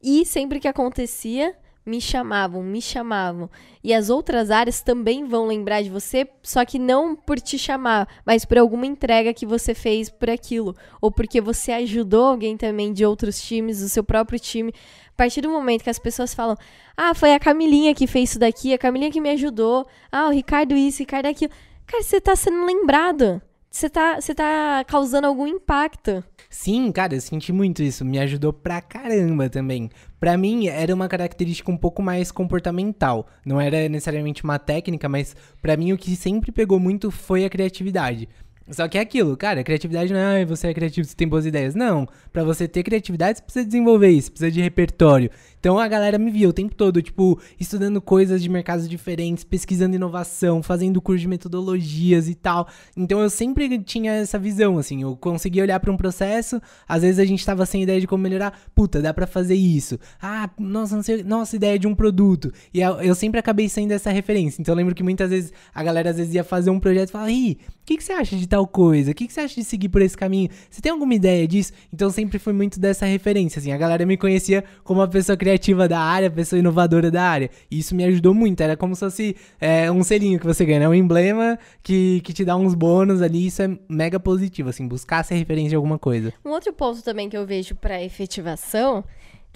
e 0.00 0.24
sempre 0.24 0.60
que 0.60 0.68
acontecia, 0.68 1.52
me 1.86 2.00
chamavam, 2.00 2.62
me 2.62 2.82
chamavam. 2.82 3.48
E 3.82 3.94
as 3.94 4.10
outras 4.10 4.50
áreas 4.50 4.82
também 4.82 5.24
vão 5.24 5.46
lembrar 5.46 5.82
de 5.82 5.88
você, 5.88 6.28
só 6.42 6.64
que 6.64 6.78
não 6.78 7.14
por 7.14 7.40
te 7.40 7.56
chamar, 7.56 8.08
mas 8.26 8.44
por 8.44 8.58
alguma 8.58 8.84
entrega 8.84 9.32
que 9.32 9.46
você 9.46 9.72
fez 9.72 10.10
por 10.10 10.28
aquilo, 10.28 10.74
ou 11.00 11.12
porque 11.12 11.40
você 11.40 11.70
ajudou 11.72 12.24
alguém 12.24 12.56
também 12.56 12.92
de 12.92 13.06
outros 13.06 13.40
times, 13.40 13.80
do 13.80 13.88
seu 13.88 14.02
próprio 14.02 14.40
time. 14.40 14.72
A 15.08 15.16
partir 15.16 15.40
do 15.40 15.48
momento 15.48 15.84
que 15.84 15.90
as 15.90 15.98
pessoas 15.98 16.34
falam: 16.34 16.56
"Ah, 16.96 17.14
foi 17.14 17.32
a 17.32 17.38
Camilinha 17.40 17.94
que 17.94 18.08
fez 18.08 18.30
isso 18.30 18.38
daqui, 18.40 18.74
a 18.74 18.78
Camilinha 18.78 19.12
que 19.12 19.20
me 19.20 19.30
ajudou. 19.30 19.86
Ah, 20.10 20.26
o 20.26 20.32
Ricardo 20.32 20.74
isso, 20.74 20.98
o 20.98 21.02
Ricardo 21.02 21.26
aquilo". 21.26 21.52
Cara, 21.86 22.02
você 22.02 22.20
tá 22.20 22.34
sendo 22.34 22.66
lembrado. 22.66 23.40
Você 23.70 23.90
tá, 23.90 24.18
você 24.18 24.34
tá 24.34 24.82
causando 24.88 25.26
algum 25.26 25.46
impacto. 25.46 26.24
Sim, 26.48 26.90
cara, 26.90 27.14
eu 27.14 27.20
senti 27.20 27.52
muito 27.52 27.82
isso. 27.82 28.04
Me 28.04 28.18
ajudou 28.18 28.50
pra 28.52 28.80
caramba 28.80 29.50
também. 29.50 29.90
Pra 30.18 30.36
mim, 30.36 30.66
era 30.68 30.94
uma 30.94 31.08
característica 31.08 31.70
um 31.70 31.76
pouco 31.76 32.02
mais 32.02 32.32
comportamental. 32.32 33.26
Não 33.44 33.60
era 33.60 33.88
necessariamente 33.88 34.44
uma 34.44 34.58
técnica, 34.58 35.08
mas 35.08 35.36
pra 35.60 35.76
mim 35.76 35.92
o 35.92 35.98
que 35.98 36.16
sempre 36.16 36.50
pegou 36.50 36.80
muito 36.80 37.10
foi 37.10 37.44
a 37.44 37.50
criatividade. 37.50 38.28
Só 38.70 38.88
que 38.88 38.98
é 38.98 39.00
aquilo, 39.00 39.36
cara, 39.36 39.62
criatividade 39.62 40.12
não 40.12 40.18
é 40.18 40.42
ah, 40.42 40.46
você 40.46 40.68
é 40.68 40.74
criativo, 40.74 41.06
você 41.06 41.14
tem 41.14 41.28
boas 41.28 41.46
ideias. 41.46 41.74
Não, 41.74 42.06
para 42.32 42.42
você 42.42 42.66
ter 42.66 42.82
criatividade, 42.82 43.38
você 43.38 43.44
precisa 43.44 43.64
desenvolver 43.64 44.10
isso, 44.10 44.32
precisa 44.32 44.50
de 44.50 44.60
repertório. 44.60 45.30
Então 45.58 45.78
a 45.78 45.88
galera 45.88 46.16
me 46.16 46.30
via 46.30 46.48
o 46.48 46.52
tempo 46.52 46.74
todo, 46.74 47.02
tipo, 47.02 47.40
estudando 47.58 48.00
coisas 48.00 48.40
de 48.40 48.48
mercados 48.48 48.88
diferentes, 48.88 49.42
pesquisando 49.42 49.96
inovação, 49.96 50.62
fazendo 50.62 51.00
curso 51.00 51.22
de 51.22 51.28
metodologias 51.28 52.28
e 52.28 52.36
tal. 52.36 52.68
Então 52.96 53.20
eu 53.20 53.28
sempre 53.28 53.78
tinha 53.80 54.12
essa 54.12 54.38
visão, 54.38 54.78
assim, 54.78 55.02
eu 55.02 55.16
conseguia 55.16 55.64
olhar 55.64 55.80
para 55.80 55.90
um 55.90 55.96
processo, 55.96 56.60
às 56.88 57.02
vezes 57.02 57.18
a 57.18 57.24
gente 57.24 57.44
tava 57.44 57.66
sem 57.66 57.82
ideia 57.82 58.00
de 58.00 58.06
como 58.06 58.22
melhorar, 58.22 58.56
puta, 58.74 59.02
dá 59.02 59.12
para 59.12 59.26
fazer 59.26 59.56
isso. 59.56 59.98
Ah, 60.22 60.48
nossa, 60.56 60.94
não 60.94 61.02
sei, 61.02 61.24
nossa, 61.24 61.56
ideia 61.56 61.78
de 61.78 61.88
um 61.88 61.94
produto. 61.96 62.52
E 62.72 62.80
eu, 62.80 63.14
sempre 63.16 63.40
acabei 63.40 63.68
sendo 63.68 63.90
essa 63.90 64.10
referência. 64.10 64.62
Então 64.62 64.72
eu 64.72 64.76
lembro 64.76 64.94
que 64.94 65.02
muitas 65.02 65.30
vezes 65.30 65.52
a 65.74 65.82
galera 65.82 66.10
às 66.10 66.16
vezes 66.16 66.32
ia 66.32 66.44
fazer 66.44 66.70
um 66.70 66.78
projeto 66.78 67.08
e 67.08 67.12
falava, 67.12 67.30
ih, 67.32 67.58
o 67.82 67.84
que, 67.84 67.96
que 67.96 68.04
você 68.04 68.12
acha 68.12 68.36
de 68.36 68.46
tal 68.46 68.55
coisa? 68.64 69.10
O 69.10 69.14
que, 69.14 69.26
que 69.26 69.32
você 69.32 69.40
acha 69.40 69.56
de 69.56 69.64
seguir 69.64 69.88
por 69.88 70.00
esse 70.00 70.16
caminho? 70.16 70.48
Você 70.70 70.80
tem 70.80 70.92
alguma 70.92 71.12
ideia 71.12 71.48
disso? 71.48 71.72
Então 71.92 72.08
sempre 72.10 72.38
foi 72.38 72.52
muito 72.52 72.78
dessa 72.78 73.04
referência, 73.04 73.58
assim. 73.58 73.72
A 73.72 73.76
galera 73.76 74.06
me 74.06 74.16
conhecia 74.16 74.62
como 74.84 75.00
uma 75.00 75.08
pessoa 75.08 75.36
criativa 75.36 75.88
da 75.88 75.98
área, 75.98 76.30
pessoa 76.30 76.60
inovadora 76.60 77.10
da 77.10 77.24
área. 77.24 77.50
E 77.68 77.80
isso 77.80 77.92
me 77.96 78.04
ajudou 78.04 78.32
muito. 78.32 78.60
Era 78.60 78.76
como 78.76 78.94
se 78.94 79.00
fosse 79.00 79.36
é, 79.60 79.90
um 79.90 80.04
selinho 80.04 80.38
que 80.38 80.46
você 80.46 80.64
ganha, 80.64 80.78
né? 80.78 80.88
Um 80.88 80.94
emblema 80.94 81.58
que, 81.82 82.20
que 82.20 82.32
te 82.32 82.44
dá 82.44 82.56
uns 82.56 82.74
bônus 82.74 83.20
ali. 83.20 83.46
Isso 83.48 83.62
é 83.62 83.76
mega 83.88 84.20
positivo, 84.20 84.68
assim. 84.68 84.86
Buscar 84.86 85.24
ser 85.24 85.34
referência 85.34 85.70
de 85.70 85.76
alguma 85.76 85.98
coisa. 85.98 86.32
Um 86.44 86.50
outro 86.50 86.72
ponto 86.72 87.02
também 87.02 87.28
que 87.28 87.36
eu 87.36 87.44
vejo 87.44 87.74
para 87.74 88.00
efetivação 88.00 89.02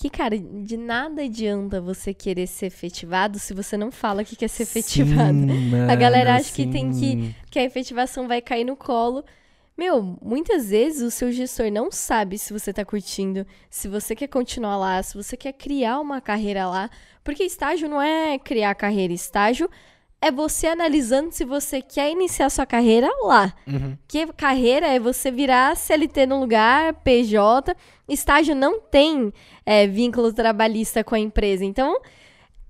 que, 0.01 0.09
cara, 0.09 0.39
de 0.39 0.79
nada 0.79 1.21
adianta 1.25 1.79
você 1.79 2.15
querer 2.15 2.47
ser 2.47 2.67
efetivado 2.67 3.39
se 3.39 3.53
você 3.53 3.77
não 3.77 3.91
fala 3.91 4.25
que 4.25 4.35
quer 4.35 4.49
ser 4.49 4.63
efetivado. 4.63 5.39
Sim, 5.39 5.69
mano, 5.69 5.93
a 5.93 5.95
galera 5.95 6.37
acha 6.37 6.51
que 6.55 6.63
sim. 6.63 6.71
tem 6.71 6.91
que, 6.91 7.35
que 7.51 7.59
a 7.59 7.65
efetivação 7.65 8.27
vai 8.27 8.41
cair 8.41 8.65
no 8.65 8.75
colo. 8.75 9.23
Meu, 9.77 10.03
muitas 10.23 10.71
vezes 10.71 11.03
o 11.03 11.11
seu 11.11 11.31
gestor 11.31 11.71
não 11.71 11.93
sabe 11.93 12.39
se 12.39 12.51
você 12.51 12.73
tá 12.73 12.83
curtindo, 12.83 13.47
se 13.69 13.89
você 13.89 14.17
quer 14.17 14.29
continuar 14.29 14.79
lá, 14.79 15.03
se 15.03 15.15
você 15.15 15.37
quer 15.37 15.53
criar 15.53 16.01
uma 16.01 16.19
carreira 16.19 16.67
lá. 16.67 16.89
Porque 17.23 17.45
estágio 17.45 17.87
não 17.87 18.01
é 18.01 18.39
criar 18.39 18.75
carreira, 18.75 19.13
estágio 19.13 19.69
é 20.23 20.31
você 20.31 20.67
analisando 20.67 21.33
se 21.33 21.45
você 21.45 21.81
quer 21.81 22.11
iniciar 22.11 22.51
sua 22.51 22.67
carreira 22.67 23.09
lá. 23.23 23.55
Uhum. 23.67 23.97
Que 24.07 24.27
carreira 24.35 24.87
é 24.87 25.01
você 25.01 25.31
virar 25.31 25.77
CLT 25.77 26.27
no 26.27 26.41
lugar, 26.41 26.95
PJ. 27.03 27.75
Estágio 28.07 28.55
não 28.55 28.81
tem 28.81 29.33
é, 29.65 29.87
vínculo 29.87 30.33
trabalhista 30.33 31.03
com 31.03 31.15
a 31.15 31.19
empresa. 31.19 31.65
Então, 31.65 32.01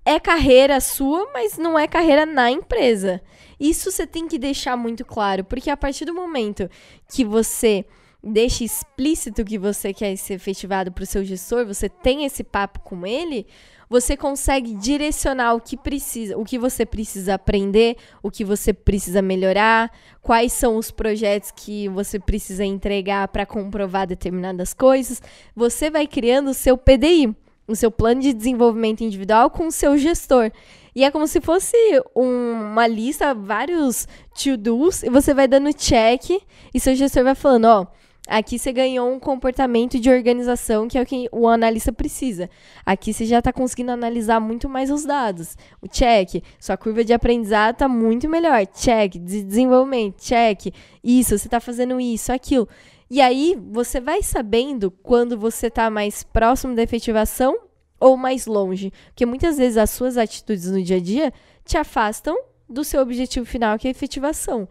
é 0.05 0.21
carreira 0.21 0.81
sua, 0.81 1.29
mas 1.33 1.59
não 1.59 1.79
é 1.79 1.89
carreira 1.89 2.25
na 2.25 2.51
empresa. 2.51 3.21
Isso 3.59 3.91
você 3.91 4.07
tem 4.07 4.29
que 4.29 4.39
deixar 4.39 4.77
muito 4.77 5.05
claro, 5.05 5.45
porque 5.45 5.71
a 5.71 5.77
partir 5.77 6.05
do 6.05 6.15
momento 6.15 6.71
que 7.13 7.25
você 7.25 7.85
deixa 8.23 8.65
explícito 8.65 9.45
que 9.45 9.59
você 9.59 9.93
quer 9.93 10.15
ser 10.17 10.35
efetivado 10.35 10.93
para 10.93 11.03
o 11.03 11.07
seu 11.07 11.25
gestor, 11.25 11.67
você 11.67 11.89
tem 11.89 12.25
esse 12.25 12.45
papo 12.45 12.81
com 12.81 13.07
ele, 13.07 13.47
você 13.91 14.17
consegue 14.17 14.73
direcionar 14.77 15.55
o 15.55 15.61
que 15.61 15.77
precisa, 15.77 16.39
o 16.39 16.45
que 16.45 16.57
você 16.57 16.87
precisa 16.87 17.35
aprender, 17.35 17.97
o 18.23 18.31
que 18.31 18.45
você 18.45 18.73
precisa 18.73 19.21
melhorar, 19.21 19.91
quais 20.23 20.53
são 20.53 20.77
os 20.77 20.93
projetos 20.93 21.51
que 21.51 21.89
você 21.89 22.21
precisa 22.21 22.65
entregar 22.65 23.27
para 23.27 23.45
comprovar 23.45 24.07
determinadas 24.07 24.73
coisas. 24.73 25.21
Você 25.57 25.91
vai 25.91 26.07
criando 26.07 26.51
o 26.51 26.55
seu 26.55 26.79
PDI, 26.79 27.35
o 27.67 27.75
seu 27.75 27.91
plano 27.91 28.21
de 28.21 28.33
desenvolvimento 28.33 29.03
individual 29.03 29.51
com 29.51 29.67
o 29.67 29.73
seu 29.73 29.99
gestor. 29.99 30.53
E 30.95 31.03
é 31.03 31.11
como 31.11 31.27
se 31.27 31.41
fosse 31.41 31.77
um, 32.15 32.53
uma 32.53 32.87
lista, 32.87 33.35
vários 33.35 34.07
to-dos, 34.41 35.03
e 35.03 35.11
você 35.11 35.35
vai 35.35 35.49
dando 35.49 35.73
check, 35.73 36.41
e 36.73 36.79
seu 36.79 36.95
gestor 36.95 37.25
vai 37.25 37.35
falando, 37.35 37.65
ó, 37.65 37.87
Aqui 38.29 38.59
você 38.59 38.73
ganhou 38.73 39.11
um 39.11 39.19
comportamento 39.19 39.99
de 39.99 40.11
organização 40.11 40.87
que 40.87 40.99
é 40.99 41.03
o 41.03 41.07
que 41.07 41.29
o 41.33 41.49
analista 41.49 41.93
precisa. 41.93 42.49
Aqui 42.85 43.13
você 43.13 43.25
já 43.25 43.39
está 43.39 43.53
conseguindo 43.53 43.91
analisar 43.91 44.39
muito 44.39 44.69
mais 44.69 44.91
os 44.91 45.05
dados. 45.05 45.57
O 45.81 45.89
check, 45.89 46.43
sua 46.59 46.77
curva 46.77 47.03
de 47.03 47.13
aprendizado 47.13 47.75
está 47.75 47.89
muito 47.89 48.29
melhor. 48.29 48.67
Check, 48.67 49.13
de 49.15 49.43
desenvolvimento, 49.43 50.21
check. 50.21 50.73
Isso, 51.03 51.37
você 51.37 51.47
está 51.47 51.59
fazendo 51.59 52.01
isso, 52.01 52.33
aquilo. 52.33 52.69
E 53.11 53.21
aí 53.21 53.59
você 53.71 54.01
vai 54.01 54.23
sabendo 54.23 54.91
quando 54.91 55.37
você 55.37 55.67
está 55.67 55.91
mais 55.91 56.23
próximo 56.23 56.77
da 56.77 56.83
efetivação 56.83 57.59
ou 57.99 58.17
mais 58.17 58.47
longe. 58.47 58.93
Porque 59.07 59.27
muitas 59.27 59.59
vezes 59.59 59.77
as 59.77 59.91
suas 59.91 60.17
atitudes 60.17 60.71
no 60.71 60.83
dia 60.83 60.99
a 60.99 61.01
dia 61.01 61.33
te 61.65 61.77
afastam 61.77 62.37
do 62.69 62.85
seu 62.85 63.03
objetivo 63.03 63.45
final, 63.45 63.77
que 63.77 63.89
é 63.89 63.91
a 63.91 63.93
efetivação. 63.93 64.69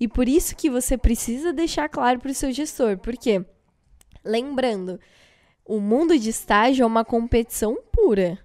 E 0.00 0.08
por 0.08 0.26
isso 0.26 0.56
que 0.56 0.70
você 0.70 0.96
precisa 0.96 1.52
deixar 1.52 1.88
claro 1.88 2.18
para 2.18 2.30
o 2.30 2.34
seu 2.34 2.50
gestor. 2.50 2.96
Porque, 2.96 3.44
lembrando, 4.24 4.98
o 5.66 5.78
mundo 5.78 6.18
de 6.18 6.30
estágio 6.30 6.82
é 6.82 6.86
uma 6.86 7.04
competição 7.04 7.76
pura. 7.92 8.38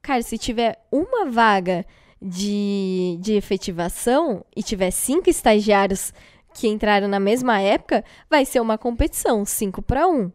Cara, 0.00 0.22
se 0.22 0.38
tiver 0.38 0.80
uma 0.92 1.28
vaga 1.28 1.84
de, 2.22 3.18
de 3.20 3.32
efetivação 3.32 4.44
e 4.54 4.62
tiver 4.62 4.92
cinco 4.92 5.28
estagiários 5.28 6.14
que 6.54 6.68
entraram 6.68 7.08
na 7.08 7.18
mesma 7.18 7.60
época, 7.60 8.04
vai 8.30 8.44
ser 8.44 8.60
uma 8.60 8.78
competição 8.78 9.44
5 9.44 9.82
para 9.82 10.06
1. 10.06 10.30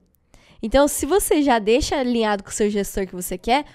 Então, 0.61 0.87
se 0.87 1.05
você 1.05 1.41
já 1.41 1.57
deixa 1.57 1.97
alinhado 1.97 2.43
com 2.43 2.49
o 2.49 2.53
seu 2.53 2.69
gestor 2.69 3.07
que 3.07 3.15
você 3.15 3.37
quer, 3.37 3.65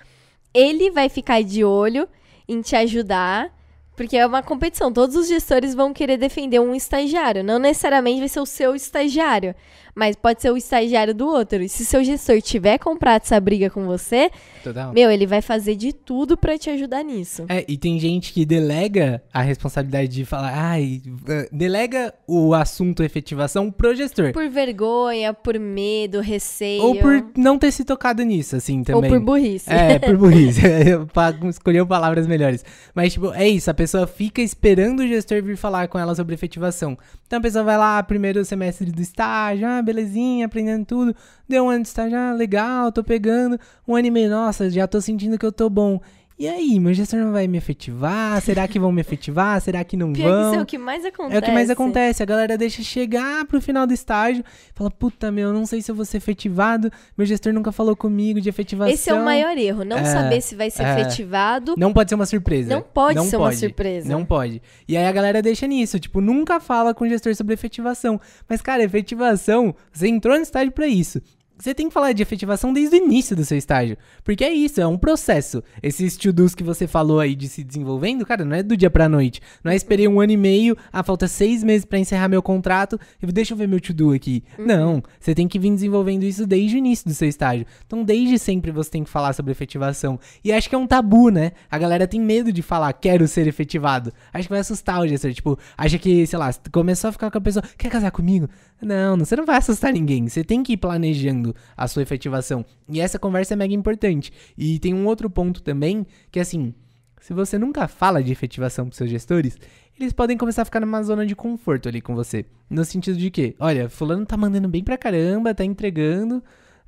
ele 0.55 0.91
vai 0.91 1.09
ficar 1.09 1.43
de 1.43 1.65
olho 1.65 2.09
em 2.47 2.61
te 2.61 2.77
ajudar 2.77 3.53
porque 3.97 4.17
é 4.17 4.27
uma 4.27 4.43
competição. 4.43 4.93
Todos 4.93 5.17
os 5.17 5.27
gestores 5.27 5.75
vão 5.75 5.93
querer 5.93 6.19
defender 6.19 6.61
um 6.61 6.75
estagiário. 6.75 7.43
Não 7.43 7.59
necessariamente 7.59 8.21
vai 8.21 8.29
ser 8.29 8.41
o 8.41 8.47
seu 8.47 8.75
estagiário, 8.77 9.55
mas 9.97 10.15
pode 10.15 10.43
ser 10.43 10.51
o 10.51 10.59
estagiário 10.59 11.15
do 11.15 11.27
outro. 11.27 11.63
E 11.63 11.69
se 11.71 11.83
seu 11.83 12.05
gestor 12.05 12.43
tiver 12.43 12.77
comprado 12.77 13.23
essa 13.23 13.41
briga 13.41 13.71
com 13.71 13.87
você, 13.87 14.31
Total. 14.63 14.93
meu, 14.93 15.11
ele 15.11 15.27
vai 15.27 15.41
fazer 15.41 15.75
de 15.75 15.91
tudo 15.95 16.37
para 16.37 16.59
te 16.59 16.69
ajudar 16.69 17.03
nisso. 17.03 17.47
É, 17.49 17.65
e 17.67 17.79
tem 17.79 17.99
gente 17.99 18.31
que 18.31 18.45
delega 18.45 19.23
a 19.33 19.41
responsabilidade 19.41 20.09
de 20.09 20.27
falar, 20.27 20.53
ai, 20.55 21.01
eh, 21.29 21.49
delega 21.51 22.13
o 22.29 22.53
assunto 22.53 23.03
efetivação 23.03 23.71
pro 23.71 23.95
gestor. 23.95 24.35
Por 24.35 24.47
vergonha, 24.51 25.33
por 25.33 25.59
medo, 25.59 26.21
receio. 26.21 26.83
Ou 26.83 26.97
por 26.97 27.25
não 27.35 27.59
ter 27.59 27.73
se 27.73 27.83
tocado 27.83 28.23
nisso, 28.23 28.55
assim, 28.55 28.85
também. 28.85 29.11
Ou 29.11 29.19
por 29.19 29.25
burrice. 29.25 29.73
É, 29.73 29.99
por 29.99 30.17
burrice. 30.19 30.61
pra 31.11 31.35
escolher 31.49 31.87
palavras 31.87 32.27
melhores. 32.27 32.63
Mas, 32.95 33.15
tipo, 33.15 33.33
é 33.33 33.49
isso. 33.49 33.71
A 33.71 33.75
pessoa 33.75 34.07
fica 34.07 34.43
esperando 34.43 35.01
o 35.01 35.09
gestor 35.09 35.43
vir 35.43 35.57
falar 35.57 35.89
com 35.89 35.99
ela 35.99 36.15
sobre 36.15 36.35
efetivação. 36.35 36.99
Então 37.27 37.39
a 37.39 37.43
pessoa 37.43 37.65
vai 37.65 37.79
lá, 37.79 38.03
primeiro 38.03 38.45
semestre 38.45 38.93
do 38.93 39.01
estágio, 39.01 39.67
ah, 39.67 39.83
belezinha, 39.87 40.47
aprendendo 40.47 40.85
tudo. 40.85 41.17
Deu 41.49 41.65
um 41.65 41.71
ano 41.71 41.83
de 41.83 41.89
estágio, 41.89 42.19
ah, 42.19 42.33
legal, 42.33 42.93
tô 42.93 43.03
pegando. 43.03 43.59
Um 43.87 43.97
ano 43.97 44.09
e 44.09 44.11
meio, 44.11 44.29
nossa, 44.29 44.69
já 44.69 44.87
tô 44.87 45.01
sentindo 45.01 45.39
que 45.39 45.47
eu 45.47 45.53
tô 45.53 45.71
bom. 45.71 46.01
E 46.39 46.47
aí, 46.47 46.79
meu 46.79 46.93
gestor 46.93 47.19
não 47.19 47.33
vai 47.33 47.49
me 47.49 47.57
efetivar? 47.57 48.39
Será 48.43 48.69
que 48.69 48.79
vão 48.79 48.93
me 48.93 49.01
efetivar? 49.01 49.59
Será 49.59 49.83
que 49.83 49.97
não 49.97 50.13
Pior 50.13 50.29
vão? 50.29 50.43
que 50.43 50.49
isso 50.51 50.59
é 50.59 50.63
o 50.63 50.67
que 50.67 50.77
mais 50.77 51.03
acontece. 51.07 51.35
É 51.35 51.39
o 51.39 51.43
que 51.43 51.51
mais 51.51 51.71
acontece. 51.71 52.23
A 52.23 52.27
galera 52.27 52.59
deixa 52.59 52.83
chegar 52.83 53.47
pro 53.47 53.59
final 53.59 53.87
do 53.87 53.95
estágio, 53.95 54.45
fala: 54.75 54.91
Puta, 54.91 55.33
meu, 55.33 55.51
não 55.51 55.65
sei 55.65 55.81
se 55.81 55.91
eu 55.91 55.95
vou 55.95 56.05
ser 56.05 56.19
efetivado. 56.19 56.93
Meu 57.17 57.27
gestor 57.27 57.55
nunca 57.55 57.73
falou 57.73 57.97
comigo 57.97 58.39
de 58.39 58.51
efetivação. 58.51 58.93
Esse 58.93 59.09
é 59.09 59.15
o 59.15 59.25
maior 59.25 59.57
erro. 59.57 59.83
Não 59.83 59.97
É, 59.97 60.05
saber 60.05 60.43
se 60.43 60.55
vai 60.55 60.71
ser 60.71 60.83
é. 60.83 61.01
efetivado. 61.01 61.75
Não 61.79 61.91
pode 61.91 62.11
ser 62.11 62.17
uma 62.17 62.27
surpresa. 62.27 62.69
Não 62.75 62.83
pode 62.83 63.15
Não 63.17 63.25
ser 63.25 63.37
uma 63.37 63.47
pode. 63.47 63.57
surpresa. 63.57 64.07
Não 64.13 64.23
pode. 64.23 64.61
E 64.87 64.95
aí 64.95 65.07
a 65.07 65.13
galera 65.13 65.41
deixa 65.41 65.67
nisso, 65.67 65.99
tipo, 65.99 66.21
nunca 66.21 66.61
fala 66.61 66.93
com 66.93 67.05
o 67.07 67.09
gestor 67.09 67.35
sobre 67.35 67.55
efetivação. 67.55 68.21
Mas, 68.47 68.61
cara, 68.61 68.83
efetivação, 68.83 69.75
você 69.91 70.07
entrou 70.07 70.37
no 70.37 70.43
estágio 70.43 70.71
pra 70.71 70.87
isso. 70.87 71.19
Você 71.59 71.75
tem 71.75 71.89
que 71.89 71.95
falar 71.95 72.13
de 72.13 72.23
efetivação 72.23 72.71
desde 72.71 72.97
o 72.97 72.99
início 72.99 73.35
do 73.35 73.45
seu 73.45 73.57
estágio. 73.57 73.97
Porque 74.23 74.45
é 74.45 74.53
isso, 74.53 74.79
é 74.79 74.87
um 74.87 74.99
processo. 74.99 75.63
Esses 75.83 76.17
to-dos 76.17 76.55
que 76.55 76.63
você 76.63 76.87
falou 76.87 77.19
aí 77.19 77.35
de 77.35 77.49
se 77.49 77.65
desenvolvendo, 77.65 78.27
cara, 78.27 78.45
não 78.45 78.55
é 78.55 78.63
do 78.63 78.77
dia 78.77 78.91
pra 78.91 79.09
noite. 79.09 79.41
Não 79.65 79.73
é 79.73 79.77
esperei 79.77 80.07
um 80.07 80.21
ano 80.21 80.33
e 80.33 80.37
meio, 80.37 80.77
ah, 80.93 81.03
falta 81.03 81.27
seis 81.27 81.65
meses 81.65 81.87
pra 81.87 81.99
encerrar 81.99 82.29
meu 82.29 82.43
contrato, 82.43 83.01
e 83.23 83.27
deixa 83.27 83.55
eu 83.55 83.57
ver 83.57 83.67
meu 83.67 83.81
to-do 83.81 84.13
aqui. 84.13 84.45
Não, 84.59 85.03
você 85.19 85.35
tem 85.35 85.49
que 85.49 85.59
vir 85.59 85.73
desenvolvendo 85.73 86.25
isso 86.25 86.47
desde 86.47 86.77
o 86.77 86.79
início 86.79 87.09
do 87.09 87.15
seu 87.15 87.27
estágio. 87.27 87.67
Então, 87.87 88.05
desde 88.05 88.39
sempre 88.39 88.71
você 88.71 88.91
tem 88.91 89.03
que 89.03 89.11
falar 89.11 89.33
sobre 89.33 89.53
efetivação. 89.53 90.21
E 90.45 90.53
acho 90.53 90.69
que 90.69 90.75
é 90.75 90.79
um 90.79 90.87
tabu, 90.87 91.31
né? 91.31 91.53
A 91.71 91.79
galera 91.79 92.07
tem 92.07 92.21
medo 92.21 92.53
de 92.53 92.61
falar, 92.61 92.93
quero 92.93 93.27
ser 93.27 93.47
efetivado. 93.47 94.13
Acho 94.33 94.47
que 94.47 94.53
vai 94.53 94.61
assustar 94.61 95.01
o 95.01 95.09
gestor. 95.09 95.33
Tipo, 95.33 95.59
acha 95.77 95.99
que, 95.99 96.27
sei 96.27 96.39
lá, 96.39 96.51
começou 96.71 97.09
a 97.09 97.13
ficar 97.13 97.31
com 97.31 97.39
a 97.39 97.41
pessoa, 97.41 97.63
quer 97.79 97.91
casar 97.91 98.11
comigo? 98.11 98.47
Não, 98.81 99.17
você 99.17 99.35
não 99.35 99.47
vai 99.47 99.57
assustar 99.57 99.93
ninguém. 99.93 100.29
Você 100.29 100.45
tem 100.45 100.63
que 100.63 100.75
ir 100.75 100.77
planejando 100.77 101.46
a 101.77 101.87
sua 101.89 102.03
efetivação. 102.03 102.65
E 102.89 103.01
essa 103.01 103.19
conversa 103.19 103.55
é 103.55 103.57
mega 103.57 103.75
importante. 103.75 104.33
E 104.57 104.79
tem 104.79 104.95
um 104.95 105.07
outro 105.07 105.29
ponto 105.29 105.63
também, 105.63 106.07
que 106.31 106.39
é 106.39 106.43
assim, 106.43 106.75
se 107.21 107.35
você 107.35 107.59
nunca 107.59 107.89
fala 107.89 108.23
de 108.23 108.33
efetivação 108.33 108.87
pros 108.87 108.97
seus 108.97 109.11
gestores, 109.11 109.59
eles 109.99 110.13
podem 110.13 110.37
começar 110.37 110.63
a 110.63 110.65
ficar 110.65 110.81
numa 110.81 111.03
zona 111.03 111.27
de 111.27 111.35
conforto 111.35 111.89
ali 111.89 112.01
com 112.01 112.15
você. 112.15 112.45
No 112.69 112.85
sentido 112.85 113.17
de 113.17 113.31
que, 113.31 113.57
olha, 113.59 113.89
fulano 113.89 114.25
tá 114.27 114.37
mandando 114.37 114.69
bem 114.69 114.85
pra 114.85 114.97
caramba, 114.97 115.55
tá 115.55 115.65
entregando, 115.65 116.43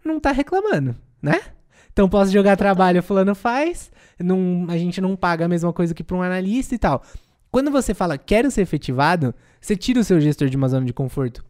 não 0.05 0.21
tá 0.21 0.31
reclamando, 0.31 0.95
né? 1.21 1.41
Então 1.93 2.09
posso 2.09 2.31
jogar 2.31 2.57
trabalho, 2.57 3.03
fulano 3.03 3.35
faz, 3.35 3.91
não, 4.19 4.67
a 4.69 4.77
gente 4.77 5.01
não 5.01 5.17
paga 5.17 5.47
a 5.47 5.49
mesma 5.49 5.73
coisa 5.73 5.95
que 5.95 6.05
pra 6.05 6.17
um 6.17 6.23
analista 6.23 6.75
e 6.75 6.79
tal. 6.79 7.03
Quando 7.51 7.71
você 7.71 7.95
fala 7.95 8.19
quero 8.19 8.51
ser 8.51 8.61
efetivado, 8.61 9.35
você 9.61 9.75
tira 9.75 10.01
o 10.01 10.05
seu 10.05 10.21
gestor 10.21 10.49
de 10.49 10.57
uma 10.57 10.69
zona 10.69 10.87
de 10.87 10.93
conforto. 10.93 11.45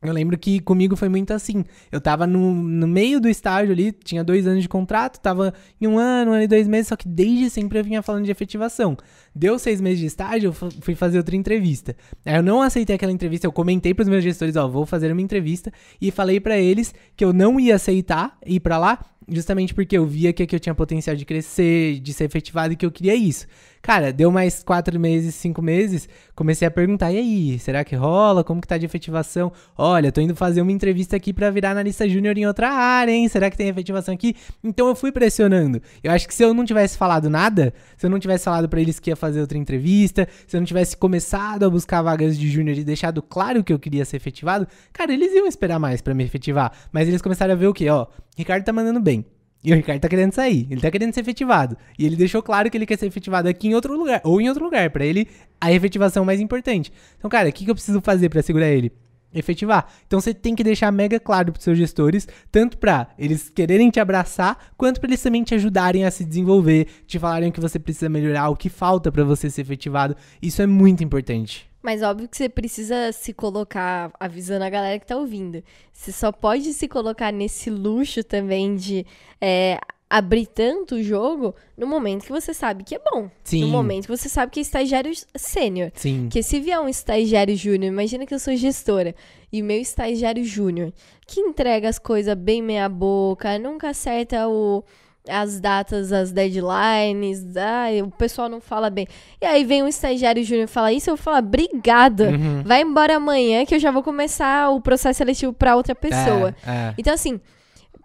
Eu 0.00 0.12
lembro 0.12 0.38
que 0.38 0.60
comigo 0.60 0.94
foi 0.94 1.08
muito 1.08 1.32
assim. 1.32 1.64
Eu 1.90 2.00
tava 2.00 2.24
no, 2.24 2.52
no 2.54 2.86
meio 2.86 3.20
do 3.20 3.28
estágio 3.28 3.72
ali, 3.72 3.90
tinha 3.90 4.22
dois 4.22 4.46
anos 4.46 4.62
de 4.62 4.68
contrato, 4.68 5.18
tava 5.18 5.52
em 5.80 5.88
um 5.88 5.98
ano, 5.98 6.30
um 6.30 6.34
ano 6.34 6.44
e 6.44 6.46
dois 6.46 6.68
meses, 6.68 6.86
só 6.88 6.94
que 6.96 7.08
desde 7.08 7.50
sempre 7.50 7.80
eu 7.80 7.84
vinha 7.84 8.00
falando 8.00 8.24
de 8.24 8.30
efetivação. 8.30 8.96
Deu 9.34 9.58
seis 9.58 9.80
meses 9.80 9.98
de 9.98 10.06
estágio, 10.06 10.48
eu 10.48 10.52
fu- 10.52 10.70
fui 10.80 10.94
fazer 10.94 11.18
outra 11.18 11.34
entrevista. 11.34 11.96
Aí 12.24 12.36
eu 12.36 12.42
não 12.44 12.62
aceitei 12.62 12.94
aquela 12.94 13.10
entrevista, 13.10 13.46
eu 13.46 13.52
comentei 13.52 13.92
pros 13.92 14.08
meus 14.08 14.22
gestores, 14.22 14.54
ó, 14.54 14.68
vou 14.68 14.86
fazer 14.86 15.10
uma 15.10 15.20
entrevista, 15.20 15.72
e 16.00 16.12
falei 16.12 16.38
pra 16.38 16.56
eles 16.56 16.94
que 17.16 17.24
eu 17.24 17.32
não 17.32 17.58
ia 17.58 17.74
aceitar 17.74 18.38
ir 18.46 18.60
pra 18.60 18.78
lá, 18.78 19.04
justamente 19.28 19.74
porque 19.74 19.96
eu 19.96 20.06
via 20.06 20.32
que 20.32 20.42
aqui 20.42 20.56
eu 20.56 20.60
tinha 20.60 20.74
potencial 20.74 21.14
de 21.14 21.24
crescer, 21.24 22.00
de 22.00 22.12
ser 22.12 22.24
efetivado 22.24 22.72
e 22.72 22.76
que 22.76 22.86
eu 22.86 22.90
queria 22.90 23.14
isso. 23.14 23.46
Cara, 23.80 24.12
deu 24.12 24.30
mais 24.30 24.62
quatro 24.62 24.98
meses, 24.98 25.34
cinco 25.34 25.62
meses, 25.62 26.08
comecei 26.34 26.66
a 26.66 26.70
perguntar, 26.70 27.12
e 27.12 27.16
aí, 27.16 27.58
será 27.58 27.84
que 27.84 27.94
rola? 27.94 28.42
Como 28.42 28.60
que 28.60 28.66
tá 28.66 28.76
de 28.76 28.84
efetivação? 28.84 29.52
Olha, 29.76 30.10
tô 30.10 30.20
indo 30.20 30.34
fazer 30.34 30.60
uma 30.60 30.72
entrevista 30.72 31.16
aqui 31.16 31.32
pra 31.32 31.50
virar 31.50 31.70
analista 31.70 32.08
júnior 32.08 32.36
em 32.36 32.46
outra 32.46 32.70
área, 32.70 33.12
hein? 33.12 33.28
Será 33.28 33.50
que 33.50 33.56
tem 33.56 33.68
efetivação 33.68 34.12
aqui? 34.12 34.34
Então 34.62 34.88
eu 34.88 34.96
fui 34.96 35.12
pressionando. 35.12 35.80
Eu 36.02 36.10
acho 36.10 36.26
que 36.26 36.34
se 36.34 36.42
eu 36.42 36.52
não 36.52 36.64
tivesse 36.64 36.98
falado 36.98 37.30
nada, 37.30 37.72
se 37.96 38.04
eu 38.04 38.10
não 38.10 38.18
tivesse 38.18 38.44
falado 38.44 38.68
pra 38.68 38.80
eles 38.80 38.98
que 38.98 39.10
ia 39.10 39.16
fazer 39.16 39.40
outra 39.40 39.56
entrevista, 39.56 40.28
se 40.46 40.56
eu 40.56 40.60
não 40.60 40.66
tivesse 40.66 40.96
começado 40.96 41.64
a 41.64 41.70
buscar 41.70 42.02
vagas 42.02 42.36
de 42.36 42.50
júnior 42.50 42.76
e 42.76 42.84
deixado 42.84 43.22
claro 43.22 43.62
que 43.62 43.72
eu 43.72 43.78
queria 43.78 44.04
ser 44.04 44.16
efetivado, 44.16 44.66
cara, 44.92 45.12
eles 45.12 45.32
iam 45.32 45.46
esperar 45.46 45.78
mais 45.78 46.02
pra 46.02 46.14
me 46.14 46.24
efetivar. 46.24 46.72
Mas 46.92 47.06
eles 47.06 47.22
começaram 47.22 47.54
a 47.54 47.56
ver 47.56 47.68
o 47.68 47.74
quê? 47.74 47.88
Ó, 47.88 48.06
Ricardo 48.36 48.64
tá 48.64 48.72
mandando 48.72 49.00
bem. 49.00 49.17
E 49.62 49.72
o 49.72 49.76
Ricardo 49.76 50.00
tá 50.00 50.08
querendo 50.08 50.32
sair, 50.32 50.66
ele 50.70 50.80
tá 50.80 50.90
querendo 50.90 51.12
ser 51.12 51.20
efetivado. 51.20 51.76
E 51.98 52.06
ele 52.06 52.16
deixou 52.16 52.42
claro 52.42 52.70
que 52.70 52.76
ele 52.76 52.86
quer 52.86 52.98
ser 52.98 53.06
efetivado 53.06 53.48
aqui 53.48 53.68
em 53.68 53.74
outro 53.74 53.96
lugar, 53.96 54.20
ou 54.24 54.40
em 54.40 54.48
outro 54.48 54.64
lugar. 54.64 54.88
Pra 54.90 55.04
ele, 55.04 55.28
a 55.60 55.72
efetivação 55.72 56.22
é 56.22 56.26
mais 56.26 56.40
importante. 56.40 56.92
Então, 57.18 57.28
cara, 57.28 57.48
o 57.48 57.52
que, 57.52 57.64
que 57.64 57.70
eu 57.70 57.74
preciso 57.74 58.00
fazer 58.00 58.28
pra 58.28 58.42
segurar 58.42 58.68
ele? 58.68 58.92
Efetivar. 59.34 59.86
Então 60.06 60.20
você 60.20 60.32
tem 60.32 60.54
que 60.54 60.64
deixar 60.64 60.90
mega 60.90 61.20
claro 61.20 61.52
pros 61.52 61.64
seus 61.64 61.76
gestores, 61.76 62.26
tanto 62.50 62.78
pra 62.78 63.08
eles 63.18 63.50
quererem 63.50 63.90
te 63.90 64.00
abraçar, 64.00 64.72
quanto 64.76 65.00
pra 65.00 65.08
eles 65.10 65.20
também 65.20 65.42
te 65.42 65.54
ajudarem 65.54 66.04
a 66.04 66.10
se 66.10 66.24
desenvolver, 66.24 66.86
te 67.06 67.18
falarem 67.18 67.50
o 67.50 67.52
que 67.52 67.60
você 67.60 67.78
precisa 67.78 68.08
melhorar, 68.08 68.48
o 68.48 68.56
que 68.56 68.70
falta 68.70 69.12
pra 69.12 69.24
você 69.24 69.50
ser 69.50 69.62
efetivado. 69.62 70.16
Isso 70.40 70.62
é 70.62 70.66
muito 70.66 71.04
importante. 71.04 71.67
Mas 71.82 72.02
óbvio 72.02 72.28
que 72.28 72.36
você 72.36 72.48
precisa 72.48 73.12
se 73.12 73.32
colocar, 73.32 74.10
avisando 74.18 74.64
a 74.64 74.70
galera 74.70 74.98
que 74.98 75.06
tá 75.06 75.16
ouvindo. 75.16 75.62
Você 75.92 76.10
só 76.10 76.32
pode 76.32 76.72
se 76.72 76.88
colocar 76.88 77.32
nesse 77.32 77.70
luxo 77.70 78.24
também 78.24 78.74
de 78.74 79.06
é, 79.40 79.78
abrir 80.10 80.46
tanto 80.46 80.96
o 80.96 81.02
jogo 81.02 81.54
no 81.76 81.86
momento 81.86 82.24
que 82.24 82.32
você 82.32 82.54
sabe 82.54 82.82
que 82.82 82.94
é 82.94 82.98
bom. 82.98 83.30
Sim. 83.44 83.60
No 83.60 83.68
momento 83.68 84.06
que 84.06 84.16
você 84.16 84.28
sabe 84.28 84.50
que 84.50 84.60
é 84.60 84.62
estagiário 84.62 85.12
sênior. 85.36 85.90
Sim. 85.94 86.22
Porque 86.22 86.42
se 86.42 86.58
vier 86.60 86.80
um 86.80 86.88
estagiário 86.88 87.54
júnior, 87.54 87.92
imagina 87.92 88.26
que 88.26 88.34
eu 88.34 88.38
sou 88.38 88.56
gestora 88.56 89.14
e 89.52 89.60
o 89.60 89.64
meu 89.64 89.80
estagiário 89.80 90.44
júnior, 90.44 90.92
que 91.26 91.40
entrega 91.40 91.88
as 91.88 91.98
coisas 91.98 92.34
bem 92.34 92.62
meia 92.62 92.88
boca, 92.88 93.58
nunca 93.58 93.90
acerta 93.90 94.48
o, 94.48 94.82
as 95.28 95.60
datas, 95.60 96.12
as 96.12 96.32
deadlines, 96.32 97.56
ai, 97.56 98.02
o 98.02 98.10
pessoal 98.10 98.48
não 98.48 98.60
fala 98.60 98.88
bem. 98.90 99.06
E 99.40 99.46
aí 99.46 99.64
vem 99.64 99.82
um 99.82 99.88
estagiário 99.88 100.42
júnior 100.44 100.64
e 100.64 100.70
fala 100.72 100.92
isso, 100.92 101.10
eu 101.10 101.16
vou 101.16 101.22
falar, 101.22 101.38
obrigada, 101.38 102.30
Uhum. 102.30 102.62
vai 102.64 102.82
embora 102.82 103.16
amanhã 103.16 103.64
que 103.66 103.74
eu 103.74 103.78
já 103.78 103.90
vou 103.90 104.02
começar 104.02 104.70
o 104.70 104.80
processo 104.80 105.18
seletivo 105.18 105.52
pra 105.52 105.76
outra 105.76 105.94
pessoa. 105.94 106.54
É, 106.66 106.70
é. 106.70 106.94
Então, 106.98 107.12
assim, 107.14 107.40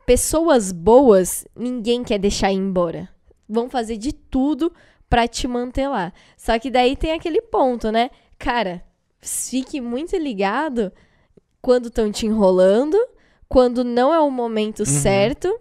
pessoas 0.05 0.71
boas, 0.71 1.45
ninguém 1.55 2.03
quer 2.03 2.19
deixar 2.19 2.51
ir 2.51 2.55
embora. 2.57 3.09
Vão 3.47 3.69
fazer 3.69 3.97
de 3.97 4.11
tudo 4.13 4.71
pra 5.09 5.27
te 5.27 5.47
manter 5.47 5.87
lá. 5.87 6.11
Só 6.37 6.57
que 6.57 6.69
daí 6.71 6.95
tem 6.95 7.11
aquele 7.11 7.41
ponto, 7.41 7.91
né? 7.91 8.09
Cara, 8.37 8.83
fique 9.21 9.79
muito 9.79 10.17
ligado 10.17 10.91
quando 11.61 11.87
estão 11.87 12.11
te 12.11 12.25
enrolando, 12.25 12.97
quando 13.47 13.83
não 13.83 14.13
é 14.13 14.19
o 14.19 14.31
momento 14.31 14.85
certo 14.85 15.53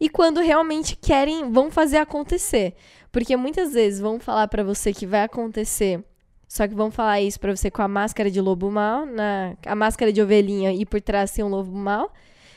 e 0.00 0.08
quando 0.08 0.40
realmente 0.40 0.96
querem, 0.96 1.50
vão 1.50 1.70
fazer 1.70 1.98
acontecer. 1.98 2.74
Porque 3.12 3.36
muitas 3.36 3.72
vezes 3.72 4.00
vão 4.00 4.18
falar 4.18 4.48
pra 4.48 4.64
você 4.64 4.92
que 4.92 5.06
vai 5.06 5.22
acontecer, 5.22 6.02
só 6.48 6.66
que 6.66 6.74
vão 6.74 6.90
falar 6.90 7.20
isso 7.20 7.38
pra 7.38 7.54
você 7.54 7.70
com 7.70 7.82
a 7.82 7.88
máscara 7.88 8.30
de 8.30 8.40
lobo 8.40 8.70
mal, 8.70 9.06
na, 9.06 9.56
a 9.66 9.74
máscara 9.74 10.12
de 10.12 10.20
ovelhinha 10.20 10.72
e 10.72 10.84
por 10.84 11.00
trás 11.00 11.30
tem 11.30 11.44
um 11.44 11.48
lobo 11.48 11.76
mal. 11.76 12.12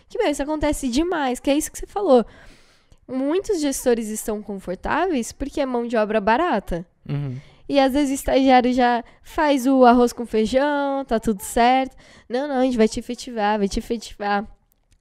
Que, 0.10 0.18
meu, 0.18 0.30
isso 0.30 0.42
acontece 0.42 0.88
demais, 0.88 1.40
que 1.40 1.50
é 1.50 1.58
isso 1.58 1.72
que 1.72 1.78
você 1.78 1.86
falou. 1.86 2.26
Muitos 3.08 3.62
gestores 3.62 4.08
estão 4.10 4.42
confortáveis 4.42 5.32
porque 5.32 5.62
é 5.62 5.66
mão 5.66 5.88
de 5.88 5.96
obra 5.98 6.20
barata. 6.20 6.86
Uhum. 7.08 7.38
E 7.70 7.80
às 7.80 7.94
vezes 7.94 8.12
o 8.12 8.14
estagiário 8.14 8.72
já 8.74 9.04
faz 9.22 9.68
o 9.68 9.84
arroz 9.84 10.14
com 10.14 10.26
feijão, 10.26 11.04
tá 11.06 11.20
tudo 11.20 11.42
certo. 11.42 11.96
Não, 12.30 12.48
não, 12.48 12.60
a 12.60 12.64
gente 12.64 12.78
vai 12.78 12.88
te 12.88 13.00
efetivar, 13.00 13.58
vai 13.58 13.68
te 13.68 13.80
efetivar. 13.80 14.46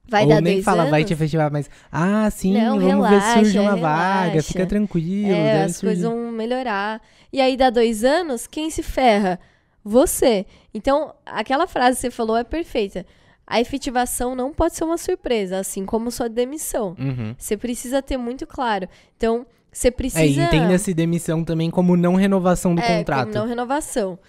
Vai 0.09 0.23
Ou 0.23 0.29
dar 0.29 0.41
nem 0.41 0.53
dois 0.55 0.65
fala, 0.65 0.81
anos. 0.83 0.91
vai 0.91 1.03
te 1.03 1.11
efetivar, 1.13 1.51
mas. 1.51 1.69
Ah, 1.91 2.29
sim, 2.31 2.53
Não, 2.53 2.79
vamos 2.79 2.85
relaxa, 2.85 3.15
ver 3.15 3.21
se 3.21 3.33
surge 3.51 3.59
uma 3.59 3.75
vaga, 3.75 4.29
relaxa. 4.29 4.47
fica 4.47 4.65
tranquilo. 4.65 5.31
É, 5.33 5.63
as 5.63 5.75
surgir. 5.75 5.85
coisas 6.01 6.03
vão 6.09 6.31
melhorar. 6.31 7.01
E 7.33 7.41
aí 7.41 7.57
dá 7.57 7.69
dois 7.69 8.03
anos, 8.03 8.47
quem 8.47 8.69
se 8.69 8.81
ferra? 8.83 9.39
você. 9.83 10.45
Então, 10.73 11.13
aquela 11.25 11.65
frase 11.65 11.95
que 11.95 12.01
você 12.01 12.11
falou 12.11 12.35
é 12.35 12.43
perfeita. 12.43 13.05
A 13.45 13.61
efetivação 13.61 14.35
não 14.35 14.53
pode 14.53 14.75
ser 14.75 14.83
uma 14.83 14.97
surpresa, 14.97 15.59
assim 15.59 15.85
como 15.85 16.11
sua 16.11 16.27
demissão. 16.27 16.93
Uhum. 16.99 17.33
Você 17.37 17.55
precisa 17.55 18.01
ter 18.01 18.17
muito 18.17 18.45
claro. 18.45 18.89
Então, 19.15 19.45
você 19.71 19.87
É, 19.87 19.91
precisa. 19.91 20.25
e 20.25 20.37
entenda-se 20.39 20.93
demissão 20.93 21.41
também 21.41 21.69
como 21.71 21.95
não 21.95 22.15
renovação 22.15 22.75
do 22.75 22.81
É, 22.81 22.97
contrato. 22.97 23.23
como 23.27 23.35
não 23.35 23.45
renovação. 23.47 24.19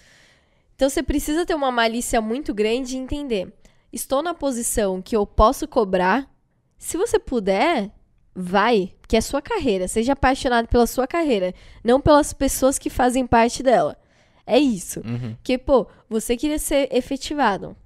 Então 0.76 0.88
você 0.88 1.02
precisa 1.02 1.44
ter 1.44 1.54
uma 1.54 1.72
malícia 1.72 2.20
muito 2.20 2.54
grande 2.54 2.94
e 2.94 2.98
entender. 3.00 3.52
Estou 3.93 4.22
na 4.22 4.34
posição 4.34 5.01
que 5.01 5.16
eu 5.16 5.26
posso 5.26 5.66
cobrar. 5.66 6.28
Se 6.76 6.97
você 6.97 7.18
puder, 7.18 7.91
vai, 8.34 8.93
que 9.09 9.16
é 9.16 9.20
sua 9.20 9.43
carreira. 9.43 9.89
Seja 9.89 10.12
apaixonado 10.12 10.68
pela 10.68 10.86
sua 10.86 11.07
carreira, 11.07 11.55
não 11.82 12.01
pelas 12.01 12.32
pessoas 12.32 12.78
que 12.78 12.91
fazem 12.91 13.26
parte 13.26 13.62
dela. 13.62 13.97
É 14.47 14.59
isso. 14.59 15.01
Uhum. 15.01 15.34
Porque, 15.34 15.59
pô, 15.59 15.86
você 16.09 16.36
queria 16.36 16.59
ser 16.59 16.89
efetivado. 16.93 17.76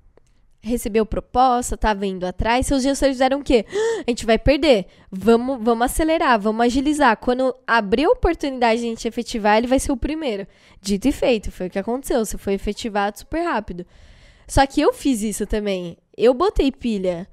Recebeu 0.65 1.05
proposta, 1.05 1.77
tava 1.77 2.07
indo 2.07 2.25
atrás, 2.25 2.67
seus 2.69 2.85
gestores 2.85 3.15
fizeram 3.17 3.41
o 3.41 3.43
quê? 3.43 3.67
"Ah, 3.69 4.05
A 4.07 4.11
gente 4.11 4.25
vai 4.25 4.39
perder. 4.39 4.87
Vamos, 5.11 5.59
vamos 5.61 5.85
acelerar, 5.87 6.39
vamos 6.39 6.65
agilizar. 6.65 7.17
Quando 7.17 7.53
abrir 7.67 8.05
a 8.05 8.11
oportunidade 8.11 8.81
de 8.81 8.87
a 8.87 8.91
gente 8.91 9.09
efetivar, 9.09 9.59
ele 9.59 9.67
vai 9.67 9.81
ser 9.81 9.91
o 9.91 9.97
primeiro. 9.97 10.47
Dito 10.81 11.09
e 11.09 11.13
feito, 11.13 11.51
foi 11.51 11.67
o 11.67 11.71
que 11.71 11.81
aconteceu. 11.81 12.25
Você 12.25 12.39
foi 12.39 12.53
efetivado 12.53 13.19
super 13.19 13.43
rápido. 13.43 13.85
Só 14.53 14.67
que 14.67 14.83
eu 14.83 14.93
fiz 14.93 15.23
isso 15.23 15.47
também. 15.47 15.97
Eu 16.15 16.35
botei 16.35 16.71
pilha. 16.71 17.27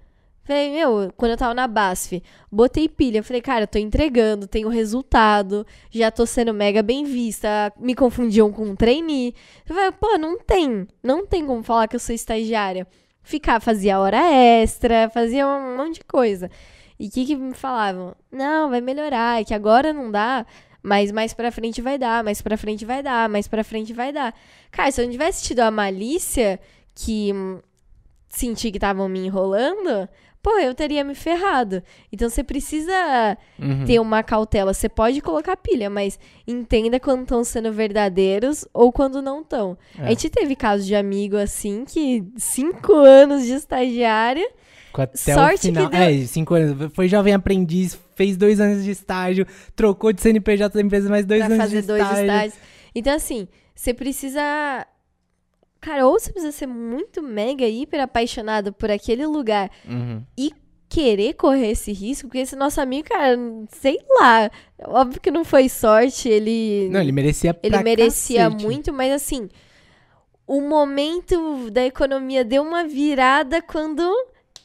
Falei, 0.45 0.71
meu, 0.71 1.11
quando 1.17 1.31
eu 1.31 1.37
tava 1.37 1.53
na 1.53 1.67
BASF, 1.67 2.23
botei 2.49 2.87
pilha. 2.87 3.21
Falei, 3.21 3.41
cara, 3.41 3.63
eu 3.63 3.67
tô 3.67 3.77
entregando, 3.77 4.47
tenho 4.47 4.69
resultado, 4.69 5.67
já 5.91 6.09
tô 6.09 6.25
sendo 6.25 6.53
mega 6.53 6.81
bem 6.81 7.03
vista. 7.03 7.73
Me 7.77 7.93
confundiam 7.93 8.53
com 8.53 8.63
um 8.63 8.73
trainee. 8.73 9.35
Falei, 9.65 9.91
pô, 9.91 10.17
não 10.17 10.39
tem. 10.39 10.87
Não 11.03 11.27
tem 11.27 11.45
como 11.45 11.61
falar 11.61 11.89
que 11.89 11.97
eu 11.97 11.99
sou 11.99 12.15
estagiária. 12.15 12.87
Ficar, 13.21 13.59
fazia 13.59 13.99
hora 13.99 14.21
extra, 14.31 15.09
fazia 15.09 15.45
um 15.45 15.75
monte 15.75 15.95
de 15.95 16.05
coisa. 16.05 16.49
E 16.97 17.07
o 17.07 17.11
que, 17.11 17.25
que 17.25 17.35
me 17.35 17.53
falavam? 17.53 18.15
Não, 18.31 18.69
vai 18.69 18.79
melhorar, 18.79 19.41
é 19.41 19.43
que 19.43 19.53
agora 19.53 19.91
não 19.91 20.09
dá, 20.09 20.45
mas 20.81 21.11
mais 21.11 21.33
pra 21.33 21.51
frente 21.51 21.81
vai 21.81 21.97
dar, 21.97 22.23
mais 22.23 22.41
pra 22.41 22.55
frente 22.55 22.85
vai 22.85 23.03
dar, 23.03 23.27
mais 23.27 23.45
pra 23.45 23.61
frente 23.61 23.91
vai 23.91 24.13
dar. 24.13 24.33
Cara, 24.71 24.89
se 24.89 25.01
eu 25.01 25.05
não 25.05 25.11
tivesse 25.11 25.43
tido 25.43 25.59
a 25.59 25.69
malícia 25.69 26.57
que 27.05 27.31
senti 28.27 28.71
que 28.71 28.77
estavam 28.77 29.09
me 29.09 29.19
enrolando, 29.25 30.07
pô, 30.41 30.51
eu 30.59 30.73
teria 30.75 31.03
me 31.03 31.15
ferrado. 31.15 31.81
Então 32.11 32.29
você 32.29 32.43
precisa 32.43 33.37
Uhum. 33.59 33.85
ter 33.85 33.99
uma 33.99 34.21
cautela. 34.21 34.73
Você 34.73 34.87
pode 34.87 35.19
colocar 35.21 35.57
pilha, 35.57 35.89
mas 35.89 36.19
entenda 36.47 36.99
quando 36.99 37.23
estão 37.23 37.43
sendo 37.43 37.71
verdadeiros 37.71 38.65
ou 38.73 38.91
quando 38.91 39.21
não 39.21 39.41
estão. 39.41 39.77
É. 39.97 40.05
A 40.05 40.09
gente 40.09 40.29
teve 40.29 40.55
casos 40.55 40.85
de 40.85 40.95
amigo 40.95 41.37
assim 41.37 41.83
que 41.85 42.23
cinco 42.37 42.93
anos 42.93 43.45
de 43.45 43.53
estagiária. 43.53 44.47
Até 44.93 45.33
Sorte 45.33 45.57
o 45.69 45.71
final. 45.73 45.89
que 45.89 45.95
deu- 45.97 46.05
É, 46.05 46.25
cinco 46.25 46.53
anos. 46.55 46.91
Foi 46.93 47.07
jovem 47.07 47.33
aprendiz, 47.33 47.97
fez 48.15 48.35
dois 48.35 48.59
anos 48.59 48.83
de 48.83 48.91
estágio, 48.91 49.45
trocou 49.75 50.11
de 50.11 50.19
CNPJ 50.21 50.73
da 50.73 50.81
empresa 50.81 51.09
mais 51.09 51.25
dois 51.25 51.39
pra 51.39 51.47
anos 51.47 51.57
fazer 51.57 51.81
de 51.81 51.87
dois 51.87 52.01
estágio. 52.01 52.23
estágios. 52.25 52.53
Então, 52.93 53.13
assim, 53.15 53.47
você 53.73 53.93
precisa. 53.93 54.85
Cara, 55.81 56.05
ou 56.07 56.19
você 56.19 56.31
precisa 56.31 56.51
ser 56.51 56.67
muito 56.67 57.21
mega, 57.23 57.65
hiper 57.65 58.01
apaixonado 58.01 58.73
por 58.73 58.91
aquele 58.91 59.25
lugar 59.25 59.69
Uhum. 59.87 60.21
e 60.37 60.51
querer 60.89 61.33
correr 61.35 61.69
esse 61.71 61.91
risco, 61.93 62.27
porque 62.27 62.39
esse 62.39 62.55
nosso 62.55 62.81
amigo, 62.81 63.07
cara, 63.07 63.37
sei 63.69 63.97
lá. 64.19 64.49
Óbvio 64.85 65.21
que 65.21 65.29
não 65.31 65.45
foi 65.45 65.69
sorte, 65.69 66.27
ele. 66.27 66.89
Não, 66.91 66.99
ele 66.99 67.11
merecia 67.11 67.55
ele 67.61 67.77
merecia 67.83 68.45
cacete. 68.45 68.65
muito, 68.65 68.91
mas 68.93 69.11
assim. 69.13 69.47
O 70.47 70.61
momento 70.61 71.69
da 71.69 71.85
economia 71.85 72.43
deu 72.43 72.63
uma 72.63 72.83
virada 72.83 73.61
quando 73.61 74.01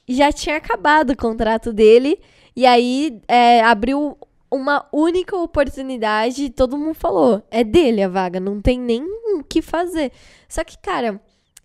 já 0.09 0.33
tinha 0.33 0.57
acabado 0.57 1.11
o 1.11 1.17
contrato 1.17 1.73
dele. 1.75 2.19
E 2.57 2.65
aí 2.65 3.21
é, 3.29 3.61
abriu 3.62 4.17
uma 4.55 4.87
única 4.93 5.37
oportunidade 5.37 6.45
e 6.45 6.51
todo 6.51 6.79
mundo 6.79 6.95
falou: 6.95 7.43
é 7.51 7.65
dele 7.65 8.03
a 8.03 8.09
vaga, 8.09 8.39
não 8.39 8.61
tem 8.61 8.79
nem 8.79 9.03
o 9.03 9.43
que 9.43 9.61
fazer. 9.61 10.13
Só 10.49 10.63
que, 10.63 10.79
cara, 10.79 11.21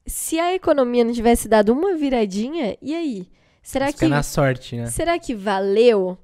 se 0.06 0.40
a 0.40 0.54
economia 0.54 1.04
não 1.04 1.14
tivesse 1.14 1.48
dado 1.48 1.72
uma 1.72 1.96
viradinha, 1.96 2.76
e 2.82 2.96
aí? 2.96 3.30
Será 3.62 3.88
Fica 3.88 4.00
que, 4.00 4.08
na 4.08 4.24
sorte, 4.24 4.76
né? 4.76 4.88
será 4.88 5.20
que 5.20 5.36
valeu 5.36 6.18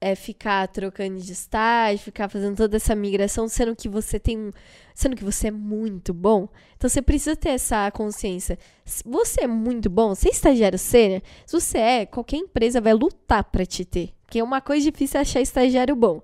é, 0.00 0.14
ficar 0.14 0.66
trocando 0.68 1.18
de 1.18 1.32
estágio, 1.32 1.98
ficar 1.98 2.28
fazendo 2.28 2.56
toda 2.56 2.76
essa 2.76 2.94
migração, 2.94 3.48
sendo 3.48 3.76
que 3.76 3.88
você 3.88 4.18
tem 4.18 4.38
um. 4.38 4.50
Sendo 4.94 5.14
que 5.14 5.24
você 5.24 5.48
é 5.48 5.50
muito 5.50 6.12
bom? 6.12 6.48
Então 6.76 6.88
você 6.88 7.00
precisa 7.00 7.36
ter 7.36 7.50
essa 7.50 7.90
consciência. 7.90 8.58
Você 9.04 9.42
é 9.42 9.46
muito 9.46 9.88
bom, 9.88 10.14
você 10.14 10.28
é 10.28 10.32
estagiário 10.32 10.78
sênior? 10.78 11.22
Se 11.46 11.60
você 11.60 11.78
é, 11.78 12.06
qualquer 12.06 12.36
empresa 12.36 12.80
vai 12.80 12.94
lutar 12.94 13.44
pra 13.44 13.64
te 13.64 13.84
ter. 13.84 14.17
Porque 14.28 14.40
é 14.40 14.44
uma 14.44 14.60
coisa 14.60 14.90
difícil 14.90 15.18
achar 15.18 15.40
estagiário 15.40 15.96
bom. 15.96 16.20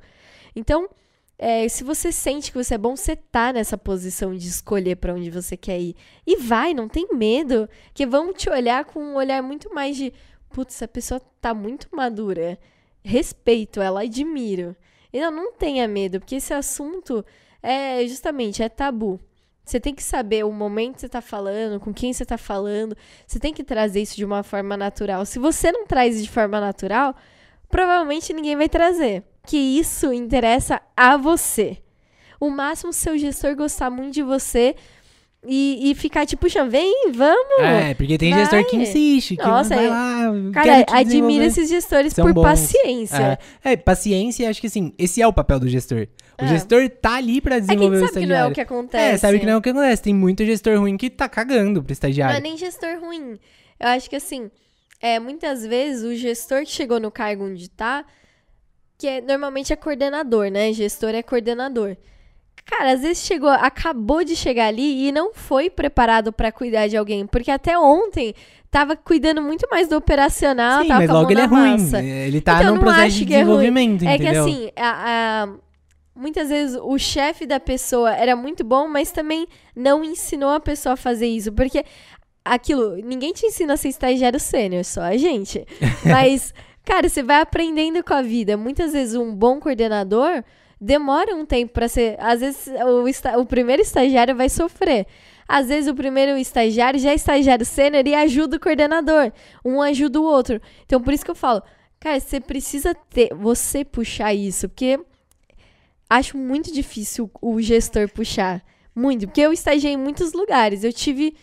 Então, 0.55 0.91
é, 1.39 1.67
se 1.71 1.83
você 1.83 2.13
sente 2.13 2.53
que 2.53 2.63
você 2.63 2.75
é 2.75 2.79
bom, 2.79 2.95
você 2.95 3.17
tá 3.17 3.51
nessa 3.51 3.79
posição 3.79 4.37
de 4.37 4.47
escolher 4.47 4.97
pra 4.97 5.15
onde 5.15 5.31
você 5.31 5.57
quer 5.57 5.81
ir. 5.81 5.97
E 6.27 6.37
vai, 6.37 6.75
não 6.75 6.87
tem 6.87 7.09
medo. 7.15 7.67
Que 7.95 8.05
vão 8.05 8.31
te 8.31 8.51
olhar 8.51 8.85
com 8.85 9.01
um 9.01 9.15
olhar 9.15 9.43
muito 9.43 9.73
mais 9.75 9.97
de. 9.97 10.13
Putz, 10.51 10.75
essa 10.75 10.87
pessoa 10.87 11.19
tá 11.41 11.55
muito 11.55 11.89
madura. 11.97 12.59
Respeito 13.03 13.81
ela, 13.81 14.03
admiro. 14.03 14.77
Então 15.11 15.31
não 15.31 15.55
tenha 15.55 15.89
medo, 15.89 16.21
porque 16.21 16.35
esse 16.35 16.53
assunto 16.53 17.25
é 17.63 18.07
justamente 18.07 18.63
é 18.63 18.69
tabu. 18.69 19.19
Você 19.65 19.81
tem 19.81 19.95
que 19.95 20.03
saber 20.03 20.45
o 20.45 20.53
momento 20.53 20.97
que 20.97 21.01
você 21.01 21.09
tá 21.09 21.23
falando, 21.23 21.81
com 21.81 21.95
quem 21.95 22.13
você 22.13 22.27
tá 22.27 22.37
falando. 22.37 22.95
Você 23.27 23.41
tem 23.41 23.55
que 23.55 23.65
trazer 23.65 24.03
isso 24.03 24.15
de 24.15 24.27
uma 24.27 24.43
forma 24.43 24.77
natural. 24.77 25.25
Se 25.25 25.39
você 25.39 25.73
não 25.73 25.87
traz 25.87 26.23
de 26.23 26.29
forma 26.29 26.61
natural, 26.61 27.17
provavelmente 27.69 28.33
ninguém 28.33 28.57
vai 28.57 28.69
trazer. 28.69 29.23
Que 29.47 29.57
isso 29.57 30.13
interessa 30.13 30.81
a 30.97 31.17
você. 31.17 31.79
O 32.41 32.51
máximo 32.51 32.93
seu 32.93 33.17
gestor 33.19 33.55
gostar 33.57 33.91
muito 33.91 34.15
de 34.15 34.23
você 34.23 34.75
e, 35.47 35.91
e 35.91 35.95
ficar 35.95 36.25
tipo, 36.25 36.41
puxa, 36.47 36.65
vem, 36.65 37.11
vamos. 37.13 37.61
É, 37.61 37.93
porque 37.95 38.17
tem 38.17 38.31
vai. 38.33 38.41
gestor 38.41 38.65
que 38.67 38.77
insiste, 38.77 39.37
que 39.37 39.43
Nossa, 39.43 39.75
vai 39.77 39.89
lá, 39.89 40.33
Cara, 40.55 40.73
admira 40.91 41.05
desenvolver. 41.05 41.45
esses 41.47 41.69
gestores 41.69 42.13
São 42.15 42.25
por 42.25 42.33
bons. 42.33 42.43
paciência. 42.43 43.39
É, 43.63 43.73
é, 43.73 43.77
paciência, 43.77 44.49
acho 44.49 44.61
que 44.61 44.67
assim, 44.67 44.95
esse 44.99 45.21
é 45.21 45.27
o 45.27 45.33
papel 45.33 45.61
do 45.61 45.69
gestor. 45.69 46.07
O 46.41 46.45
É. 46.45 46.49
gestor 46.49 46.89
tá 46.89 47.17
ali 47.17 47.41
pra 47.43 47.57
É 47.57 47.61
que 47.61 47.65
a 47.65 47.67
desenvolver 47.67 47.97
gente 47.99 48.05
o 48.05 48.09
sabe 48.09 48.21
que 48.21 48.27
não 48.27 48.35
é 48.35 48.39
estagiário. 48.39 48.51
o 48.51 48.55
que 48.55 48.61
acontece. 48.63 49.15
É, 49.15 49.19
sabe 49.19 49.39
que 49.39 49.47
não 49.47 49.53
é 49.53 49.57
o 49.59 49.63
que 49.63 49.69
acontece. 49.69 50.03
Tem 50.03 50.15
muito 50.15 50.45
gestor 50.47 50.79
ruim 50.81 50.97
que 50.97 51.11
tá 51.11 51.29
cagando 51.29 51.83
pro 51.83 51.91
Não 51.91 51.93
estagiário. 51.93 52.37
é 52.39 52.41
nem 52.41 52.57
gestor 52.57 52.99
ruim. 53.01 53.39
Eu 53.79 53.89
acho 53.89 54.09
que 54.09 54.17
assim, 54.17 54.51
é, 55.01 55.19
muitas 55.19 55.65
vezes 55.65 56.03
o 56.05 56.15
gestor 56.15 56.61
que 56.65 56.71
chegou 56.71 56.99
no 57.01 57.11
cargo 57.11 57.45
onde 57.45 57.69
tá, 57.69 58.05
que 58.99 59.07
é, 59.07 59.21
normalmente 59.21 59.73
é 59.73 59.77
coordenador, 59.77 60.51
né? 60.51 60.73
Gestor 60.73 61.11
é 61.11 61.23
coordenador. 61.23 61.97
Cara, 62.65 62.93
às 62.93 63.03
vezes 63.03 63.25
chegou, 63.27 63.51
acabou 63.51 64.25
de 64.25 64.35
chegar 64.35 64.69
ali 64.69 65.07
e 65.09 65.13
não 65.13 65.35
foi 65.35 65.69
preparado 65.69 66.33
pra 66.33 66.51
cuidar 66.51 66.89
de 66.89 66.97
alguém, 66.97 67.27
porque 67.27 67.51
até 67.51 67.79
ontem 67.79 68.35
tava 68.71 68.97
cuidando 68.97 69.43
muito 69.43 69.69
mais 69.71 69.87
do 69.87 69.97
operacional, 69.97 70.83
Sim, 70.83 70.89
mas 70.89 71.11
logo 71.11 71.31
ele 71.31 71.41
é 71.41 71.47
na 71.47 71.49
ruim. 71.49 71.71
massa. 71.73 72.03
Ele 72.03 72.41
tá 72.41 72.63
Então, 72.63 72.75
num 72.75 72.81
processo 72.81 73.17
de 73.19 73.27
que 73.27 73.35
é 73.35 73.39
desenvolvimento, 73.39 74.05
É 74.07 74.17
que 74.17 74.23
entendeu? 74.25 74.45
assim, 74.45 74.71
a- 74.77 75.43
a- 75.45 75.49
muitas 76.17 76.49
vezes 76.49 76.79
o 76.83 76.97
chefe 76.99 77.45
da 77.47 77.61
pessoa 77.61 78.15
era 78.15 78.35
muito 78.35 78.65
bom, 78.65 78.89
mas 78.89 79.13
também 79.13 79.47
não 79.77 80.03
ensinou 80.03 80.51
a 80.51 80.59
pessoa 80.61 80.95
a 80.95 80.97
fazer 80.97 81.27
isso. 81.27 81.53
Porque 81.53 81.85
aquilo, 82.45 82.97
ninguém 82.97 83.33
te 83.33 83.47
ensina 83.47 83.75
a 83.75 83.77
ser 83.77 83.89
estagiário 83.89 84.39
sênior, 84.39 84.85
só 84.85 85.01
a 85.03 85.17
gente. 85.17 85.67
Mas, 86.05 86.53
cara, 86.85 87.09
você 87.09 87.23
vai 87.23 87.41
aprendendo 87.41 88.03
com 88.05 88.15
a 88.15 88.23
vida. 88.23 88.57
Muitas 88.57 88.93
vezes 88.93 89.15
um 89.15 89.35
bom 89.35 89.59
coordenador 89.59 90.45
demora 90.81 91.35
um 91.35 91.47
tempo 91.47 91.73
pra 91.73 91.89
ser. 91.89 92.17
Às 92.21 92.41
vezes 92.41 92.67
o, 92.67 93.41
o 93.41 93.47
primeiro 93.47 93.81
estagiário 93.81 94.37
vai 94.37 94.49
sofrer. 94.49 95.07
Às 95.49 95.69
vezes 95.69 95.91
o 95.91 95.95
primeiro 95.95 96.37
estagiário 96.39 96.99
já 96.99 97.11
é 97.11 97.15
estagiário 97.15 97.65
sênior 97.65 98.07
e 98.07 98.15
ajuda 98.15 98.57
o 98.57 98.61
coordenador. 98.61 99.33
Um 99.65 99.81
ajuda 99.81 100.21
o 100.21 100.25
outro. 100.25 100.61
Então, 100.85 101.01
por 101.01 101.13
isso 101.13 101.25
que 101.25 101.31
eu 101.31 101.35
falo, 101.35 101.63
cara, 102.01 102.19
você 102.19 102.41
precisa 102.41 102.95
ter, 102.95 103.35
você 103.35 103.85
puxar 103.85 104.35
isso, 104.35 104.69
porque 104.69 104.99
acho 106.09 106.37
muito 106.37 106.73
difícil 106.73 107.31
o 107.41 107.61
gestor 107.61 108.11
puxar. 108.11 108.65
Muito. 108.95 109.27
Porque 109.27 109.41
eu 109.41 109.53
estagiei 109.53 109.95
em 109.95 109.99
muitos 109.99 110.33
lugares. 110.33 110.85
Eu 110.85 110.93
tive 110.93 111.35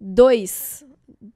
dois, 0.00 0.84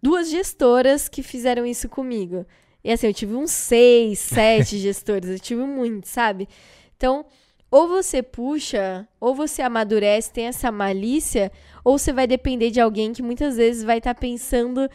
duas 0.03 0.31
gestoras 0.31 1.09
que 1.09 1.23
fizeram 1.23 1.65
isso 1.67 1.89
comigo. 1.89 2.47
E 2.85 2.91
assim, 2.93 3.07
eu 3.09 3.15
tive 3.15 3.35
uns 3.35 3.51
seis, 3.51 4.19
sete 4.21 4.79
gestores. 4.79 5.29
Eu 5.31 5.39
tive 5.39 5.63
muitos, 5.65 6.11
sabe? 6.11 6.49
Então, 6.97 7.25
ou 7.71 7.87
você 7.89 8.23
puxa, 8.23 9.07
ou 9.21 9.35
você 9.35 9.61
amadurece, 9.63 10.33
tem 10.33 10.47
essa 10.47 10.71
malícia, 10.73 11.53
ou 11.85 11.99
você 11.99 12.13
vai 12.13 12.27
depender 12.27 12.71
de 12.71 12.81
alguém 12.81 13.13
que 13.13 13.23
muitas 13.23 13.57
vezes 13.57 13.83
vai 13.85 13.99
estar 13.99 14.15
pensando 14.15 14.89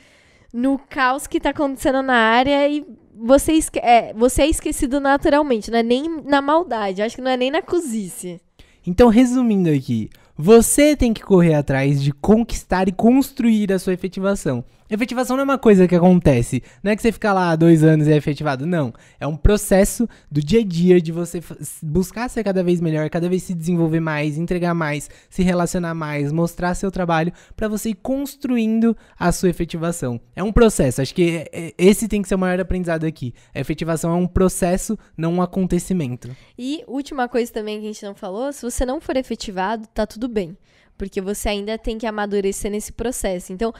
no 0.51 0.77
caos 0.77 1.27
que 1.27 1.39
tá 1.39 1.49
acontecendo 1.51 2.01
na 2.01 2.15
área 2.15 2.67
e 2.67 2.85
você, 3.15 3.53
esque- 3.53 3.79
é, 3.79 4.13
você 4.13 4.43
é 4.43 4.47
esquecido 4.47 4.99
naturalmente, 4.99 5.69
não 5.71 5.77
é 5.79 5.83
nem 5.83 6.21
na 6.23 6.41
maldade, 6.41 7.01
acho 7.01 7.15
que 7.15 7.21
não 7.21 7.31
é 7.31 7.37
nem 7.37 7.51
na 7.51 7.61
cozice. 7.61 8.39
Então, 8.85 9.07
resumindo 9.07 9.69
aqui, 9.69 10.09
Você 10.35 10.95
tem 10.95 11.13
que 11.13 11.21
correr 11.21 11.53
atrás 11.53 12.01
de 12.01 12.11
conquistar 12.11 12.87
e 12.87 12.91
construir 12.91 13.71
a 13.71 13.77
sua 13.77 13.93
efetivação. 13.93 14.65
Efetivação 14.89 15.35
não 15.37 15.41
é 15.41 15.45
uma 15.45 15.57
coisa 15.57 15.87
que 15.87 15.95
acontece. 15.95 16.61
Não 16.83 16.91
é 16.91 16.95
que 16.95 17.01
você 17.01 17.11
fica 17.11 17.31
lá 17.33 17.55
dois 17.55 17.83
anos 17.83 18.07
e 18.07 18.11
é 18.11 18.17
efetivado. 18.17 18.65
Não. 18.65 18.93
É 19.19 19.25
um 19.25 19.35
processo 19.35 20.07
do 20.29 20.41
dia 20.41 20.59
a 20.59 20.63
dia 20.63 21.01
de 21.01 21.11
você 21.11 21.41
buscar 21.81 22.29
ser 22.29 22.43
cada 22.43 22.63
vez 22.63 22.81
melhor, 22.81 23.09
cada 23.09 23.29
vez 23.29 23.43
se 23.43 23.53
desenvolver 23.53 23.99
mais, 23.99 24.37
entregar 24.37 24.73
mais, 24.73 25.09
se 25.29 25.41
relacionar 25.41 25.93
mais, 25.93 26.31
mostrar 26.31 26.75
seu 26.75 26.91
trabalho 26.91 27.31
para 27.55 27.67
você 27.67 27.89
ir 27.89 27.95
construindo 27.95 28.95
a 29.17 29.31
sua 29.31 29.49
efetivação. 29.49 30.19
É 30.35 30.43
um 30.43 30.51
processo. 30.51 31.01
Acho 31.01 31.15
que 31.15 31.37
é, 31.37 31.49
é, 31.51 31.73
esse 31.77 32.07
tem 32.07 32.21
que 32.21 32.27
ser 32.27 32.35
o 32.35 32.39
maior 32.39 32.59
aprendizado 32.59 33.05
aqui. 33.05 33.33
A 33.53 33.59
efetivação 33.59 34.11
é 34.11 34.15
um 34.15 34.27
processo, 34.27 34.97
não 35.17 35.33
um 35.35 35.41
acontecimento. 35.41 36.35
E 36.57 36.83
última 36.87 37.27
coisa 37.27 37.51
também 37.51 37.79
que 37.79 37.85
a 37.85 37.91
gente 37.91 38.05
não 38.05 38.15
falou: 38.15 38.51
se 38.51 38.61
você 38.61 38.85
não 38.85 38.99
for 38.99 39.15
efetivado, 39.17 39.87
tá 39.93 40.05
tudo 40.05 40.27
bem. 40.27 40.57
Porque 40.97 41.19
você 41.19 41.49
ainda 41.49 41.77
tem 41.77 41.97
que 41.97 42.05
amadurecer 42.05 42.69
nesse 42.69 42.91
processo. 42.91 43.51
Então, 43.51 43.73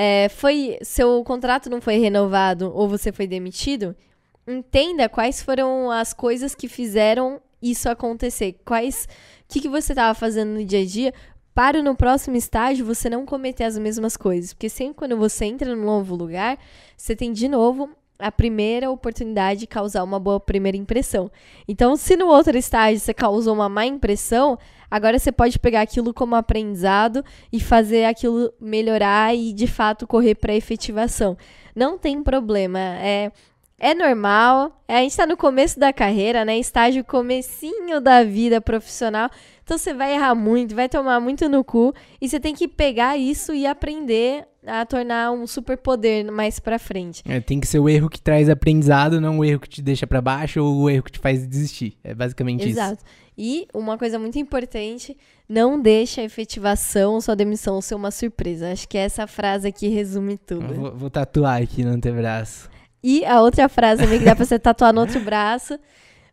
é, 0.00 0.28
foi 0.28 0.78
seu 0.80 1.24
contrato 1.24 1.68
não 1.68 1.80
foi 1.80 1.98
renovado 1.98 2.70
ou 2.72 2.88
você 2.88 3.10
foi 3.10 3.26
demitido, 3.26 3.96
entenda 4.46 5.08
quais 5.08 5.42
foram 5.42 5.90
as 5.90 6.12
coisas 6.12 6.54
que 6.54 6.68
fizeram 6.68 7.42
isso 7.60 7.88
acontecer. 7.88 8.60
Quais, 8.64 9.08
o 9.42 9.52
que, 9.52 9.60
que 9.60 9.68
você 9.68 9.90
estava 9.90 10.14
fazendo 10.14 10.50
no 10.50 10.64
dia 10.64 10.82
a 10.82 10.84
dia 10.84 11.12
para 11.52 11.82
no 11.82 11.96
próximo 11.96 12.36
estágio 12.36 12.86
você 12.86 13.10
não 13.10 13.26
cometer 13.26 13.64
as 13.64 13.76
mesmas 13.76 14.16
coisas, 14.16 14.52
porque 14.52 14.68
sempre 14.68 14.94
quando 14.94 15.16
você 15.16 15.46
entra 15.46 15.74
num 15.74 15.84
novo 15.84 16.14
lugar, 16.14 16.56
você 16.96 17.16
tem 17.16 17.32
de 17.32 17.48
novo 17.48 17.90
a 18.20 18.30
primeira 18.30 18.88
oportunidade 18.92 19.60
de 19.60 19.66
causar 19.66 20.04
uma 20.04 20.20
boa 20.20 20.38
primeira 20.38 20.76
impressão. 20.76 21.28
Então, 21.66 21.96
se 21.96 22.16
no 22.16 22.28
outro 22.28 22.56
estágio 22.56 23.00
você 23.00 23.12
causou 23.12 23.52
uma 23.52 23.68
má 23.68 23.84
impressão, 23.84 24.60
agora 24.90 25.18
você 25.18 25.32
pode 25.32 25.58
pegar 25.58 25.82
aquilo 25.82 26.14
como 26.14 26.34
aprendizado 26.34 27.24
e 27.52 27.60
fazer 27.60 28.04
aquilo 28.04 28.52
melhorar 28.60 29.34
e 29.34 29.52
de 29.52 29.66
fato 29.66 30.06
correr 30.06 30.34
para 30.34 30.54
efetivação. 30.54 31.36
Não 31.74 31.98
tem 31.98 32.22
problema, 32.22 32.78
é 32.78 33.32
é 33.78 33.94
normal. 33.94 34.82
É, 34.88 34.96
a 34.96 35.00
gente 35.02 35.12
está 35.12 35.24
no 35.24 35.36
começo 35.36 35.78
da 35.78 35.92
carreira, 35.92 36.44
né? 36.44 36.58
Estágio 36.58 37.04
comecinho 37.04 38.00
da 38.00 38.24
vida 38.24 38.60
profissional. 38.60 39.30
Então 39.62 39.78
você 39.78 39.94
vai 39.94 40.14
errar 40.14 40.34
muito, 40.34 40.74
vai 40.74 40.88
tomar 40.88 41.20
muito 41.20 41.48
no 41.48 41.62
cu 41.62 41.94
e 42.20 42.28
você 42.28 42.40
tem 42.40 42.54
que 42.54 42.66
pegar 42.66 43.16
isso 43.16 43.54
e 43.54 43.66
aprender 43.66 44.46
a 44.68 44.84
tornar 44.84 45.32
um 45.32 45.46
superpoder 45.46 46.30
mais 46.30 46.58
pra 46.60 46.78
frente. 46.78 47.22
É, 47.26 47.40
tem 47.40 47.58
que 47.58 47.66
ser 47.66 47.78
o 47.78 47.88
erro 47.88 48.08
que 48.08 48.20
traz 48.20 48.48
aprendizado, 48.48 49.20
não 49.20 49.38
o 49.38 49.44
erro 49.44 49.60
que 49.60 49.68
te 49.68 49.82
deixa 49.82 50.06
para 50.06 50.20
baixo 50.20 50.62
ou 50.62 50.82
o 50.82 50.90
erro 50.90 51.02
que 51.04 51.12
te 51.12 51.18
faz 51.18 51.46
desistir. 51.46 51.96
É 52.04 52.14
basicamente 52.14 52.68
Exato. 52.68 52.94
isso. 52.94 53.02
Exato. 53.02 53.28
E 53.40 53.68
uma 53.72 53.96
coisa 53.96 54.18
muito 54.18 54.36
importante, 54.36 55.16
não 55.48 55.80
deixe 55.80 56.20
a 56.20 56.24
efetivação 56.24 57.14
ou 57.14 57.20
sua 57.20 57.36
demissão 57.36 57.80
ser 57.80 57.94
uma 57.94 58.10
surpresa. 58.10 58.72
Acho 58.72 58.88
que 58.88 58.98
essa 58.98 59.28
frase 59.28 59.68
aqui 59.68 59.88
resume 59.88 60.36
tudo. 60.36 60.74
Vou, 60.74 60.96
vou, 60.96 61.10
tatuar 61.10 61.62
aqui 61.62 61.84
no 61.84 61.90
antebraço. 61.90 62.68
E 63.00 63.24
a 63.24 63.40
outra 63.40 63.68
frase 63.68 64.02
também 64.02 64.18
que 64.18 64.24
dá 64.24 64.34
pra 64.34 64.44
você 64.44 64.58
tatuar 64.58 64.92
no 64.92 65.00
outro 65.00 65.20
braço. 65.20 65.78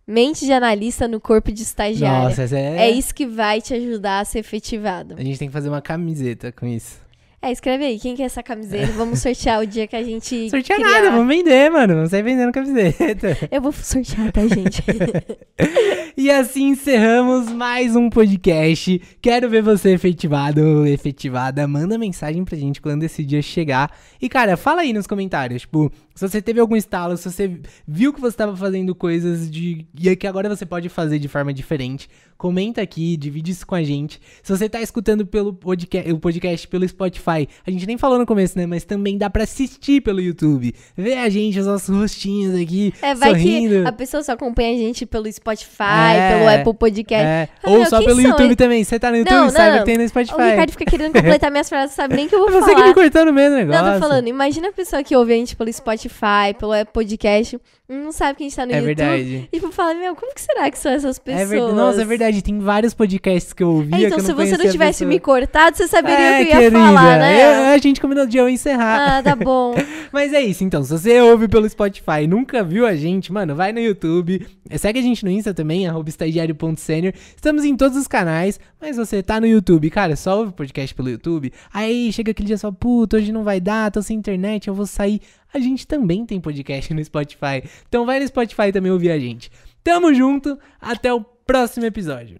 Mente 0.08 0.46
de 0.46 0.52
analista 0.52 1.08
no 1.08 1.20
corpo 1.20 1.52
de 1.52 1.62
estagiário. 1.62 2.30
Nossa, 2.30 2.44
essa 2.44 2.58
é... 2.58 2.78
é 2.78 2.90
isso 2.92 3.14
que 3.14 3.26
vai 3.26 3.62
te 3.62 3.74
ajudar 3.74 4.20
a 4.20 4.26
ser 4.26 4.40
efetivado. 4.40 5.16
A 5.18 5.24
gente 5.24 5.38
tem 5.38 5.48
que 5.48 5.54
fazer 5.54 5.70
uma 5.70 5.82
camiseta 5.82 6.52
com 6.52 6.66
isso. 6.66 7.05
É, 7.46 7.52
escreve 7.52 7.86
aí, 7.86 8.00
quem 8.00 8.16
quer 8.16 8.24
essa 8.24 8.42
camiseta? 8.42 8.92
Vamos 8.94 9.20
sortear 9.22 9.62
o 9.62 9.68
dia 9.68 9.86
que 9.86 9.96
a 9.96 10.02
gente. 10.02 10.50
Sortear 10.50 10.80
criar. 10.80 10.90
nada, 10.94 11.12
vamos 11.12 11.28
vender, 11.28 11.70
mano. 11.70 11.94
Vamos 11.94 12.10
sair 12.10 12.24
vendendo 12.24 12.52
camiseta. 12.52 13.38
Eu 13.52 13.62
vou 13.62 13.72
sortear, 13.72 14.32
tá, 14.32 14.42
gente? 14.48 14.82
e 16.18 16.32
assim 16.32 16.70
encerramos 16.70 17.52
mais 17.52 17.94
um 17.96 18.10
podcast. 18.10 19.02
Quero 19.22 19.50
ver 19.50 19.62
você 19.62 19.94
efetivado, 19.94 20.86
efetivada. 20.88 21.68
Manda 21.68 21.98
mensagem 21.98 22.46
pra 22.46 22.58
gente 22.58 22.82
quando 22.82 23.04
esse 23.04 23.24
dia 23.26 23.42
chegar. 23.42 23.92
E, 24.22 24.30
cara, 24.30 24.56
fala 24.56 24.82
aí 24.82 24.94
nos 24.94 25.08
comentários, 25.08 25.64
tipo, 25.64 25.92
se 26.14 26.28
você 26.28 26.42
teve 26.42 26.60
algum 26.62 26.76
estalo, 26.76 27.18
se 27.18 27.30
você 27.30 27.60
viu 27.86 28.14
que 28.14 28.22
você 28.22 28.30
estava 28.34 28.56
fazendo 28.56 28.96
coisas 28.96 29.52
de 29.52 29.86
e 30.00 30.16
que 30.16 30.26
agora 30.26 30.48
você 30.48 30.66
pode 30.66 30.88
fazer 30.88 31.20
de 31.20 31.28
forma 31.28 31.54
diferente, 31.54 32.08
comenta 32.38 32.82
aqui, 32.82 33.18
divide 33.18 33.52
isso 33.52 33.68
com 33.68 33.76
a 33.76 33.84
gente. 33.84 34.20
Se 34.42 34.56
você 34.58 34.66
está 34.68 34.82
escutando 34.82 35.26
pelo 35.26 35.54
podcast, 35.54 36.12
o 36.14 36.18
podcast 36.18 36.66
pelo 36.70 36.88
Spotify, 36.88 37.48
a 37.68 37.72
gente 37.72 37.86
nem 37.86 37.98
falou 37.98 38.18
no 38.18 38.26
começo, 38.26 38.58
né, 38.58 38.66
mas 38.66 38.86
também 38.86 39.18
dá 39.18 39.30
para 39.30 39.44
assistir 39.44 40.02
pelo 40.02 40.22
YouTube. 40.22 40.74
Ver 40.96 41.18
a 41.18 41.28
gente, 41.30 41.60
os 41.60 41.66
nossos 41.68 41.94
rostinhos 41.94 42.56
aqui, 42.60 42.94
É, 43.02 43.14
vai 43.14 43.32
sorrindo. 43.32 43.82
que 43.84 43.88
a 43.88 43.92
pessoa 43.92 44.24
só 44.24 44.32
acompanha 44.32 44.74
a 44.74 44.78
gente 44.78 45.06
pelo 45.06 45.32
Spotify, 45.32 45.74
é, 46.14 46.38
pelo 46.38 46.50
Apple 46.50 46.74
Podcast. 46.74 47.26
É. 47.26 47.50
Ah, 47.64 47.70
Ou 47.70 47.86
só 47.86 48.04
pelo 48.04 48.22
YouTube 48.22 48.56
também. 48.56 48.84
Você 48.84 49.00
tá 49.00 49.10
no 49.12 49.18
YouTube, 49.18 49.34
não, 49.34 49.50
sabe 49.50 49.72
não. 49.72 49.80
que 49.80 49.86
tem 49.86 49.98
no 49.98 50.08
Spotify. 50.08 50.36
O 50.36 50.50
Ricardo 50.50 50.72
fica 50.72 50.86
querendo 50.86 51.14
completar 51.16 51.52
minhas 51.52 51.70
frases, 51.70 51.96
sabe 51.96 52.16
nem 52.16 52.28
que 52.28 52.36
eu 52.36 52.40
vou 52.40 52.50
é 52.50 52.52
falar. 52.52 52.66
Você 52.66 52.76
que 52.76 52.84
me 52.84 52.94
cortando 52.94 53.34
mesmo 53.34 53.56
negócio. 53.56 53.84
Não, 53.84 53.94
tô 53.94 54.00
falando, 54.00 54.28
imagina 54.28 54.70
a 54.70 54.72
pessoa 54.72 55.04
que 55.04 55.16
ouve 55.16 55.34
a 55.34 55.36
gente 55.36 55.56
pelo 55.56 55.72
Spotify 55.72 56.54
pelo 56.58 56.74
Apple 56.74 56.94
Podcast, 56.94 57.60
não 57.88 58.12
sabe 58.12 58.38
que 58.38 58.44
a 58.44 58.48
gente 58.48 58.56
tá 58.56 58.66
no 58.66 58.72
é 58.72 58.76
YouTube. 58.78 58.96
Verdade. 58.96 59.50
E 59.52 59.60
tipo, 59.60 59.72
fala, 59.72 59.94
meu, 59.94 60.16
como 60.16 60.34
que 60.34 60.42
será 60.42 60.72
que 60.72 60.78
são 60.78 60.92
essas 60.92 61.20
pessoas? 61.20 61.44
É 61.44 61.46
verdade. 61.46 61.76
Nossa, 61.76 62.02
é 62.02 62.06
verdade. 62.06 62.42
Tem 62.42 62.60
vários 62.60 62.96
podcasts 62.96 63.54
que 63.54 63.62
eu 63.62 63.70
ouvia. 63.70 63.96
É, 63.96 64.08
então, 64.08 64.20
se 64.20 64.34
você 64.34 64.58
não 64.58 64.70
tivesse 64.70 65.06
me 65.06 65.20
cortado, 65.20 65.78
você 65.78 65.88
saberia 65.88 66.40
é, 66.40 66.42
o 66.42 66.46
que 66.46 66.52
eu 66.52 66.56
ia 66.56 66.62
querida, 66.62 66.80
falar, 66.80 67.20
né? 67.20 67.44
Eu, 67.44 67.74
a 67.74 67.78
gente 67.78 68.02
combinou 68.02 68.26
de 68.26 68.38
eu 68.38 68.50
encerrar. 68.50 69.20
Ah, 69.20 69.24
tá 69.24 69.36
bom. 69.38 69.76
Mas 70.12 70.34
é 70.34 70.42
isso, 70.42 70.64
então. 70.64 70.84
Se 70.84 70.98
você 70.98 71.22
ouve 71.22 71.48
pelo 71.48 71.70
Spotify 71.70 72.24
e 72.24 72.28
nunca 72.28 72.64
viu 72.64 72.88
a 72.88 72.96
gente, 72.96 73.32
mano, 73.32 73.54
vai 73.54 73.72
no 73.72 73.80
YouTube. 73.80 74.48
Segue 74.78 74.98
a 74.98 75.04
gente 75.04 75.24
no 75.24 75.30
Insta 75.30 75.54
também, 75.54 75.86
estagiário.senior. 76.08 77.14
Estamos 77.36 77.64
em 77.64 77.76
todos 77.76 77.98
os 77.98 78.08
canais, 78.08 78.60
mas 78.82 78.98
você 78.98 79.24
tá 79.24 79.40
no 79.40 79.48
YouTube, 79.48 79.90
cara, 79.90 80.16
só 80.16 80.40
ouve 80.40 80.54
podcast 80.54 80.94
pelo 80.94 81.10
YouTube. 81.10 81.52
Aí 81.74 82.12
chega 82.12 82.32
aquele 82.32 82.48
dia 82.48 82.58
só, 82.58 82.72
puta, 82.72 83.18
hoje 83.18 83.32
não 83.32 83.44
vai 83.44 83.60
dar, 83.60 83.92
tô 83.92 84.02
sem 84.02 84.18
internet, 84.18 84.68
eu 84.68 84.74
vou 84.74 84.86
sair 84.86 85.22
a 85.56 85.60
gente 85.60 85.88
também 85.88 86.26
tem 86.26 86.42
podcast 86.42 86.94
no 86.94 87.02
Spotify. 87.04 87.64
Então 87.88 88.06
vai 88.06 88.20
no 88.20 88.28
Spotify 88.28 88.74
também 88.74 88.92
ouvir 88.92 89.10
a 89.10 89.18
gente. 89.18 89.50
Tamo 89.82 90.14
junto, 90.14 90.60
até 90.82 91.14
o 91.14 91.22
próximo 91.22 91.86
episódio. 91.86 92.38